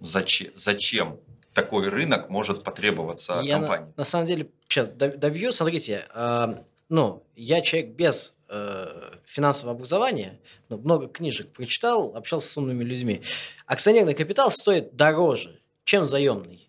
зачем, 0.00 0.48
зачем 0.54 1.18
такой 1.52 1.88
рынок 1.88 2.30
может 2.30 2.64
потребоваться 2.64 3.40
Я 3.42 3.58
на, 3.58 3.66
компании. 3.66 3.92
на 3.96 4.04
самом 4.04 4.26
деле 4.26 4.48
сейчас 4.68 4.88
добью. 4.88 5.52
Смотрите, 5.52 6.06
э, 6.14 6.46
ну, 6.88 7.22
я 7.36 7.60
человек 7.60 7.90
без 7.90 8.34
э, 8.50 9.12
финансового 9.24 9.74
образования, 9.76 10.38
но 10.68 10.76
много 10.76 11.08
книжек 11.08 11.52
прочитал, 11.52 12.14
общался 12.14 12.48
с 12.48 12.56
умными 12.58 12.84
людьми. 12.84 13.22
Акционерный 13.66 14.14
капитал 14.14 14.50
стоит 14.50 14.96
дороже, 14.96 15.60
чем 15.84 16.04
заемный. 16.04 16.68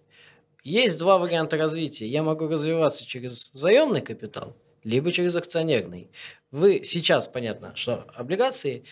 Есть 0.64 1.00
два 1.00 1.18
варианта 1.18 1.58
развития. 1.58 2.08
Я 2.08 2.22
могу 2.22 2.48
развиваться 2.48 3.06
через 3.06 3.52
заемный 3.54 4.02
капитал, 4.02 4.56
либо 4.84 5.12
через 5.12 5.36
акционерный. 5.36 6.10
Вы 6.52 6.82
сейчас, 6.84 7.28
понятно, 7.28 7.76
что 7.76 8.06
облигации, 8.14 8.84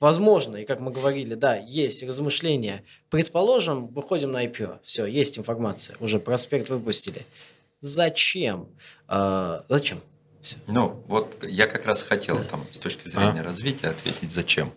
возможно, 0.00 0.56
и 0.56 0.64
как 0.64 0.80
мы 0.80 0.90
говорили, 0.90 1.34
да, 1.34 1.56
есть 1.56 2.02
размышления. 2.02 2.82
Предположим, 3.10 3.88
выходим 3.88 4.32
на 4.32 4.46
IPO. 4.46 4.78
Все, 4.82 5.04
есть 5.04 5.38
информация. 5.38 5.96
Уже 6.00 6.18
проспект 6.18 6.70
выпустили. 6.70 7.26
Зачем? 7.80 8.68
А, 9.06 9.64
зачем? 9.68 10.00
Ну, 10.66 11.02
вот 11.06 11.44
я 11.44 11.66
как 11.66 11.86
раз 11.86 12.02
хотел 12.02 12.42
там 12.44 12.64
с 12.72 12.78
точки 12.78 13.08
зрения 13.08 13.42
развития 13.42 13.88
ответить, 13.88 14.30
зачем. 14.30 14.72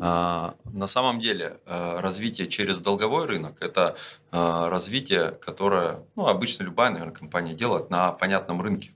А, 0.00 0.54
на 0.64 0.86
самом 0.86 1.20
деле, 1.20 1.58
а, 1.66 2.00
развитие 2.00 2.48
через 2.48 2.80
долговой 2.80 3.26
рынок– 3.26 3.56
это 3.60 3.96
а, 4.30 4.70
развитие, 4.70 5.32
которое 5.32 6.04
ну, 6.16 6.26
обычно 6.26 6.64
любая, 6.64 6.90
наверное, 6.90 7.14
компания 7.14 7.54
делает 7.54 7.90
на 7.90 8.12
понятном 8.12 8.62
рынке 8.62 8.92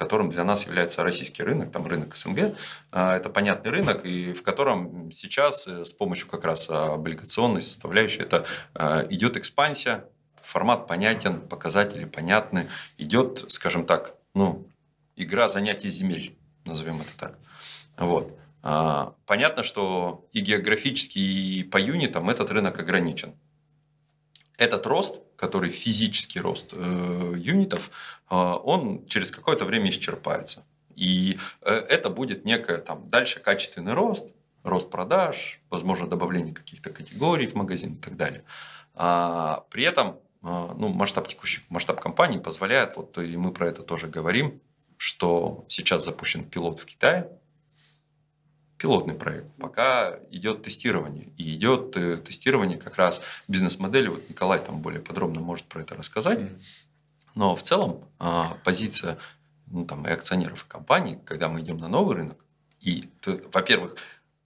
которым 0.00 0.30
для 0.30 0.44
нас 0.44 0.64
является 0.64 1.02
российский 1.02 1.42
рынок, 1.42 1.70
там 1.72 1.86
рынок 1.86 2.16
СНГ. 2.16 2.56
А, 2.90 3.16
Это 3.16 3.28
понятный 3.28 3.70
рынок, 3.70 4.06
и 4.06 4.32
в 4.32 4.42
котором 4.42 5.12
сейчас 5.12 5.66
э, 5.68 5.84
с 5.84 5.92
помощью 5.92 6.26
как 6.26 6.44
раз 6.44 6.70
облигационной 6.70 7.60
составляющей 7.60 8.22
это 8.22 8.46
э, 8.74 9.06
идет 9.10 9.36
экспансия, 9.36 10.06
формат 10.40 10.86
понятен, 10.86 11.42
показатели 11.42 12.06
понятны, 12.06 12.70
идет, 12.96 13.44
скажем 13.48 13.84
так, 13.84 14.14
ну, 14.34 14.66
игра 15.22 15.48
занятий 15.48 15.90
земель, 15.90 16.36
назовем 16.64 17.00
это 17.00 17.12
так. 17.16 17.38
Вот. 17.96 18.38
А, 18.62 19.14
Понятно, 19.26 19.62
что 19.62 20.28
и 20.32 20.40
географически, 20.40 21.18
и 21.18 21.62
по 21.62 21.78
юнитам 21.78 22.28
этот 22.30 22.50
рынок 22.50 22.78
ограничен. 22.78 23.34
Этот 24.58 24.86
рост, 24.86 25.20
который 25.36 25.70
физический 25.70 26.38
рост 26.38 26.74
э, 26.74 27.32
юнитов, 27.36 27.90
э, 28.30 28.34
он 28.34 29.06
через 29.06 29.30
какое-то 29.30 29.64
время 29.64 29.88
исчерпается. 29.88 30.66
И 30.96 31.38
э, 31.62 31.72
это 31.72 32.10
будет 32.10 32.44
некое 32.44 32.76
там 32.76 33.08
дальше 33.08 33.40
качественный 33.40 33.94
рост, 33.94 34.34
рост 34.62 34.90
продаж, 34.90 35.60
возможно, 35.70 36.06
добавление 36.06 36.54
каких-то 36.54 36.90
категорий 36.90 37.46
в 37.46 37.54
магазин 37.54 37.94
и 37.94 37.98
так 37.98 38.16
далее. 38.16 38.44
А, 38.94 39.64
при 39.70 39.84
этом 39.84 40.18
э, 40.42 40.68
ну, 40.76 40.88
масштаб 40.88 41.28
текущий, 41.28 41.62
масштаб 41.70 42.00
компании 42.00 42.38
позволяет, 42.38 42.96
вот 42.96 43.16
и 43.16 43.36
мы 43.38 43.52
про 43.52 43.68
это 43.68 43.82
тоже 43.82 44.08
говорим, 44.08 44.60
что 45.00 45.64
сейчас 45.66 46.04
запущен 46.04 46.44
пилот 46.44 46.78
в 46.78 46.84
Китае, 46.84 47.26
пилотный 48.76 49.14
проект. 49.14 49.50
Пока 49.54 50.18
идет 50.30 50.62
тестирование. 50.62 51.28
И 51.38 51.54
идет 51.54 51.96
э, 51.96 52.18
тестирование 52.18 52.76
как 52.76 52.96
раз 52.96 53.22
бизнес-модели. 53.48 54.08
Вот 54.08 54.28
Николай 54.28 54.62
там 54.62 54.82
более 54.82 55.00
подробно 55.00 55.40
может 55.40 55.64
про 55.64 55.80
это 55.80 55.94
рассказать. 55.94 56.40
Но 57.34 57.56
в 57.56 57.62
целом 57.62 58.04
а, 58.18 58.58
позиция 58.62 59.16
ну, 59.68 59.86
там, 59.86 60.06
и 60.06 60.10
акционеров 60.10 60.66
и 60.66 60.68
компаний, 60.68 61.18
когда 61.24 61.48
мы 61.48 61.62
идем 61.62 61.78
на 61.78 61.88
новый 61.88 62.16
рынок, 62.16 62.44
и, 62.80 63.08
во-первых, 63.54 63.96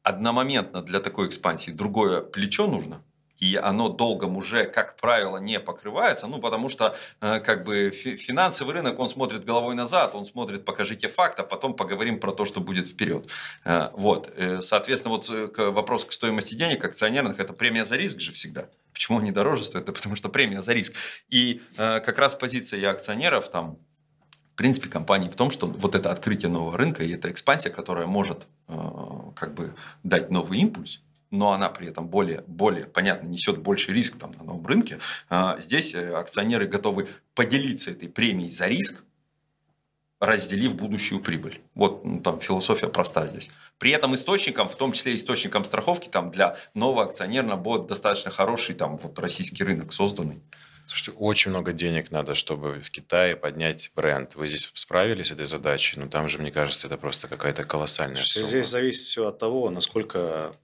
одномоментно 0.05 0.83
для 0.83 1.01
такой 1.01 1.27
экспансии 1.27 1.73
другое 1.73 2.21
плечо 2.21 2.69
нужно, 2.69 3.03
и 3.45 3.57
оно 3.57 3.89
долгом 3.91 4.37
уже, 4.37 4.65
как 4.65 4.97
правило, 4.97 5.37
не 5.37 5.61
покрывается, 5.61 6.27
ну, 6.27 6.39
потому 6.39 6.71
что 6.71 6.97
э, 7.21 7.41
как 7.41 7.65
бы 7.65 7.91
финансовый 7.91 8.73
рынок, 8.73 8.99
он 8.99 9.09
смотрит 9.09 9.45
головой 9.45 9.75
назад, 9.75 10.15
он 10.15 10.25
смотрит, 10.25 10.65
покажите 10.65 11.09
факт, 11.09 11.39
а 11.41 11.43
потом 11.43 11.75
поговорим 11.75 12.21
про 12.21 12.33
то, 12.33 12.47
что 12.47 12.61
будет 12.61 12.89
вперед. 12.89 13.29
Э, 13.65 13.91
вот, 13.93 14.33
соответственно, 14.61 15.17
вот 15.17 15.53
к 15.53 15.71
вопросу 15.71 16.07
к 16.07 16.13
стоимости 16.13 16.55
денег 16.55 16.85
акционерных, 16.85 17.39
это 17.39 17.53
премия 17.53 17.85
за 17.85 17.97
риск 17.97 18.19
же 18.21 18.33
всегда. 18.33 18.69
Почему 18.93 19.19
они 19.19 19.31
дороже 19.31 19.65
стоят? 19.65 19.85
Это 19.85 19.93
потому 19.93 20.17
что 20.17 20.29
премия 20.29 20.63
за 20.63 20.73
риск. 20.73 20.95
И 21.29 21.61
как 21.77 22.19
раз 22.19 22.35
позиция 22.35 22.91
акционеров 22.91 23.51
там 23.51 23.79
в 24.55 24.57
принципе, 24.57 24.89
компании 24.89 25.29
в 25.29 25.35
том, 25.35 25.51
что 25.51 25.67
вот 25.67 25.97
это 25.97 26.13
открытие 26.13 26.49
нового 26.49 26.79
рынка 26.79 27.03
и 27.03 27.13
эта 27.13 27.29
экспансия, 27.29 27.71
которая 27.71 28.07
может 28.07 28.47
э, 28.69 28.75
как 29.35 29.53
бы 29.53 29.75
дать 30.05 30.31
новый 30.31 30.61
импульс, 30.61 31.01
но 31.35 31.53
она 31.53 31.69
при 31.69 31.89
этом 31.89 32.09
более, 32.09 32.43
более 32.47 32.85
понятно, 32.85 33.27
несет 33.27 33.59
больше 33.59 33.93
риск 33.93 34.19
там, 34.19 34.33
на 34.39 34.45
новом 34.45 34.67
рынке, 34.67 34.99
э, 35.31 35.57
здесь 35.59 35.95
э, 35.95 36.15
акционеры 36.15 36.67
готовы 36.67 37.09
поделиться 37.35 37.91
этой 37.91 38.09
премией 38.09 38.51
за 38.51 38.67
риск, 38.67 39.03
разделив 40.21 40.77
будущую 40.77 41.21
прибыль. 41.21 41.61
Вот 41.75 42.05
ну, 42.05 42.21
там 42.21 42.41
философия 42.41 42.89
проста 42.89 43.27
здесь. 43.27 43.51
При 43.79 43.91
этом 43.91 44.15
источником, 44.15 44.69
в 44.69 44.77
том 44.77 44.93
числе 44.93 45.15
источником 45.15 45.65
страховки, 45.65 46.09
там 46.09 46.31
для 46.31 46.57
нового 46.73 47.05
акционера 47.05 47.57
будет 47.57 47.87
достаточно 47.87 48.31
хороший 48.31 48.75
там 48.75 48.97
вот 48.97 49.19
российский 49.19 49.65
рынок 49.65 49.93
созданный. 49.93 50.41
Слушайте, 50.87 51.13
очень 51.19 51.51
много 51.51 51.73
денег 51.73 52.11
надо, 52.11 52.35
чтобы 52.35 52.81
в 52.81 52.91
Китае 52.91 53.37
поднять 53.37 53.91
бренд. 53.97 54.35
Вы 54.35 54.49
здесь 54.49 54.71
справились 54.75 55.29
с 55.29 55.33
этой 55.33 55.47
задачей? 55.47 55.99
Ну, 55.99 56.11
там 56.11 56.29
же, 56.29 56.39
мне 56.39 56.51
кажется, 56.51 56.89
это 56.89 56.99
просто 56.99 57.27
какая-то 57.27 57.65
колоссальная 57.65 58.23
сумма. 58.23 58.47
Здесь 58.47 58.67
зависит 58.69 59.07
все 59.07 59.27
от 59.29 59.39
того, 59.39 59.71
насколько, 59.71 60.55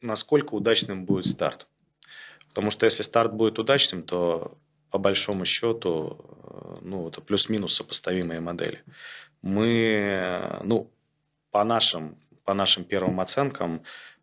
насколько 0.00 0.54
удачным 0.54 1.04
будет 1.04 1.26
старт. 1.26 1.66
Потому 2.48 2.70
что 2.70 2.86
если 2.86 3.02
старт 3.02 3.32
будет 3.32 3.58
удачным, 3.58 4.02
то 4.02 4.58
по 4.90 4.98
большому 4.98 5.44
счету, 5.44 6.18
ну, 6.80 7.08
это 7.08 7.20
плюс-минус 7.20 7.74
сопоставимые 7.74 8.40
модели. 8.40 8.82
Мы, 9.42 10.58
ну, 10.64 10.90
по 11.50 11.64
нашим, 11.64 12.16
по 12.44 12.54
нашим 12.54 12.84
первым 12.84 13.20
оценкам, 13.20 13.82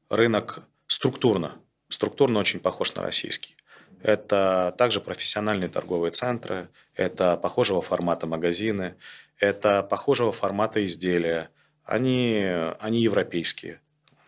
рынок 0.09 0.63
структурно, 0.87 1.55
структурно 1.89 2.39
очень 2.39 2.59
похож 2.59 2.93
на 2.95 3.01
российский. 3.01 3.55
Это 4.01 4.75
также 4.77 5.01
профессиональные 5.01 5.69
торговые 5.69 6.11
центры, 6.11 6.69
это 6.93 7.37
похожего 7.37 7.81
формата 7.81 8.27
магазины, 8.27 8.95
это 9.39 9.83
похожего 9.83 10.31
формата 10.31 10.85
изделия. 10.85 11.49
Они, 11.83 12.45
они 12.79 13.01
европейские, 13.01 13.79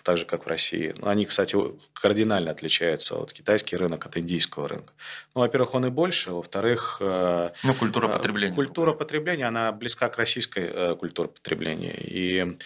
так 0.04 0.18
же, 0.18 0.26
как 0.26 0.46
в 0.46 0.48
России. 0.48 0.94
Но 0.98 1.10
они, 1.10 1.26
кстати, 1.26 1.58
кардинально 1.94 2.52
отличаются 2.52 3.16
от 3.16 3.34
китайский 3.34 3.76
рынок 3.76 4.06
от 4.06 4.18
индийского 4.18 4.68
рынка. 4.68 4.94
Ну, 5.36 5.42
во-первых, 5.42 5.76
он 5.76 5.86
и 5.86 5.90
больше, 5.90 6.32
во-вторых... 6.32 6.98
Э, 7.02 7.52
ну, 7.64 7.74
культура 7.74 8.08
э, 8.08 8.14
потребления. 8.14 8.56
Культура 8.56 8.94
потребления, 8.94 9.46
она 9.46 9.72
близка 9.72 10.10
к 10.10 10.18
российской 10.18 10.70
э, 10.72 10.96
культуре 10.96 11.30
потребления. 11.30 11.96
И 11.98 12.58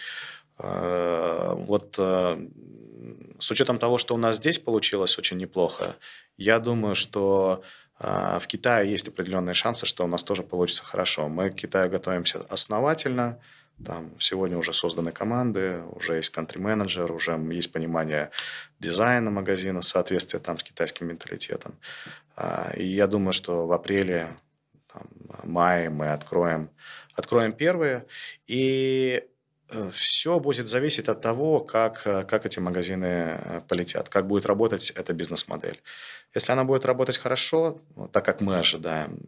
вот 0.56 1.96
с 1.96 3.50
учетом 3.50 3.78
того, 3.80 3.98
что 3.98 4.14
у 4.14 4.18
нас 4.18 4.36
здесь 4.36 4.60
получилось 4.60 5.18
очень 5.18 5.36
неплохо, 5.36 5.96
я 6.36 6.60
думаю, 6.60 6.94
что 6.94 7.64
в 7.98 8.42
Китае 8.46 8.88
есть 8.88 9.08
определенные 9.08 9.54
шансы, 9.54 9.84
что 9.84 10.04
у 10.04 10.06
нас 10.06 10.22
тоже 10.22 10.44
получится 10.44 10.84
хорошо. 10.84 11.28
Мы 11.28 11.50
к 11.50 11.56
Китаю 11.56 11.90
готовимся 11.90 12.46
основательно. 12.48 13.40
Там 13.84 14.18
сегодня 14.20 14.56
уже 14.56 14.72
созданы 14.72 15.12
команды, 15.12 15.82
уже 15.92 16.16
есть 16.16 16.30
кантри-менеджер, 16.30 17.10
уже 17.10 17.32
есть 17.50 17.72
понимание 17.72 18.30
дизайна 18.78 19.30
магазина, 19.30 19.82
соответствие 19.82 20.40
там 20.40 20.58
с 20.58 20.62
китайским 20.62 21.08
менталитетом. 21.08 21.74
А, 22.36 22.72
и 22.76 22.86
я 22.86 23.06
думаю, 23.06 23.32
что 23.32 23.66
в 23.66 23.72
апреле, 23.72 24.36
там, 24.92 25.08
мае 25.42 25.90
мы 25.90 26.08
откроем, 26.08 26.70
откроем 27.14 27.52
первые. 27.52 28.06
И 28.46 29.24
Э, 29.70 29.90
Все 29.92 30.38
будет 30.40 30.68
зависеть 30.68 31.08
от 31.08 31.20
того, 31.20 31.60
как, 31.60 32.06
э, 32.06 32.24
как 32.24 32.46
эти 32.46 32.60
магазины 32.60 33.06
э, 33.06 33.60
полетят, 33.68 34.08
как 34.08 34.26
будет 34.26 34.46
работать 34.46 34.90
эта 34.90 35.12
бизнес-модель. 35.12 35.82
Если 36.34 36.52
она 36.52 36.64
будет 36.64 36.84
работать 36.84 37.18
хорошо, 37.18 37.80
так 38.12 38.24
как 38.24 38.40
мы 38.40 38.58
ожидаем, 38.58 39.18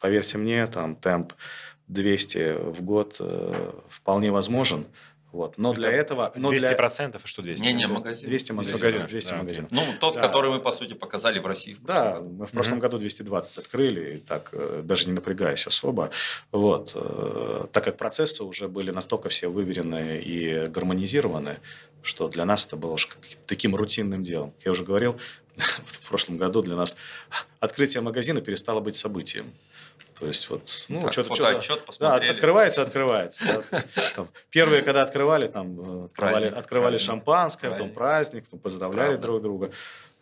поверьте 0.00 0.38
мне, 0.38 0.66
там 0.66 0.96
темп 0.96 1.34
200 1.88 2.70
в 2.70 2.82
год 2.82 3.20
вполне 3.88 4.32
возможен– 4.32 4.86
вот. 5.34 5.58
Но 5.58 5.72
это 5.72 5.80
для 5.80 5.90
этого... 5.90 6.32
Но 6.36 6.50
200 6.50 6.66
для... 6.66 6.76
процентов, 6.76 7.22
что 7.24 7.42
200? 7.42 7.64
Не, 7.64 7.72
не, 7.72 7.88
магазин. 7.88 8.28
200 8.28 8.52
магазинов. 8.52 8.80
200 8.80 8.84
магазинов. 8.84 9.10
200 9.10 9.30
да. 9.30 9.36
магазинов. 9.36 9.70
Ну, 9.72 9.82
тот, 9.98 10.14
да. 10.14 10.20
который 10.20 10.50
мы, 10.52 10.60
по 10.60 10.70
сути, 10.70 10.92
показали 10.92 11.40
в 11.40 11.46
России. 11.46 11.74
В 11.74 11.82
да, 11.82 12.12
году. 12.12 12.28
мы 12.38 12.46
в 12.46 12.52
прошлом 12.52 12.78
mm-hmm. 12.78 12.82
году 12.82 12.98
220 12.98 13.58
открыли, 13.58 14.22
так, 14.24 14.50
э, 14.52 14.82
даже 14.84 15.06
не 15.06 15.12
напрягаясь 15.12 15.66
особо. 15.66 16.10
Вот. 16.52 16.92
Э, 16.94 17.66
так 17.72 17.82
как 17.82 17.96
процессы 17.96 18.44
уже 18.44 18.68
были 18.68 18.92
настолько 18.92 19.28
все 19.28 19.48
выверены 19.48 20.22
и 20.24 20.68
гармонизированы, 20.68 21.58
что 22.02 22.28
для 22.28 22.44
нас 22.44 22.64
это 22.66 22.76
было 22.76 22.92
уж 22.92 23.08
таким 23.46 23.74
рутинным 23.74 24.22
делом. 24.22 24.54
Я 24.64 24.70
уже 24.70 24.84
говорил, 24.84 25.18
в 25.56 26.08
прошлом 26.08 26.36
году 26.36 26.62
для 26.62 26.76
нас 26.76 26.96
открытие 27.58 28.02
магазина 28.02 28.40
перестало 28.40 28.78
быть 28.78 28.94
событием. 28.94 29.46
То 30.18 30.26
есть 30.26 30.48
вот, 30.48 30.84
ну, 30.88 31.10
что-то, 31.10 31.34
что 31.34 31.98
да, 31.98 32.16
открывается, 32.16 32.82
открывается. 32.82 33.44
Да, 33.44 34.10
там, 34.14 34.28
первые, 34.50 34.82
когда 34.82 35.02
открывали, 35.02 35.48
там 35.48 35.80
э, 35.80 36.04
открывали, 36.04 36.32
праздник, 36.34 36.56
открывали 36.56 36.92
праздник, 36.92 37.06
шампанское, 37.06 37.68
праздник. 37.68 37.88
потом 37.88 37.94
праздник, 37.94 38.44
потом 38.44 38.60
поздравляли 38.60 39.08
Правда. 39.08 39.22
друг 39.22 39.42
друга. 39.42 39.70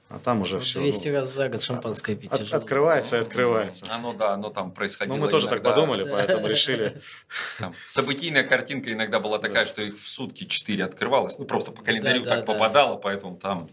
А 0.09 0.19
там 0.19 0.43
уже 0.43 0.61
все. 0.61 0.79
200 0.79 1.09
ну, 1.09 1.15
раз 1.15 1.33
за 1.33 1.49
год 1.49 1.63
шампанское 1.63 2.15
пить 2.15 2.33
от, 2.33 2.53
Открывается 2.53 3.17
и 3.17 3.21
открывается. 3.21 3.87
Оно, 3.91 4.13
да, 4.13 4.33
оно 4.35 4.51
там 4.51 4.71
происходило. 4.73 5.17
Ну, 5.17 5.23
мы 5.23 5.29
тоже 5.29 5.47
иногда, 5.47 5.71
так 5.71 5.75
подумали, 5.75 6.05
поэтому 6.11 6.47
решили. 6.47 7.01
Там, 7.59 7.75
событийная 7.87 8.45
картинка 8.45 8.93
иногда 8.93 9.21
была 9.21 9.39
такая, 9.39 9.65
что 9.65 9.81
их 9.81 9.99
в 9.99 10.09
сутки 10.09 10.45
4 10.45 10.85
открывалось. 10.85 11.39
Ну, 11.39 11.47
просто 11.47 11.73
по 11.73 11.83
календарю 11.83 12.25
так 12.25 12.45
попадало, 12.45 12.97
поэтому 12.97 13.37
там... 13.37 13.71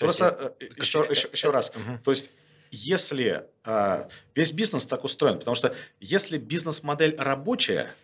Просто 0.00 0.54
еще, 0.76 1.00
э, 1.00 1.10
еще, 1.10 1.28
еще 1.32 1.50
раз. 1.50 1.72
То 2.04 2.10
есть 2.10 2.30
если 2.70 3.44
э, 3.64 4.08
весь 4.34 4.52
бизнес 4.52 4.86
так 4.86 5.04
устроен, 5.04 5.38
потому 5.38 5.54
что 5.54 5.74
если 6.00 6.38
бизнес-модель 6.38 7.16
рабочая, 7.18 7.94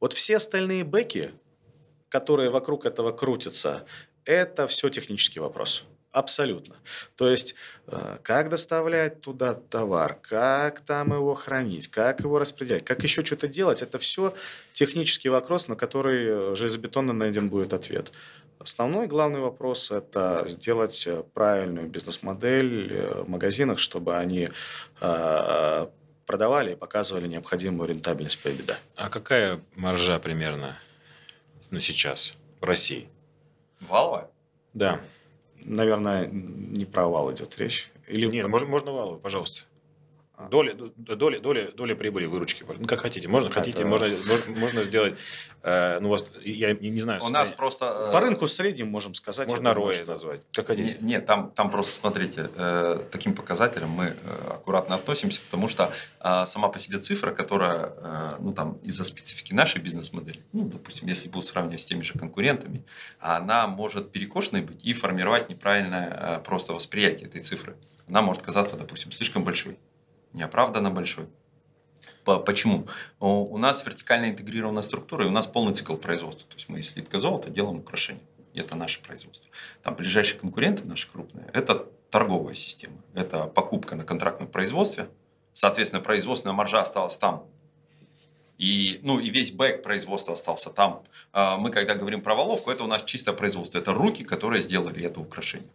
вот 0.00 0.12
все 0.12 0.36
остальные 0.36 0.84
бэки, 0.84 1.30
которые 2.08 2.50
вокруг 2.50 2.84
этого 2.84 3.12
крутятся, 3.12 3.86
это 4.24 4.66
все 4.66 4.88
технический 4.90 5.40
вопрос. 5.40 5.84
Абсолютно. 6.12 6.76
То 7.16 7.30
есть, 7.30 7.54
э, 7.86 8.18
как 8.22 8.50
доставлять 8.50 9.22
туда 9.22 9.54
товар, 9.54 10.18
как 10.20 10.80
там 10.80 11.14
его 11.14 11.32
хранить, 11.32 11.88
как 11.88 12.20
его 12.20 12.38
распределять, 12.38 12.84
как 12.84 13.02
еще 13.02 13.24
что-то 13.24 13.48
делать, 13.48 13.80
это 13.80 13.98
все 13.98 14.34
технический 14.74 15.30
вопрос, 15.30 15.68
на 15.68 15.74
который 15.74 16.54
железобетонно 16.54 17.14
найден 17.14 17.48
будет 17.48 17.72
ответ. 17.72 18.12
Основной 18.62 19.08
главный 19.08 19.40
вопрос– 19.40 19.90
это 19.90 20.44
сделать 20.46 21.04
э, 21.06 21.24
правильную 21.34 21.88
бизнес-модель 21.88 22.92
э, 22.92 23.22
в 23.22 23.28
магазинах, 23.28 23.80
чтобы 23.80 24.16
они 24.16 24.50
э, 25.00 25.86
продавали 26.26 26.72
и 26.72 26.76
показывали 26.76 27.26
необходимую 27.26 27.88
рентабельность 27.88 28.40
по 28.40 28.48
EBITDA. 28.48 28.76
А 28.94 29.08
какая 29.08 29.60
маржа 29.74 30.18
примерно 30.20 30.78
ну, 31.70 31.80
сейчас 31.80 32.34
в 32.60 32.64
России? 32.64 33.08
Валовая? 33.80 34.30
Да. 34.74 35.00
Наверное, 35.56 36.26
не 36.26 36.84
про 36.84 37.08
вал 37.08 37.32
идет 37.32 37.58
речь. 37.58 37.90
Или... 38.06 38.26
Нет, 38.26 38.46
можно, 38.46 38.68
можно 38.68 38.92
валовую, 38.92 39.18
пожалуйста. 39.18 39.62
Доля, 40.50 40.74
доля, 40.96 41.40
доля, 41.40 41.70
доля 41.72 41.94
прибыли, 41.94 42.26
выручки. 42.26 42.64
Ну, 42.78 42.86
как 42.86 43.00
хотите. 43.00 43.28
Можно, 43.28 43.50
как 43.50 43.58
хотите, 43.58 43.80
это... 43.80 43.88
можно, 43.88 44.08
можно 44.48 44.82
сделать... 44.82 45.14
Э, 45.62 46.00
ну, 46.00 46.08
у 46.08 46.10
вас, 46.10 46.24
я 46.42 46.72
не, 46.72 46.90
не 46.90 47.00
знаю... 47.00 47.20
У 47.22 47.28
нас 47.28 47.50
просто... 47.50 48.08
Э, 48.08 48.12
По 48.12 48.20
рынку 48.20 48.46
в 48.46 48.50
среднем 48.52 48.88
можем 48.88 49.14
сказать. 49.14 49.48
Можно 49.48 49.68
ROI 49.68 49.92
что... 49.92 50.12
назвать. 50.12 50.40
Как 50.52 50.66
хотите. 50.66 50.88
Нет, 50.88 51.02
нет 51.02 51.26
там, 51.26 51.50
там 51.50 51.70
просто, 51.70 51.92
смотрите, 52.00 52.50
э, 52.56 53.00
таким 53.10 53.34
показателям 53.34 53.90
мы 53.90 54.04
э, 54.04 54.14
аккуратно 54.48 54.96
относимся, 54.96 55.40
потому 55.44 55.68
что 55.68 55.92
э, 56.20 56.46
сама 56.46 56.68
по 56.68 56.78
себе 56.78 56.98
цифра, 56.98 57.32
которая, 57.32 57.92
э, 57.96 58.30
ну, 58.40 58.52
там, 58.52 58.78
из-за 58.82 59.04
специфики 59.04 59.52
нашей 59.52 59.80
бизнес-модели, 59.80 60.40
ну, 60.52 60.64
допустим, 60.64 61.08
если 61.08 61.28
будут 61.28 61.46
сравнивать 61.46 61.82
с 61.82 61.84
теми 61.84 62.02
же 62.02 62.14
конкурентами, 62.14 62.84
она 63.20 63.66
может 63.66 64.10
перекошенной 64.10 64.62
быть 64.62 64.84
и 64.84 64.94
формировать 64.94 65.50
неправильное 65.50 66.38
э, 66.38 66.42
просто 66.42 66.72
восприятие 66.72 67.28
этой 67.28 67.42
цифры. 67.42 67.76
Она 68.08 68.22
может 68.22 68.42
казаться, 68.42 68.76
допустим, 68.76 69.12
слишком 69.12 69.44
большой 69.44 69.78
неоправданно 70.32 70.90
большой. 70.90 71.26
Почему? 72.24 72.86
У 73.18 73.58
нас 73.58 73.84
вертикально 73.84 74.30
интегрированная 74.30 74.82
структура, 74.82 75.24
и 75.24 75.28
у 75.28 75.32
нас 75.32 75.46
полный 75.46 75.74
цикл 75.74 75.96
производства. 75.96 76.48
То 76.48 76.56
есть 76.56 76.68
мы 76.68 76.78
из 76.78 76.90
слитка 76.90 77.18
золота 77.18 77.50
делаем 77.50 77.78
украшения. 77.78 78.22
И 78.52 78.60
это 78.60 78.76
наше 78.76 79.00
производство. 79.00 79.50
Там 79.82 79.96
ближайшие 79.96 80.38
конкуренты 80.38 80.84
наши 80.84 81.10
крупные– 81.10 81.48
это 81.52 81.86
торговая 82.10 82.54
система. 82.54 82.96
Это 83.14 83.46
покупка 83.46 83.96
на 83.96 84.04
контрактном 84.04 84.46
производстве. 84.46 85.08
Соответственно, 85.54 86.02
производственная 86.02 86.54
маржа 86.54 86.80
осталась 86.80 87.16
там. 87.16 87.46
И, 88.58 89.00
ну, 89.02 89.18
и 89.18 89.30
весь 89.30 89.52
бэк 89.52 89.82
производства 89.82 90.34
остался 90.34 90.70
там. 90.70 91.02
А 91.32 91.56
мы, 91.56 91.70
когда 91.70 91.94
говорим 91.94 92.20
про 92.20 92.34
воловку, 92.34 92.70
это 92.70 92.84
у 92.84 92.86
нас 92.86 93.02
чисто 93.02 93.32
производство. 93.32 93.78
Это 93.78 93.92
руки, 93.92 94.22
которые 94.22 94.62
сделали 94.62 95.02
это 95.02 95.18
украшение. 95.18 95.70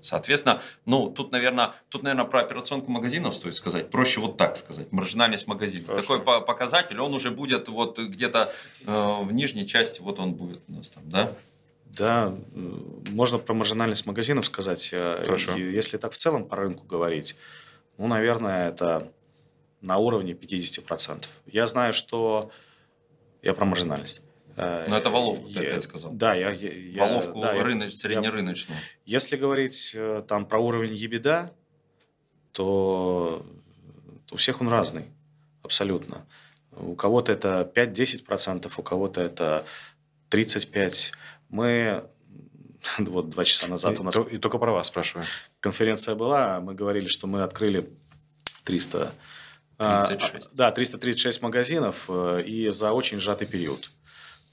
Соответственно, 0.00 0.62
ну, 0.84 1.10
тут, 1.10 1.32
наверное, 1.32 1.74
тут, 1.88 2.02
наверное, 2.02 2.24
про 2.24 2.40
операционку 2.40 2.90
магазинов 2.90 3.34
стоит 3.34 3.54
сказать. 3.54 3.90
Проще 3.90 4.20
вот 4.20 4.36
так 4.36 4.56
сказать. 4.56 4.92
Маржинальность 4.92 5.46
магазина. 5.46 5.86
Хорошо. 5.86 6.18
Такой 6.18 6.44
показатель, 6.44 6.98
он 7.00 7.14
уже 7.14 7.30
будет 7.30 7.68
вот 7.68 7.98
где-то 7.98 8.52
э, 8.86 9.22
в 9.22 9.32
нижней 9.32 9.66
части, 9.66 10.00
вот 10.00 10.18
он 10.20 10.34
будет 10.34 10.60
у 10.68 10.72
нас 10.72 10.90
там, 10.90 11.02
да? 11.06 11.32
Да, 11.84 12.34
можно 13.10 13.38
про 13.38 13.54
маржинальность 13.54 14.06
магазинов 14.06 14.46
сказать. 14.46 14.90
Э, 14.92 15.22
Хорошо. 15.24 15.56
И 15.56 15.72
если 15.72 15.96
так 15.96 16.12
в 16.12 16.16
целом 16.16 16.44
по 16.44 16.56
рынку 16.56 16.84
говорить, 16.86 17.36
ну, 17.96 18.06
наверное, 18.06 18.68
это 18.68 19.10
на 19.80 19.98
уровне 19.98 20.32
50%. 20.32 21.24
Я 21.46 21.66
знаю, 21.66 21.92
что... 21.92 22.50
Я 23.42 23.54
про 23.54 23.64
маржинальность. 23.64 24.20
Э, 24.58 24.86
Но 24.88 24.96
это 24.96 25.08
воловку 25.10 25.48
ты 25.48 25.60
я- 25.62 25.68
опять 25.70 25.82
сказал. 25.84 26.10
Да, 26.12 26.34
я... 26.34 26.50
я- 26.50 26.72
я- 26.72 27.06
Воловку 27.06 27.40
да, 27.40 27.52
я- 27.54 27.62
рыноч- 27.62 27.90
среднерыночную. 27.92 28.78
Если 29.06 29.36
говорить 29.36 29.92
э, 29.94 30.22
там 30.26 30.46
про 30.46 30.58
уровень 30.58 30.94
ебеда, 30.94 31.52
то 32.52 33.44
у 34.32 34.36
всех 34.36 34.60
он 34.60 34.68
разный. 34.68 35.04
Абсолютно. 35.62 36.26
У 36.72 36.94
кого-то 36.94 37.32
это 37.32 37.70
5-10%, 37.74 38.70
у 38.76 38.82
кого-то 38.82 39.20
это 39.20 39.64
35%. 40.30 41.12
Мы 41.48 42.04
вот 42.98 43.30
два 43.30 43.44
часа 43.44 43.66
назад 43.68 44.00
у 44.00 44.02
нас 44.02 44.16
И, 44.16 44.34
и 44.36 44.38
только 44.38 44.58
про 44.58 44.72
вас 44.72 44.88
спрашиваю. 44.88 45.24
конференция 45.60 46.14
была, 46.14 46.60
мы 46.60 46.74
говорили, 46.74 47.06
что 47.06 47.26
мы 47.26 47.42
открыли 47.42 47.88
300... 48.64 49.12
а, 49.78 50.06
36. 50.06 50.54
Да, 50.54 50.70
336 50.72 51.42
магазинов 51.42 52.06
э, 52.08 52.42
и 52.46 52.68
за 52.70 52.92
очень 52.92 53.18
сжатый 53.18 53.46
период. 53.46 53.90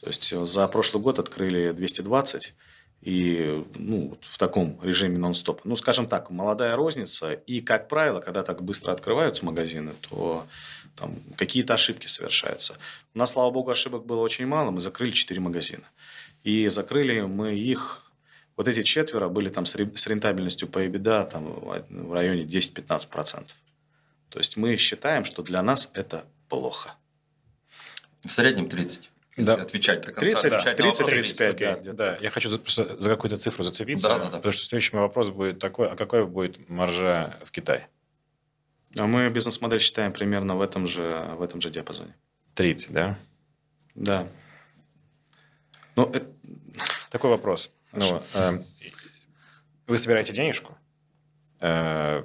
То 0.01 0.07
есть 0.07 0.31
э, 0.33 0.45
за 0.45 0.67
прошлый 0.67 1.01
год 1.01 1.19
открыли 1.19 1.71
220 1.71 2.53
и 3.01 3.63
ну, 3.75 4.17
в 4.21 4.37
таком 4.39 4.79
режиме 4.81 5.19
нон-стоп. 5.19 5.61
Ну, 5.63 5.75
скажем 5.75 6.07
так, 6.07 6.31
молодая 6.31 6.75
розница. 6.75 7.33
И, 7.33 7.61
как 7.61 7.87
правило, 7.87 8.19
когда 8.19 8.41
так 8.41 8.63
быстро 8.63 8.91
открываются 8.91 9.45
магазины, 9.45 9.93
то 10.09 10.47
там 10.95 11.15
какие-то 11.37 11.75
ошибки 11.75 12.07
совершаются. 12.07 12.77
У 13.13 13.19
нас, 13.19 13.33
слава 13.33 13.51
богу, 13.51 13.69
ошибок 13.69 14.07
было 14.07 14.21
очень 14.21 14.47
мало. 14.47 14.71
Мы 14.71 14.81
закрыли 14.81 15.11
4 15.11 15.39
магазина. 15.39 15.83
И 16.43 16.67
закрыли 16.69 17.21
мы 17.21 17.53
их... 17.53 18.11
Вот 18.57 18.67
эти 18.67 18.81
четверо 18.81 19.29
были 19.29 19.49
там 19.49 19.65
с 19.65 19.75
рентабельностью 19.75 20.67
по 20.67 20.83
EBITDA 20.83 21.29
там, 21.29 21.43
в 21.89 22.13
районе 22.13 22.43
10-15%. 22.43 23.49
То 24.29 24.39
есть 24.39 24.57
мы 24.57 24.77
считаем, 24.77 25.25
что 25.25 25.43
для 25.43 25.61
нас 25.61 25.91
это 25.93 26.25
плохо. 26.49 26.95
В 28.23 28.31
среднем 28.31 28.67
30. 28.67 29.11
Если 29.38 29.45
Да. 29.55 29.61
отвечать 29.61 30.01
до 30.01 30.13
конца. 30.13 30.21
30, 30.21 30.49
да, 30.49 30.57
отвечать 30.57 30.77
на 30.79 30.83
30, 30.83 30.99
вопрос. 31.01 31.09
35, 31.09 31.55
Окей, 31.55 31.83
да, 31.83 31.93
да, 31.93 32.17
я 32.21 32.29
хочу 32.29 32.49
за, 32.49 32.59
за 33.01 33.09
какую-то 33.09 33.38
цифру 33.38 33.63
зацепиться, 33.63 34.07
Да, 34.07 34.17
да, 34.19 34.25
да. 34.29 34.38
потому 34.38 34.51
что 34.53 34.65
следующий 34.65 34.95
мой 34.95 35.01
вопрос 35.03 35.29
будет 35.29 35.59
такой, 35.59 35.89
а 35.91 35.95
какой 35.97 36.25
будет 36.25 36.69
маржа 36.69 37.38
в 37.43 37.51
Китае? 37.51 37.89
А 38.97 39.05
мы 39.07 39.29
бизнес-модель 39.29 39.81
считаем 39.81 40.13
примерно 40.13 40.55
в 40.55 40.61
этом 40.61 40.88
же, 40.88 41.25
в 41.38 41.41
этом 41.41 41.59
же 41.59 41.69
диапазоне. 41.69 42.15
30, 42.53 42.91
да? 42.93 43.17
Да. 43.93 44.27
Ну, 45.97 46.05
это- 46.05 46.27
Такой 47.09 47.29
вопрос. 47.29 47.71
Хорошо. 47.91 48.23
Ну, 48.33 48.39
э, 48.41 48.63
вы 49.88 49.97
собираете 49.97 50.31
денежку, 50.33 50.77
э, 51.59 52.23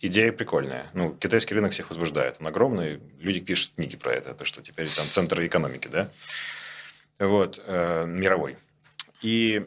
идея 0.00 0.32
прикольная. 0.32 0.86
Ну, 0.94 1.14
китайский 1.14 1.54
рынок 1.54 1.72
всех 1.72 1.88
возбуждает. 1.88 2.36
Он 2.40 2.46
огромный, 2.46 3.00
люди 3.18 3.40
пишут 3.40 3.72
книги 3.76 3.96
про 3.96 4.14
это, 4.14 4.34
то, 4.34 4.44
что 4.44 4.62
теперь 4.62 4.88
там 4.88 5.06
центр 5.06 5.44
экономики, 5.44 5.88
да? 5.88 6.10
Вот, 7.18 7.60
э, 7.64 8.06
мировой. 8.06 8.56
И, 9.22 9.66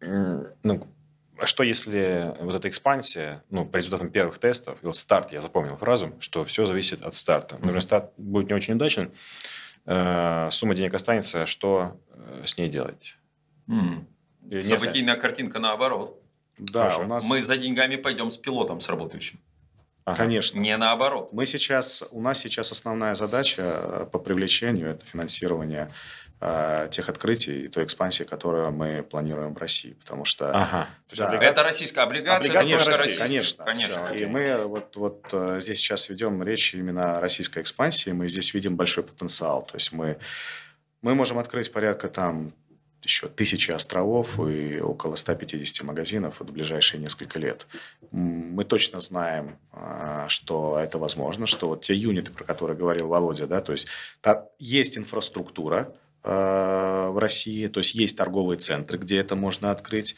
ну, 0.00 0.86
а 1.38 1.46
что 1.46 1.62
если 1.62 2.34
вот 2.40 2.54
эта 2.54 2.68
экспансия, 2.68 3.42
ну, 3.50 3.64
по 3.64 3.76
результатам 3.76 4.10
первых 4.10 4.38
тестов, 4.38 4.78
и 4.82 4.86
вот 4.86 4.96
старт, 4.96 5.32
я 5.32 5.40
запомнил 5.40 5.76
фразу, 5.76 6.12
что 6.18 6.44
все 6.44 6.66
зависит 6.66 7.02
от 7.02 7.14
старта. 7.14 7.56
Например, 7.56 7.80
старт 7.82 8.12
будет 8.18 8.48
не 8.48 8.54
очень 8.54 8.74
удачен, 8.74 9.12
э, 9.86 10.48
сумма 10.50 10.74
денег 10.74 10.94
останется, 10.94 11.46
что 11.46 12.00
э, 12.10 12.42
с 12.46 12.58
ней 12.58 12.68
делать? 12.68 13.16
Не 13.66 14.60
Событийная 14.60 15.16
картинка 15.16 15.60
наоборот. 15.60 16.20
да, 16.58 16.90
Хорошо. 16.90 17.02
у 17.02 17.06
нас... 17.06 17.28
Мы 17.28 17.40
за 17.40 17.56
деньгами 17.56 17.96
пойдем 17.96 18.28
с 18.28 18.36
пилотом 18.36 18.80
с 18.80 18.88
работающим. 18.88 19.38
Ага. 20.04 20.16
Конечно. 20.16 20.58
Не 20.58 20.76
наоборот. 20.76 21.28
Мы 21.32 21.46
сейчас, 21.46 22.02
у 22.10 22.20
нас 22.20 22.38
сейчас 22.38 22.72
основная 22.72 23.14
задача 23.14 23.62
э, 23.62 24.06
по 24.10 24.18
привлечению– 24.18 24.88
это 24.90 25.06
финансирование 25.06 25.88
э, 26.40 26.88
тех 26.90 27.08
открытий 27.08 27.66
и 27.66 27.68
той 27.68 27.84
экспансии, 27.84 28.24
которую 28.24 28.72
мы 28.72 29.04
планируем 29.04 29.54
в 29.54 29.58
России. 29.58 29.92
Потому 29.92 30.24
что 30.24 30.50
Ага. 30.50 30.88
Да. 31.16 31.28
облигация- 31.28 31.50
Это 31.52 31.62
российская 31.62 32.00
облигация, 32.00 32.50
Облигация 32.50 32.78
это 32.78 33.02
российская. 33.02 33.24
конечно. 33.26 33.64
конечно. 33.64 34.06
И 34.08 34.26
мы 34.26 34.66
вот, 34.66 34.96
вот 34.96 35.24
э, 35.32 35.58
здесь 35.60 35.78
сейчас 35.78 36.08
ведем 36.08 36.42
речь 36.42 36.74
именно 36.74 37.18
о 37.18 37.20
российской 37.20 37.62
экспансии, 37.62 38.10
мы 38.10 38.26
здесь 38.28 38.54
видим 38.54 38.76
большой 38.76 39.04
потенциал. 39.04 39.62
То 39.62 39.76
есть 39.76 39.92
мы, 39.92 40.18
мы 41.00 41.14
можем 41.14 41.38
открыть 41.38 41.70
порядка 41.72 42.08
там 42.08 42.52
еще 43.02 43.28
тысячи 43.28 43.70
островов 43.70 44.38
и 44.40 44.80
около 44.80 45.16
150 45.16 45.84
магазинов 45.84 46.40
в 46.40 46.52
ближайшие 46.52 47.00
несколько 47.00 47.38
лет. 47.38 47.66
Мы 48.10 48.64
точно 48.64 49.00
знаем, 49.00 49.58
а, 49.72 50.28
что 50.28 50.78
это 50.78 50.98
возможно, 50.98 51.46
что 51.46 51.68
вот 51.68 51.82
те 51.82 51.94
юниты, 51.94 52.30
про 52.30 52.44
которые 52.44 52.76
говорил 52.76 53.08
Володя, 53.08 53.46
да, 53.46 53.60
то 53.60 53.72
есть 53.72 53.88
есть 54.58 54.98
инфраструктура 54.98 55.92
э, 56.22 57.08
в 57.10 57.18
России, 57.18 57.66
то 57.68 57.80
есть 57.80 57.94
есть 57.94 58.16
торговые 58.16 58.58
центры, 58.58 58.98
где 58.98 59.18
это 59.18 59.36
можно 59.36 59.70
открыть. 59.70 60.16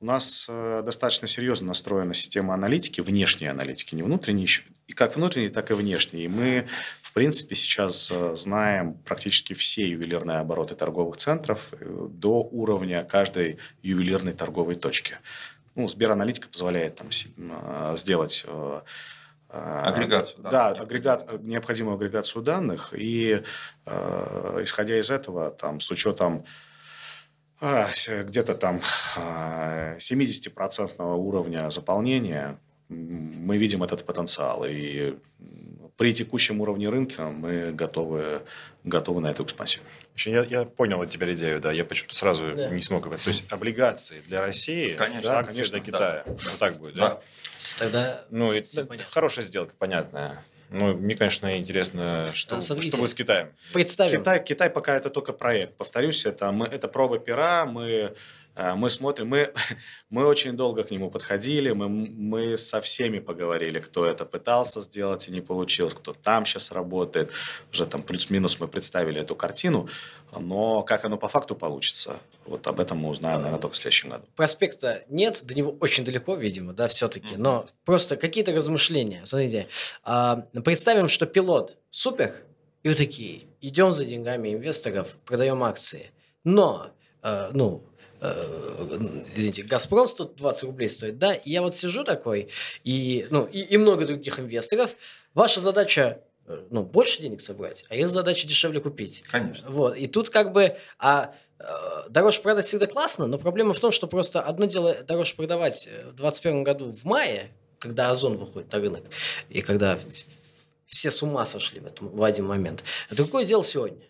У 0.00 0.06
нас 0.06 0.46
э, 0.48 0.82
достаточно 0.82 1.28
серьезно 1.28 1.68
настроена 1.68 2.14
система 2.14 2.54
аналитики, 2.54 3.02
внешней 3.02 3.48
аналитики, 3.48 3.94
не 3.94 4.02
внутренней, 4.02 4.48
и 4.86 4.94
как 4.94 5.14
внутренней, 5.14 5.50
так 5.50 5.70
и 5.70 5.74
внешней. 5.74 6.24
И 6.24 6.28
мы, 6.28 6.68
в 7.10 7.12
принципе, 7.12 7.56
сейчас 7.56 8.08
э, 8.12 8.36
знаем 8.36 8.94
практически 8.94 9.52
все 9.52 9.88
ювелирные 9.88 10.38
обороты 10.38 10.76
торговых 10.76 11.16
центров 11.16 11.72
э, 11.72 12.06
до 12.08 12.40
уровня 12.44 13.02
каждой 13.02 13.58
ювелирной 13.82 14.32
торговой 14.32 14.76
точки. 14.76 15.16
Ну, 15.74 15.88
Сбераналитика 15.88 16.48
позволяет 16.48 16.94
там, 16.94 17.08
э, 17.10 17.94
сделать 17.96 18.46
Агрегацию, 19.48 20.40
да. 20.44 20.50
Да, 20.50 20.68
агрегат, 20.68 21.42
необходимую 21.42 21.96
агрегацию 21.96 22.44
данных. 22.44 22.94
И 22.96 23.42
э, 23.86 24.60
исходя 24.62 24.96
из 24.96 25.10
этого, 25.10 25.50
там, 25.50 25.80
с 25.80 25.90
учетом 25.90 26.44
а, 27.60 27.88
где-то 28.22 28.54
там 28.54 28.80
а, 29.16 29.96
70% 29.96 31.16
уровня 31.16 31.68
заполнения 31.70 32.56
мы 32.90 33.56
видим 33.56 33.82
этот 33.82 34.04
потенциал. 34.04 34.64
И 34.66 35.16
при 36.00 36.14
текущем 36.14 36.62
уровне 36.62 36.88
рынка 36.88 37.24
мы 37.28 37.72
готовы, 37.72 38.40
готовы 38.84 39.20
на 39.20 39.32
эту 39.32 39.42
экспансию. 39.44 39.82
Я, 40.16 40.44
я 40.44 40.64
понял 40.64 41.04
теперь 41.04 41.34
идею, 41.34 41.60
да. 41.60 41.72
Я 41.72 41.84
почему-то 41.84 42.14
сразу 42.14 42.48
Да. 42.56 42.70
не 42.70 42.80
смог. 42.80 43.04
То 43.04 43.28
есть 43.28 43.44
облигации 43.52 44.22
для 44.22 44.40
России, 44.40 44.94
Конечно, 44.94 45.36
акции 45.36 45.52
конечно, 45.58 45.72
для 45.78 45.84
Китая. 45.84 46.22
Вот 46.24 46.56
так 46.58 46.78
будет, 46.78 46.94
да? 46.94 47.08
Да. 47.08 47.20
Тогда 47.76 48.24
Ну, 48.30 48.50
это, 48.50 48.86
понятно. 48.86 49.12
хорошая 49.12 49.44
сделка, 49.44 49.74
понятная. 49.78 50.42
Ну, 50.70 50.94
мне, 50.96 51.16
конечно, 51.16 51.58
интересно, 51.58 52.26
что, 52.32 52.56
А, 52.56 52.60
смотрите. 52.62 52.92
что 52.92 53.00
будет 53.02 53.10
с 53.10 53.14
Китаем. 53.14 53.52
представим. 53.74 54.20
Китай, 54.20 54.42
Китай 54.42 54.70
пока 54.70 54.96
это 54.96 55.10
только 55.10 55.34
проект. 55.34 55.74
Повторюсь, 55.74 56.24
это, 56.24 56.50
мы, 56.50 56.64
это 56.64 56.88
проба 56.88 57.18
пера. 57.18 57.66
Мы, 57.66 58.14
мы 58.76 58.90
смотрим, 58.90 59.28
мы, 59.28 59.52
мы 60.10 60.26
очень 60.26 60.56
долго 60.56 60.82
к 60.82 60.90
нему 60.90 61.10
подходили. 61.10 61.70
Мы, 61.72 61.88
мы 61.88 62.56
со 62.56 62.80
всеми 62.80 63.18
поговорили, 63.18 63.78
кто 63.80 64.06
это 64.06 64.24
пытался 64.24 64.80
сделать 64.80 65.28
и 65.28 65.32
не 65.32 65.40
получилось, 65.40 65.94
кто 65.94 66.12
там 66.12 66.44
сейчас 66.44 66.72
работает. 66.72 67.30
Уже 67.72 67.86
там 67.86 68.02
плюс-минус 68.02 68.60
мы 68.60 68.68
представили 68.68 69.20
эту 69.20 69.34
картину. 69.34 69.88
Но 70.38 70.82
как 70.82 71.04
оно 71.04 71.16
по 71.16 71.28
факту 71.28 71.56
получится, 71.56 72.18
вот 72.46 72.66
об 72.66 72.78
этом 72.78 72.98
мы 72.98 73.08
узнаем, 73.08 73.38
наверное, 73.38 73.60
только 73.60 73.74
в 73.74 73.78
следующем 73.78 74.10
году. 74.10 74.24
Проспекта 74.36 75.04
нет, 75.08 75.40
до 75.42 75.54
него 75.54 75.76
очень 75.80 76.04
далеко, 76.04 76.36
видимо, 76.36 76.72
да, 76.72 76.86
все-таки. 76.88 77.36
Но 77.36 77.66
просто 77.84 78.16
какие-то 78.16 78.52
размышления. 78.52 79.22
Смотрите, 79.24 79.68
а, 80.04 80.46
представим, 80.64 81.08
что 81.08 81.26
пилот 81.26 81.76
супер, 81.90 82.34
и 82.82 82.88
вы 82.88 82.94
такие, 82.94 83.42
идем 83.60 83.92
за 83.92 84.04
деньгами 84.04 84.54
инвесторов, 84.54 85.16
продаем 85.24 85.62
акции. 85.62 86.12
Но, 86.44 86.92
э, 87.22 87.50
ну, 87.52 87.84
извините, 88.20 89.62
Газпром 89.62 90.06
120 90.06 90.62
рублей 90.64 90.88
стоит, 90.88 91.18
да, 91.18 91.34
и 91.34 91.50
я 91.50 91.62
вот 91.62 91.74
сижу 91.74 92.04
такой, 92.04 92.48
и, 92.84 93.26
ну, 93.30 93.44
и, 93.44 93.60
и 93.60 93.76
много 93.76 94.06
других 94.06 94.38
инвесторов. 94.38 94.94
Ваша 95.34 95.60
задача, 95.60 96.20
э, 96.46 96.64
ну, 96.70 96.82
больше 96.82 97.20
денег 97.22 97.40
собрать, 97.40 97.84
а 97.88 97.96
их 97.96 98.08
задача 98.08 98.46
дешевле 98.46 98.80
купить. 98.80 99.22
Конечно. 99.30 99.68
Вот. 99.70 99.96
И 99.96 100.06
тут 100.06 100.30
как 100.30 100.52
бы... 100.52 100.76
А, 100.98 101.34
э, 101.58 101.64
дороже 102.08 102.40
продать 102.42 102.66
всегда 102.66 102.86
классно, 102.86 103.26
но 103.26 103.38
проблема 103.38 103.72
в 103.72 103.80
том, 103.80 103.92
что 103.92 104.06
просто 104.06 104.40
одно 104.40 104.66
дело 104.66 104.96
дороже 105.06 105.34
продавать 105.34 105.86
э, 105.86 106.10
в 106.10 106.16
2021 106.16 106.64
году 106.64 106.92
в 106.92 107.04
мае, 107.04 107.52
когда 107.78 108.10
Озон 108.10 108.36
выходит 108.36 108.72
на 108.72 108.78
рынок, 108.78 109.04
и 109.48 109.62
когда 109.62 109.98
все 110.84 111.10
с 111.10 111.22
ума 111.22 111.46
сошли 111.46 111.80
в, 111.80 111.86
этом, 111.86 112.08
в 112.08 112.22
один 112.22 112.46
момент. 112.46 112.82
А 113.08 113.14
другое 113.14 113.44
дело 113.44 113.62
сегодня. 113.62 114.09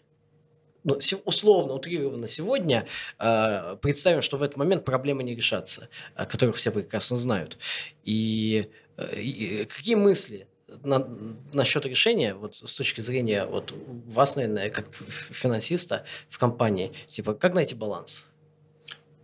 Ну, 0.82 0.98
условно, 1.24 1.74
утрированно 1.74 2.26
сегодня 2.26 2.86
э, 3.18 3.76
представим, 3.82 4.22
что 4.22 4.38
в 4.38 4.42
этот 4.42 4.56
момент 4.56 4.84
проблемы 4.84 5.22
не 5.22 5.34
решатся, 5.34 5.88
которых 6.14 6.56
все 6.56 6.70
прекрасно 6.70 7.16
знают. 7.16 7.58
И, 8.02 8.70
э, 8.96 9.20
и 9.20 9.64
какие 9.66 9.94
мысли 9.94 10.46
на, 10.82 11.06
насчет 11.52 11.84
решения, 11.86 12.34
вот 12.34 12.54
с 12.54 12.74
точки 12.74 13.00
зрения 13.00 13.44
вот 13.44 13.74
вас, 14.06 14.36
наверное, 14.36 14.70
как 14.70 14.86
финансиста 14.94 16.04
в 16.28 16.38
компании, 16.38 16.92
типа, 17.06 17.34
как 17.34 17.54
найти 17.54 17.74
баланс? 17.74 18.28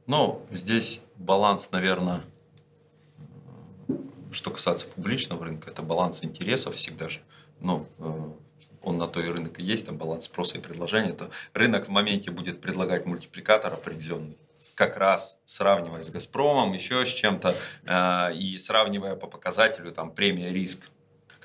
Ну, 0.06 0.42
здесь 0.52 1.00
баланс, 1.16 1.70
наверное, 1.72 2.22
что 4.30 4.50
касается 4.50 4.86
публичного 4.86 5.44
рынка, 5.44 5.70
это 5.70 5.82
баланс 5.82 6.22
интересов 6.22 6.74
всегда 6.74 7.08
же. 7.08 7.20
Ну, 7.60 7.86
э, 7.98 8.30
он 8.86 8.98
на 8.98 9.08
то 9.08 9.20
и 9.20 9.28
рынок 9.28 9.58
и 9.58 9.62
есть, 9.62 9.86
там 9.86 9.96
баланс 9.96 10.24
спроса 10.24 10.58
и 10.58 10.60
предложения. 10.60 11.12
То 11.12 11.30
рынок 11.52 11.86
в 11.86 11.90
моменте 11.90 12.30
будет 12.30 12.60
предлагать 12.60 13.06
мультипликатор 13.06 13.72
определенный 13.72 14.36
как 14.74 14.98
раз 14.98 15.38
сравнивая 15.46 16.02
с 16.02 16.10
«Газпромом», 16.10 16.74
еще 16.74 17.06
с 17.06 17.08
чем-то, 17.08 17.54
э, 17.86 18.34
и 18.34 18.58
сравнивая 18.58 19.16
по 19.16 19.26
показателю 19.26 19.90
там 19.90 20.10
премия 20.10 20.52
риск 20.52 20.90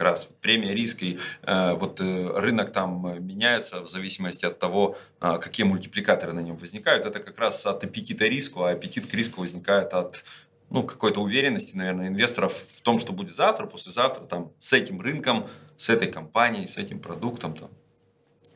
как 0.01 0.07
раз 0.07 0.27
премия 0.41 0.73
риска 0.73 1.05
и 1.05 1.19
э, 1.43 1.73
вот 1.73 2.01
э, 2.01 2.31
рынок 2.35 2.71
там 2.71 3.23
меняется 3.25 3.81
в 3.81 3.87
зависимости 3.87 4.45
от 4.45 4.57
того, 4.57 4.97
э, 5.19 5.37
какие 5.39 5.65
мультипликаторы 5.65 6.33
на 6.33 6.39
нем 6.39 6.55
возникают. 6.57 7.05
Это 7.05 7.19
как 7.19 7.37
раз 7.37 7.65
от 7.65 7.83
аппетита 7.83 8.25
риску, 8.25 8.63
а 8.63 8.71
аппетит 8.71 9.07
к 9.07 9.13
риску 9.13 9.41
возникает 9.41 9.93
от 9.93 10.23
ну, 10.71 10.83
какой-то 10.83 11.21
уверенности, 11.21 11.75
наверное, 11.75 12.07
инвесторов 12.07 12.53
в 12.53 12.81
том, 12.81 12.97
что 12.97 13.11
будет 13.11 13.35
завтра, 13.35 13.67
послезавтра, 13.67 14.23
там, 14.23 14.53
с 14.57 14.71
этим 14.71 15.01
рынком, 15.01 15.47
с 15.77 15.89
этой 15.89 16.09
компанией, 16.09 16.67
с 16.67 16.77
этим 16.77 16.99
продуктом. 16.99 17.55
Там. 17.55 17.69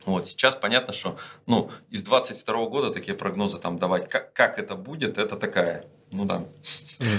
Вот 0.06 0.26
сейчас 0.26 0.56
понятно, 0.56 0.94
что 0.94 1.18
ну, 1.44 1.70
из 1.90 2.02
22 2.02 2.66
года 2.66 2.90
такие 2.90 3.14
прогнозы 3.14 3.58
там 3.58 3.78
давать, 3.78 4.08
как, 4.08 4.32
как 4.32 4.58
это 4.58 4.76
будет, 4.76 5.18
это 5.18 5.36
такая 5.36 5.84
ну 6.12 6.24
да, 6.24 6.44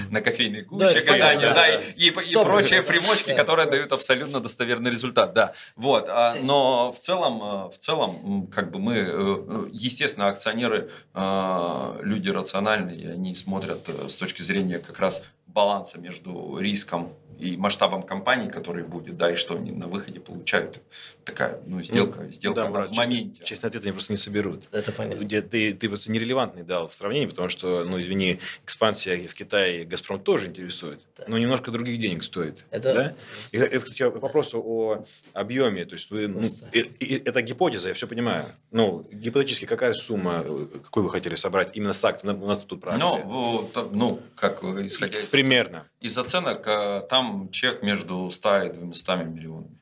на 0.09 0.21
кофейной 0.21 0.63
гуще 0.63 1.03
да, 1.05 1.11
гадания, 1.13 1.53
да, 1.53 1.67
и, 1.67 1.93
и, 1.95 2.09
и 2.09 2.33
прочие 2.33 2.81
примочки, 2.81 3.35
которые 3.35 3.69
дают 3.69 3.91
абсолютно 3.91 4.39
достоверный 4.39 4.91
результат, 4.91 5.33
да. 5.33 5.53
Вот, 5.75 6.05
а, 6.07 6.35
но 6.41 6.91
в 6.91 6.99
целом, 6.99 7.43
э, 7.43 7.69
в 7.69 7.77
целом, 7.77 8.47
как 8.47 8.71
бы 8.71 8.79
мы, 8.79 8.95
э, 8.95 9.67
естественно, 9.71 10.29
акционеры, 10.29 10.89
э, 11.13 11.99
люди 12.01 12.29
рациональные, 12.29 13.13
они 13.13 13.35
смотрят 13.35 13.88
с 14.07 14.15
точки 14.15 14.41
зрения 14.41 14.79
как 14.79 14.99
раз 14.99 15.23
баланса 15.47 15.99
между 15.99 16.57
риском 16.59 17.13
и 17.39 17.57
масштабом 17.57 18.03
компании, 18.03 18.49
который 18.49 18.83
будет, 18.83 19.17
да, 19.17 19.31
и 19.31 19.35
что 19.35 19.55
они 19.55 19.71
на 19.71 19.88
выходе 19.88 20.19
получают. 20.19 20.81
Такая, 21.23 21.59
ну, 21.65 21.81
сделка, 21.81 22.21
ну, 22.21 22.31
сделка 22.31 22.61
да, 22.61 22.67
в 22.67 22.71
брат, 22.71 22.91
моменте. 22.91 23.29
Честный, 23.29 23.45
честный 23.45 23.67
ответ 23.67 23.83
они 23.83 23.91
просто 23.91 24.13
не 24.13 24.17
соберут. 24.17 24.67
Это 24.71 24.91
понятно. 24.91 25.23
Где 25.23 25.41
ты, 25.41 25.73
ты 25.73 25.89
просто 25.89 26.11
нерелевантный 26.11 26.63
дал 26.63 26.88
в 26.88 26.93
сравнении, 26.93 27.27
потому 27.27 27.49
что, 27.49 27.83
ну, 27.83 27.99
извини, 27.99 28.39
экспансия 28.63 29.17
в 29.27 29.33
Китае 29.33 29.85
Газпром 29.85 30.19
тоже 30.19 30.47
интересует, 30.47 31.01
да. 31.17 31.25
но 31.27 31.38
немножко 31.38 31.71
других 31.71 31.99
денег 31.99 32.23
стоит. 32.23 32.65
Это... 32.71 32.93
Да? 32.93 33.13
И, 33.51 33.57
это, 33.57 33.79
кстати, 33.79 34.09
по 34.09 34.19
вопросу 34.19 34.61
о 34.63 35.05
объеме, 35.33 35.85
то 35.85 35.93
есть 35.93 36.09
вы, 36.11 36.27
ну, 36.27 36.41
и, 36.71 36.79
и, 36.79 37.23
это 37.23 37.41
гипотеза, 37.41 37.89
я 37.89 37.95
все 37.95 38.07
понимаю. 38.07 38.45
Ну, 38.71 39.05
гипотетически 39.11 39.65
какая 39.65 39.93
сумма, 39.93 40.43
какую 40.83 41.05
вы 41.05 41.11
хотели 41.11 41.35
собрать 41.35 41.75
именно 41.75 41.93
с 41.93 42.03
акциями? 42.03 42.41
У 42.41 42.47
нас 42.47 42.63
тут 42.63 42.81
про 42.81 42.95
акции. 42.95 43.23
Ну, 43.25 43.69
ну 43.91 44.19
как 44.35 44.63
исходя 44.63 45.19
из... 45.19 45.29
Примерно. 45.29 45.85
Из 46.01 46.17
оценок 46.17 46.65
э, 46.67 47.01
там 47.09 47.26
там 47.28 47.49
чек 47.51 47.84
между 47.84 48.30
100 48.30 48.63
и 48.63 48.69
200 48.73 49.11
миллионами 49.25 49.80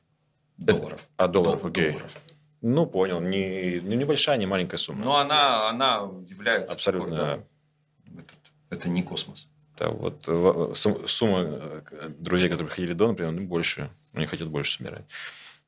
долларов. 0.56 1.06
А 1.16 1.28
долларов, 1.28 1.64
окей. 1.64 1.92
Долларов. 1.92 2.16
Ну, 2.62 2.86
понял. 2.86 3.20
Не, 3.20 3.80
не 3.80 3.96
небольшая, 3.96 4.38
не 4.38 4.46
маленькая 4.46 4.78
сумма. 4.78 5.04
Но 5.04 5.18
она, 5.18 5.68
она 5.68 6.10
является... 6.28 6.72
Абсолютно. 6.72 7.16
Такой, 7.16 7.44
да, 8.06 8.20
это, 8.20 8.34
это 8.70 8.88
не 8.88 9.02
космос. 9.02 9.48
Да, 9.78 9.90
вот 9.90 10.24
э, 10.26 10.72
сумма 10.74 11.40
э, 11.42 12.08
друзей, 12.18 12.48
которые 12.48 12.70
ходили 12.70 12.94
до, 12.94 13.08
например, 13.08 13.32
ну, 13.32 13.46
больше. 13.46 13.90
Они 14.14 14.26
хотят 14.26 14.48
больше 14.48 14.78
собирать. 14.78 15.04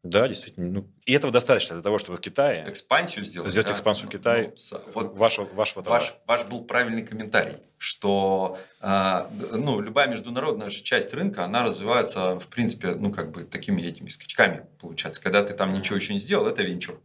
Да, 0.08 0.26
действительно. 0.26 0.68
Ну, 0.68 0.86
и 1.04 1.12
этого 1.12 1.32
достаточно 1.32 1.76
для 1.76 1.82
того, 1.82 1.98
чтобы 1.98 2.18
в 2.18 2.20
Китае... 2.20 2.64
Экспансию 2.68 3.24
сделать. 3.24 3.50
Сделать 3.50 3.68
да? 3.68 3.74
экспансию 3.74 4.08
в 4.08 4.10
Китае 4.10 4.54
ну, 4.72 4.80
вот 4.94 5.14
вашего, 5.14 5.44
вашего 5.46 5.82
товара. 5.82 6.00
Ваш, 6.00 6.14
ваш 6.26 6.44
был 6.46 6.64
правильный 6.64 7.04
комментарий, 7.04 7.56
что 7.76 8.58
э, 8.80 9.26
ну, 9.52 9.80
любая 9.80 10.08
международная 10.08 10.70
же 10.70 10.82
часть 10.82 11.12
рынка, 11.12 11.44
она 11.44 11.62
развивается, 11.62 12.40
в 12.40 12.48
принципе, 12.48 12.94
ну, 12.94 13.12
как 13.12 13.30
бы 13.30 13.44
такими 13.44 13.82
этими 13.82 14.08
скачками, 14.08 14.66
получается. 14.80 15.22
Когда 15.22 15.42
ты 15.42 15.52
там 15.52 15.72
ничего 15.72 15.96
еще 15.96 16.14
не 16.14 16.20
сделал, 16.20 16.46
это 16.46 16.62
венчур 16.62 17.00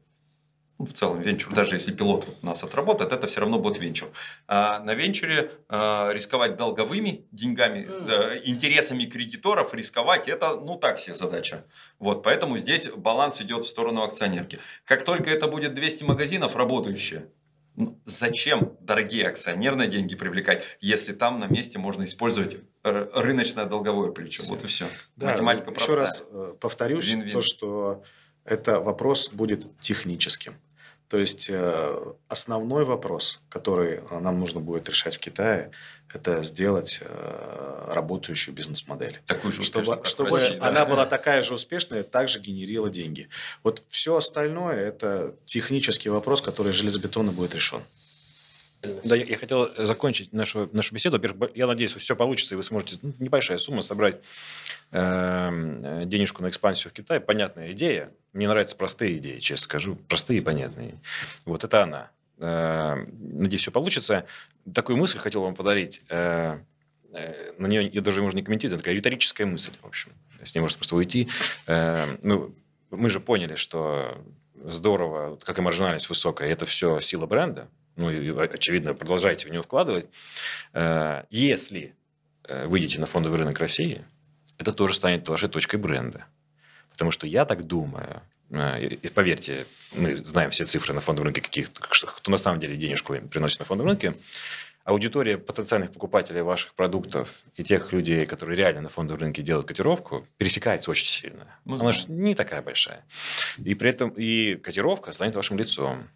ну, 0.80 0.86
в 0.86 0.93
целом 0.93 1.21
венчур, 1.21 1.53
даже 1.53 1.76
если 1.76 1.91
пилот 1.91 2.26
у 2.41 2.45
нас 2.45 2.63
отработает, 2.63 3.11
это 3.11 3.28
все 3.28 3.41
равно 3.41 3.59
будет 3.59 3.80
венчур. 3.80 4.09
А 4.47 4.80
на 4.80 4.93
венчуре 4.95 5.51
а, 5.69 6.11
рисковать 6.11 6.57
долговыми 6.57 7.26
деньгами, 7.32 7.88
mm. 7.88 8.41
интересами 8.45 9.05
кредиторов, 9.05 9.74
рисковать, 9.74 10.28
это 10.28 10.55
ну 10.55 10.78
так 10.78 10.99
себе 10.99 11.15
задача. 11.15 11.65
Вот, 11.99 12.24
поэтому 12.24 12.57
здесь 12.57 12.89
баланс 12.89 13.39
идет 13.41 13.63
в 13.63 13.67
сторону 13.67 14.01
акционерки. 14.01 14.59
Как 14.86 15.05
только 15.05 15.30
это 15.30 15.47
будет 15.47 15.74
200 15.76 16.03
магазинов 16.05 16.55
работающие, 16.55 17.28
зачем 18.05 18.76
дорогие 18.80 19.28
акционерные 19.28 19.88
деньги 19.88 20.15
привлекать, 20.15 20.63
если 20.80 21.13
там 21.13 21.39
на 21.39 21.45
месте 21.45 21.80
можно 21.80 22.03
использовать 22.03 22.57
рыночное 22.84 23.65
долговое 23.65 24.11
плечо? 24.11 24.43
Вот 24.47 24.63
и 24.63 24.67
все. 24.67 24.86
Да, 25.15 25.32
Математика 25.32 25.71
еще 25.71 25.76
простая. 25.78 25.97
раз 25.97 26.26
э, 26.30 26.53
повторюсь, 26.59 27.11
Вин 27.11 27.21
-вин. 27.24 27.32
то, 27.32 27.41
что 27.41 28.03
это 28.46 28.80
вопрос 28.80 29.30
будет 29.30 29.68
техническим. 29.80 30.56
То 31.14 31.20
есть 31.20 31.48
э, 31.52 32.14
основной 32.28 32.86
вопрос, 32.86 33.39
который 33.48 34.02
нам 34.10 34.39
нужно 34.39 34.60
будет 34.62 34.89
решать 34.89 35.18
в 35.18 35.20
Китае, 35.20 35.70
это 36.12 36.41
сделать 36.41 37.02
э, 37.02 37.86
работающую 37.88 38.56
бизнес-модель. 38.56 39.22
Такую 39.28 39.52
же 39.52 39.62
чтобы, 39.62 40.02
чтобы 40.06 40.32
России, 40.32 40.58
она 40.58 40.72
да? 40.72 40.86
была 40.86 41.06
такая 41.06 41.44
же 41.44 41.54
успешная, 41.54 42.02
также 42.02 42.39
генерила 42.39 42.89
деньги. 42.89 43.30
Вот 43.62 43.84
все 43.89 44.16
остальное 44.16 44.76
это 44.76 45.36
технический 45.46 46.10
вопрос, 46.10 46.41
который 46.41 46.72
железобетонно 46.72 47.32
будет 47.32 47.54
решен. 47.54 47.84
Да, 49.03 49.15
я, 49.15 49.38
хотел 49.38 49.69
закончить 49.77 50.34
нашу, 50.34 50.69
нашу 50.73 50.93
беседу. 50.93 51.15
Во-первых, 51.15 51.51
я 51.55 51.67
надеюсь, 51.67 51.93
все 51.93 52.15
получится, 52.17 52.55
и 52.55 52.57
вы 52.57 52.63
сможете 52.63 52.97
ну, 53.01 53.13
небольшая 53.19 53.57
сумма 53.57 53.81
собрать 53.81 54.21
э, 54.91 56.03
денежку 56.05 56.41
на 56.41 56.49
экспансию 56.49 56.91
в 56.91 56.93
Китай. 56.93 57.21
Понятная 57.21 57.71
идея. 57.71 58.11
Мне 58.34 58.47
нравятся 58.47 58.75
простые 58.75 59.17
идеи, 59.17 59.39
честно 59.39 59.63
скажу. 59.63 59.95
Простые 60.09 60.39
и 60.39 60.41
понятные. 60.41 60.95
Вот 61.45 61.63
это 61.63 61.84
она. 61.84 62.11
Э, 62.39 63.05
надеюсь, 63.07 63.61
все 63.61 63.71
получится. 63.71 64.25
Такую 64.73 64.97
мысль 64.97 65.17
хотел 65.17 65.43
вам 65.43 65.55
подарить. 65.55 66.01
Э, 66.09 66.57
э, 67.13 67.53
на 67.57 67.67
нее 67.67 67.88
я 67.88 68.01
даже 68.01 68.21
можно 68.21 68.38
не 68.38 68.43
комментировать. 68.43 68.79
Это 68.79 68.84
такая 68.84 68.95
риторическая 68.95 69.45
мысль, 69.45 69.71
в 69.81 69.88
общем. 69.88 70.11
С 70.43 70.53
ней 70.55 70.61
можно 70.61 70.77
просто 70.77 70.97
уйти. 70.97 71.29
Э, 71.67 72.17
ну, 72.23 72.53
мы 72.91 73.09
же 73.09 73.21
поняли, 73.21 73.55
что 73.55 74.21
здорово, 74.65 75.38
как 75.38 75.57
и 75.57 75.61
маржинальность 75.61 76.09
высокая, 76.09 76.49
это 76.49 76.65
все 76.65 76.99
сила 76.99 77.25
бренда 77.27 77.69
ну, 77.96 78.39
очевидно, 78.39 78.94
продолжаете 78.94 79.48
в 79.48 79.52
него 79.52 79.64
вкладывать, 79.64 80.08
э, 80.74 81.24
если 81.30 81.96
э, 82.46 82.66
выйдете 82.68 83.00
на 83.00 83.06
фондовый 83.06 83.39
рынок 83.39 83.60
России, 83.60 84.06
это 84.58 84.74
тоже 84.74 84.94
станет 84.94 85.28
вашей 85.28 85.50
точкой 85.50 85.78
бренда. 85.78 86.26
Потому 86.89 87.12
что 87.12 87.28
я 87.28 87.46
так 87.46 87.66
думаю, 87.66 88.22
э, 88.50 88.86
и 88.86 89.08
поверьте, 89.08 89.66
мы 89.94 90.16
знаем 90.18 90.52
все 90.52 90.66
цифры 90.66 90.94
на 90.94 91.02
фондовом 91.02 91.28
рынке, 91.28 91.41
каких, 91.41 91.72
кто 91.72 92.32
на 92.32 92.38
самом 92.38 92.60
деле 92.60 92.78
денежку 92.78 93.16
приносит 93.16 93.60
на 93.60 93.66
фондовом 93.66 93.91
рынке, 93.91 94.14
аудитория 94.84 95.38
потенциальных 95.38 95.91
покупателей 95.91 96.41
ваших 96.41 96.74
продуктов 96.74 97.44
и 97.56 97.64
тех 97.64 97.94
людей, 97.94 98.26
которые 98.26 98.58
реально 98.58 98.82
на 98.82 98.89
фондовом 98.89 99.22
рынке 99.22 99.41
делают 99.41 99.68
котировку, 99.68 100.26
пересекается 100.38 100.91
очень 100.91 101.06
сильно. 101.06 101.48
Мы 101.64 101.80
Она 101.80 101.91
же 101.91 102.06
не 102.08 102.36
такая 102.36 102.62
большая. 102.62 103.06
И 103.64 103.76
при 103.76 103.89
этом 103.89 104.10
и 104.10 104.56
котировка 104.56 105.12
станет 105.12 105.36
вашим 105.36 105.58
лицом. 105.58 106.10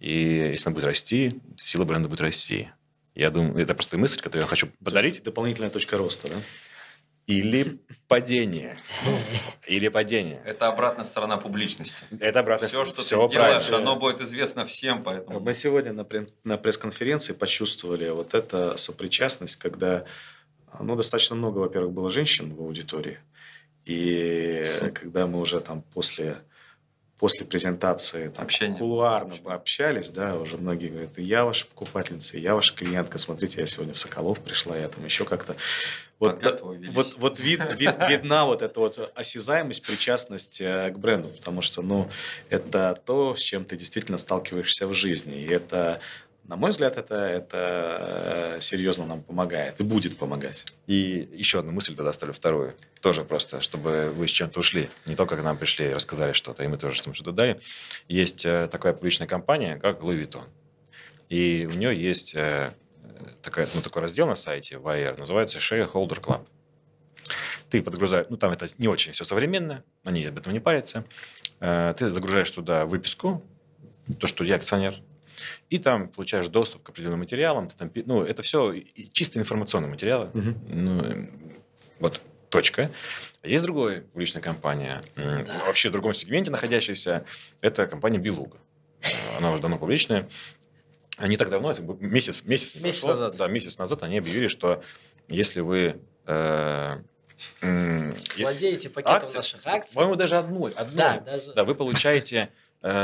И 0.00 0.50
если 0.52 0.68
она 0.68 0.74
будет 0.74 0.84
расти, 0.84 1.40
сила 1.56 1.84
бренда 1.84 2.08
будет 2.08 2.20
расти. 2.20 2.68
Я 3.14 3.30
думаю, 3.30 3.62
это 3.62 3.74
просто 3.74 3.96
мысль, 3.96 4.20
которую 4.20 4.42
я 4.42 4.48
хочу 4.48 4.68
подарить. 4.82 5.22
Дополнительная 5.22 5.70
точка 5.70 5.96
роста, 5.96 6.28
да? 6.28 6.36
Или 7.26 7.78
падение. 8.06 8.76
Или 9.66 9.88
падение. 9.88 10.42
Это 10.44 10.66
обратная 10.66 11.04
сторона 11.04 11.38
публичности. 11.38 12.04
Это 12.20 12.40
обратная 12.40 12.68
Все, 12.68 12.84
что 12.84 13.00
Все 13.00 13.26
ты 13.26 13.34
сделаешь, 13.34 13.70
оно 13.70 13.96
будет 13.96 14.20
известно 14.20 14.66
всем. 14.66 15.02
Поэтому... 15.02 15.40
Мы 15.40 15.54
сегодня 15.54 15.92
на, 15.92 16.06
на 16.42 16.58
пресс-конференции 16.58 17.32
почувствовали 17.32 18.10
вот 18.10 18.34
эту 18.34 18.76
сопричастность, 18.76 19.56
когда 19.56 20.04
ну, 20.80 20.96
достаточно 20.96 21.34
много, 21.34 21.60
во-первых, 21.60 21.92
было 21.92 22.10
женщин 22.10 22.54
в 22.54 22.60
аудитории. 22.60 23.18
И 23.86 24.66
когда 24.94 25.26
мы 25.26 25.40
уже 25.40 25.60
там 25.60 25.82
после 25.82 26.38
после 27.24 27.46
презентации 27.46 28.28
там, 28.28 28.44
Общение. 28.44 28.76
кулуарно 28.78 29.36
пообщались, 29.36 30.10
да, 30.10 30.36
уже 30.36 30.58
многие 30.58 30.88
говорят, 30.88 31.18
и 31.18 31.22
я 31.22 31.46
ваша 31.46 31.64
покупательница, 31.64 32.36
и 32.36 32.40
я 32.40 32.54
ваша 32.54 32.74
клиентка, 32.74 33.16
смотрите, 33.16 33.62
я 33.62 33.66
сегодня 33.66 33.94
в 33.94 33.98
Соколов 33.98 34.40
пришла, 34.40 34.76
я 34.76 34.88
там 34.88 35.02
еще 35.06 35.24
как-то... 35.24 35.56
Вот, 36.18 36.44
вот, 36.92 37.14
вот 37.16 37.40
вид, 37.40 37.62
вид- 37.78 37.96
видна 38.10 38.44
вот 38.44 38.60
эта 38.60 38.78
вот 38.78 39.10
осязаемость, 39.14 39.86
причастность 39.86 40.60
э, 40.60 40.90
к 40.90 40.98
бренду, 40.98 41.28
потому 41.28 41.62
что, 41.62 41.80
ну, 41.80 42.10
это 42.50 43.00
то, 43.06 43.34
с 43.34 43.40
чем 43.40 43.64
ты 43.64 43.78
действительно 43.78 44.18
сталкиваешься 44.18 44.86
в 44.86 44.92
жизни, 44.92 45.40
и 45.40 45.46
это, 45.46 46.00
на 46.46 46.56
мой 46.56 46.70
взгляд, 46.70 46.98
это, 46.98 47.14
это 47.14 48.56
э, 48.56 48.60
серьезно 48.60 49.06
нам 49.06 49.22
помогает 49.22 49.80
и 49.80 49.84
будет 49.84 50.18
помогать. 50.18 50.66
И 50.86 51.28
еще 51.32 51.60
одну 51.60 51.72
мысль 51.72 51.96
тогда 51.96 52.10
оставлю, 52.10 52.34
вторую. 52.34 52.74
Тоже 53.00 53.24
просто, 53.24 53.60
чтобы 53.60 54.12
вы 54.14 54.28
с 54.28 54.30
чем-то 54.30 54.60
ушли. 54.60 54.90
Не 55.06 55.16
только 55.16 55.36
к 55.36 55.42
нам 55.42 55.56
пришли 55.56 55.86
и 55.86 55.92
рассказали 55.92 56.32
что-то, 56.32 56.62
и 56.62 56.66
мы 56.66 56.76
тоже 56.76 56.96
что-то 56.96 57.32
дали. 57.32 57.60
Есть 58.08 58.44
э, 58.44 58.68
такая 58.70 58.92
публичная 58.92 59.26
компания, 59.26 59.76
как 59.76 60.00
Louis 60.00 60.22
Vuitton. 60.22 60.44
И 61.30 61.66
у 61.72 61.76
нее 61.78 61.98
есть 61.98 62.34
э, 62.34 62.74
такая, 63.40 63.66
ну, 63.74 63.80
такой 63.80 64.02
раздел 64.02 64.26
на 64.26 64.34
сайте 64.34 64.74
YR, 64.74 65.18
называется 65.18 65.58
Shareholder 65.58 66.20
Club. 66.20 66.46
Ты 67.70 67.80
подгружаешь, 67.80 68.26
ну 68.28 68.36
там 68.36 68.52
это 68.52 68.66
не 68.76 68.88
очень 68.88 69.12
все 69.12 69.24
современно, 69.24 69.82
они 70.04 70.26
об 70.26 70.36
этом 70.36 70.52
не 70.52 70.60
парятся. 70.60 71.04
Ты 71.58 72.10
загружаешь 72.10 72.50
туда 72.50 72.84
выписку, 72.84 73.42
то, 74.20 74.26
что 74.26 74.44
я 74.44 74.56
акционер, 74.56 74.94
и 75.70 75.78
там 75.78 76.08
получаешь 76.08 76.48
доступ 76.48 76.82
к 76.82 76.88
определенным 76.90 77.20
материалам. 77.20 77.68
Ты 77.68 77.76
там, 77.76 77.90
ну, 78.06 78.22
это 78.22 78.42
все 78.42 78.74
чисто 79.12 79.38
информационные 79.38 79.90
материалы. 79.90 80.30
Ну, 80.34 81.00
э, 81.02 81.26
вот 82.00 82.20
точка. 82.50 82.90
А 83.42 83.48
Есть 83.48 83.64
другая 83.64 84.02
публичная 84.02 84.42
компания, 84.42 85.02
м, 85.16 85.44
вообще 85.66 85.88
в 85.88 85.92
другом 85.92 86.14
сегменте 86.14 86.50
находящаяся, 86.50 87.24
это 87.60 87.86
компания 87.86 88.18
Белуга. 88.18 88.58
Э, 89.02 89.36
Она 89.38 89.50
уже 89.52 89.60
давно 89.60 89.78
публичная. 89.78 90.28
Не 91.20 91.36
так 91.36 91.48
давно, 91.50 91.70
это 91.70 91.82
был 91.82 91.96
месяц, 92.00 92.42
месяц, 92.44 92.74
Месяц 92.76 93.02
прошло. 93.04 93.10
назад. 93.24 93.36
Да, 93.38 93.46
месяц 93.48 93.78
назад 93.78 94.02
они 94.02 94.18
объявили, 94.18 94.48
что 94.48 94.82
если 95.28 95.60
вы 95.60 96.00
э, 96.26 96.98
Владеете 98.38 98.90
пакетом 98.90 99.16
акции, 99.16 99.36
наших 99.36 99.60
акций. 99.66 99.94
по-моему, 99.96 100.16
даже 100.16 100.36
одной, 100.38 100.70
одной 100.72 100.96
Да, 100.96 101.20
даже. 101.20 101.52
да, 101.54 101.64
вы 101.64 101.74
получаете 101.74 102.50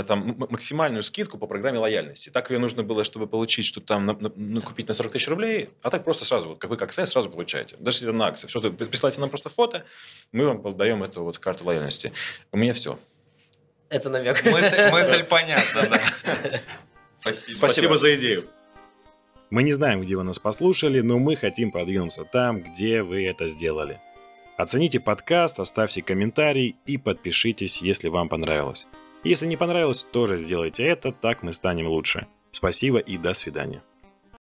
там 0.06 0.30
м- 0.30 0.36
максимальную 0.50 1.02
скидку 1.02 1.38
по 1.38 1.46
программе 1.46 1.78
лояльности. 1.78 2.28
Так 2.28 2.50
ее 2.50 2.58
нужно 2.58 2.82
было, 2.82 3.02
чтобы 3.02 3.26
получить, 3.26 3.64
что 3.64 3.80
там 3.80 4.04
на- 4.04 4.16
на- 4.36 4.60
купить 4.60 4.88
на 4.88 4.94
40 4.94 5.12
тысяч 5.12 5.26
рублей, 5.28 5.70
а 5.82 5.88
так 5.88 6.04
просто 6.04 6.24
сразу, 6.26 6.48
вот, 6.48 6.58
как 6.58 6.70
вы 6.70 6.76
как 6.76 6.88
акция, 6.88 7.06
сразу 7.06 7.30
получаете. 7.30 7.76
Даже 7.78 7.96
если 7.96 8.08
это 8.08 8.16
на 8.18 8.26
акции. 8.26 8.46
Все, 8.46 8.60
присылайте 8.72 9.20
нам 9.20 9.30
просто 9.30 9.48
фото, 9.48 9.84
мы 10.32 10.46
вам 10.52 10.76
даем 10.76 11.02
эту 11.02 11.22
вот 11.24 11.38
карту 11.38 11.64
лояльности. 11.64 12.12
У 12.52 12.58
меня 12.58 12.74
все. 12.74 12.98
Это 13.88 14.10
наверх. 14.10 14.44
Мысль, 14.44 14.76
мысль 14.92 15.24
понятна, 15.24 15.88
да. 15.90 16.00
Спасибо. 17.22 17.56
Спасибо 17.56 17.96
за 17.96 18.14
идею. 18.16 18.44
Мы 19.50 19.62
не 19.62 19.72
знаем, 19.72 20.00
где 20.02 20.14
вы 20.16 20.22
нас 20.24 20.38
послушали, 20.38 21.00
но 21.00 21.18
мы 21.18 21.36
хотим 21.36 21.72
продвинуться 21.72 22.24
там, 22.24 22.60
где 22.62 23.02
вы 23.02 23.26
это 23.26 23.46
сделали. 23.48 23.98
Оцените 24.56 25.00
подкаст, 25.00 25.58
оставьте 25.58 26.02
комментарий 26.02 26.76
и 26.86 26.98
подпишитесь, 26.98 27.80
если 27.82 28.08
вам 28.08 28.28
понравилось. 28.28 28.86
Если 29.22 29.46
не 29.46 29.56
понравилось, 29.56 30.04
тоже 30.04 30.38
сделайте 30.38 30.84
это, 30.84 31.12
так 31.12 31.42
мы 31.42 31.52
станем 31.52 31.88
лучше. 31.88 32.26
Спасибо 32.52 32.98
и 32.98 33.18
до 33.18 33.34
свидания. 33.34 33.82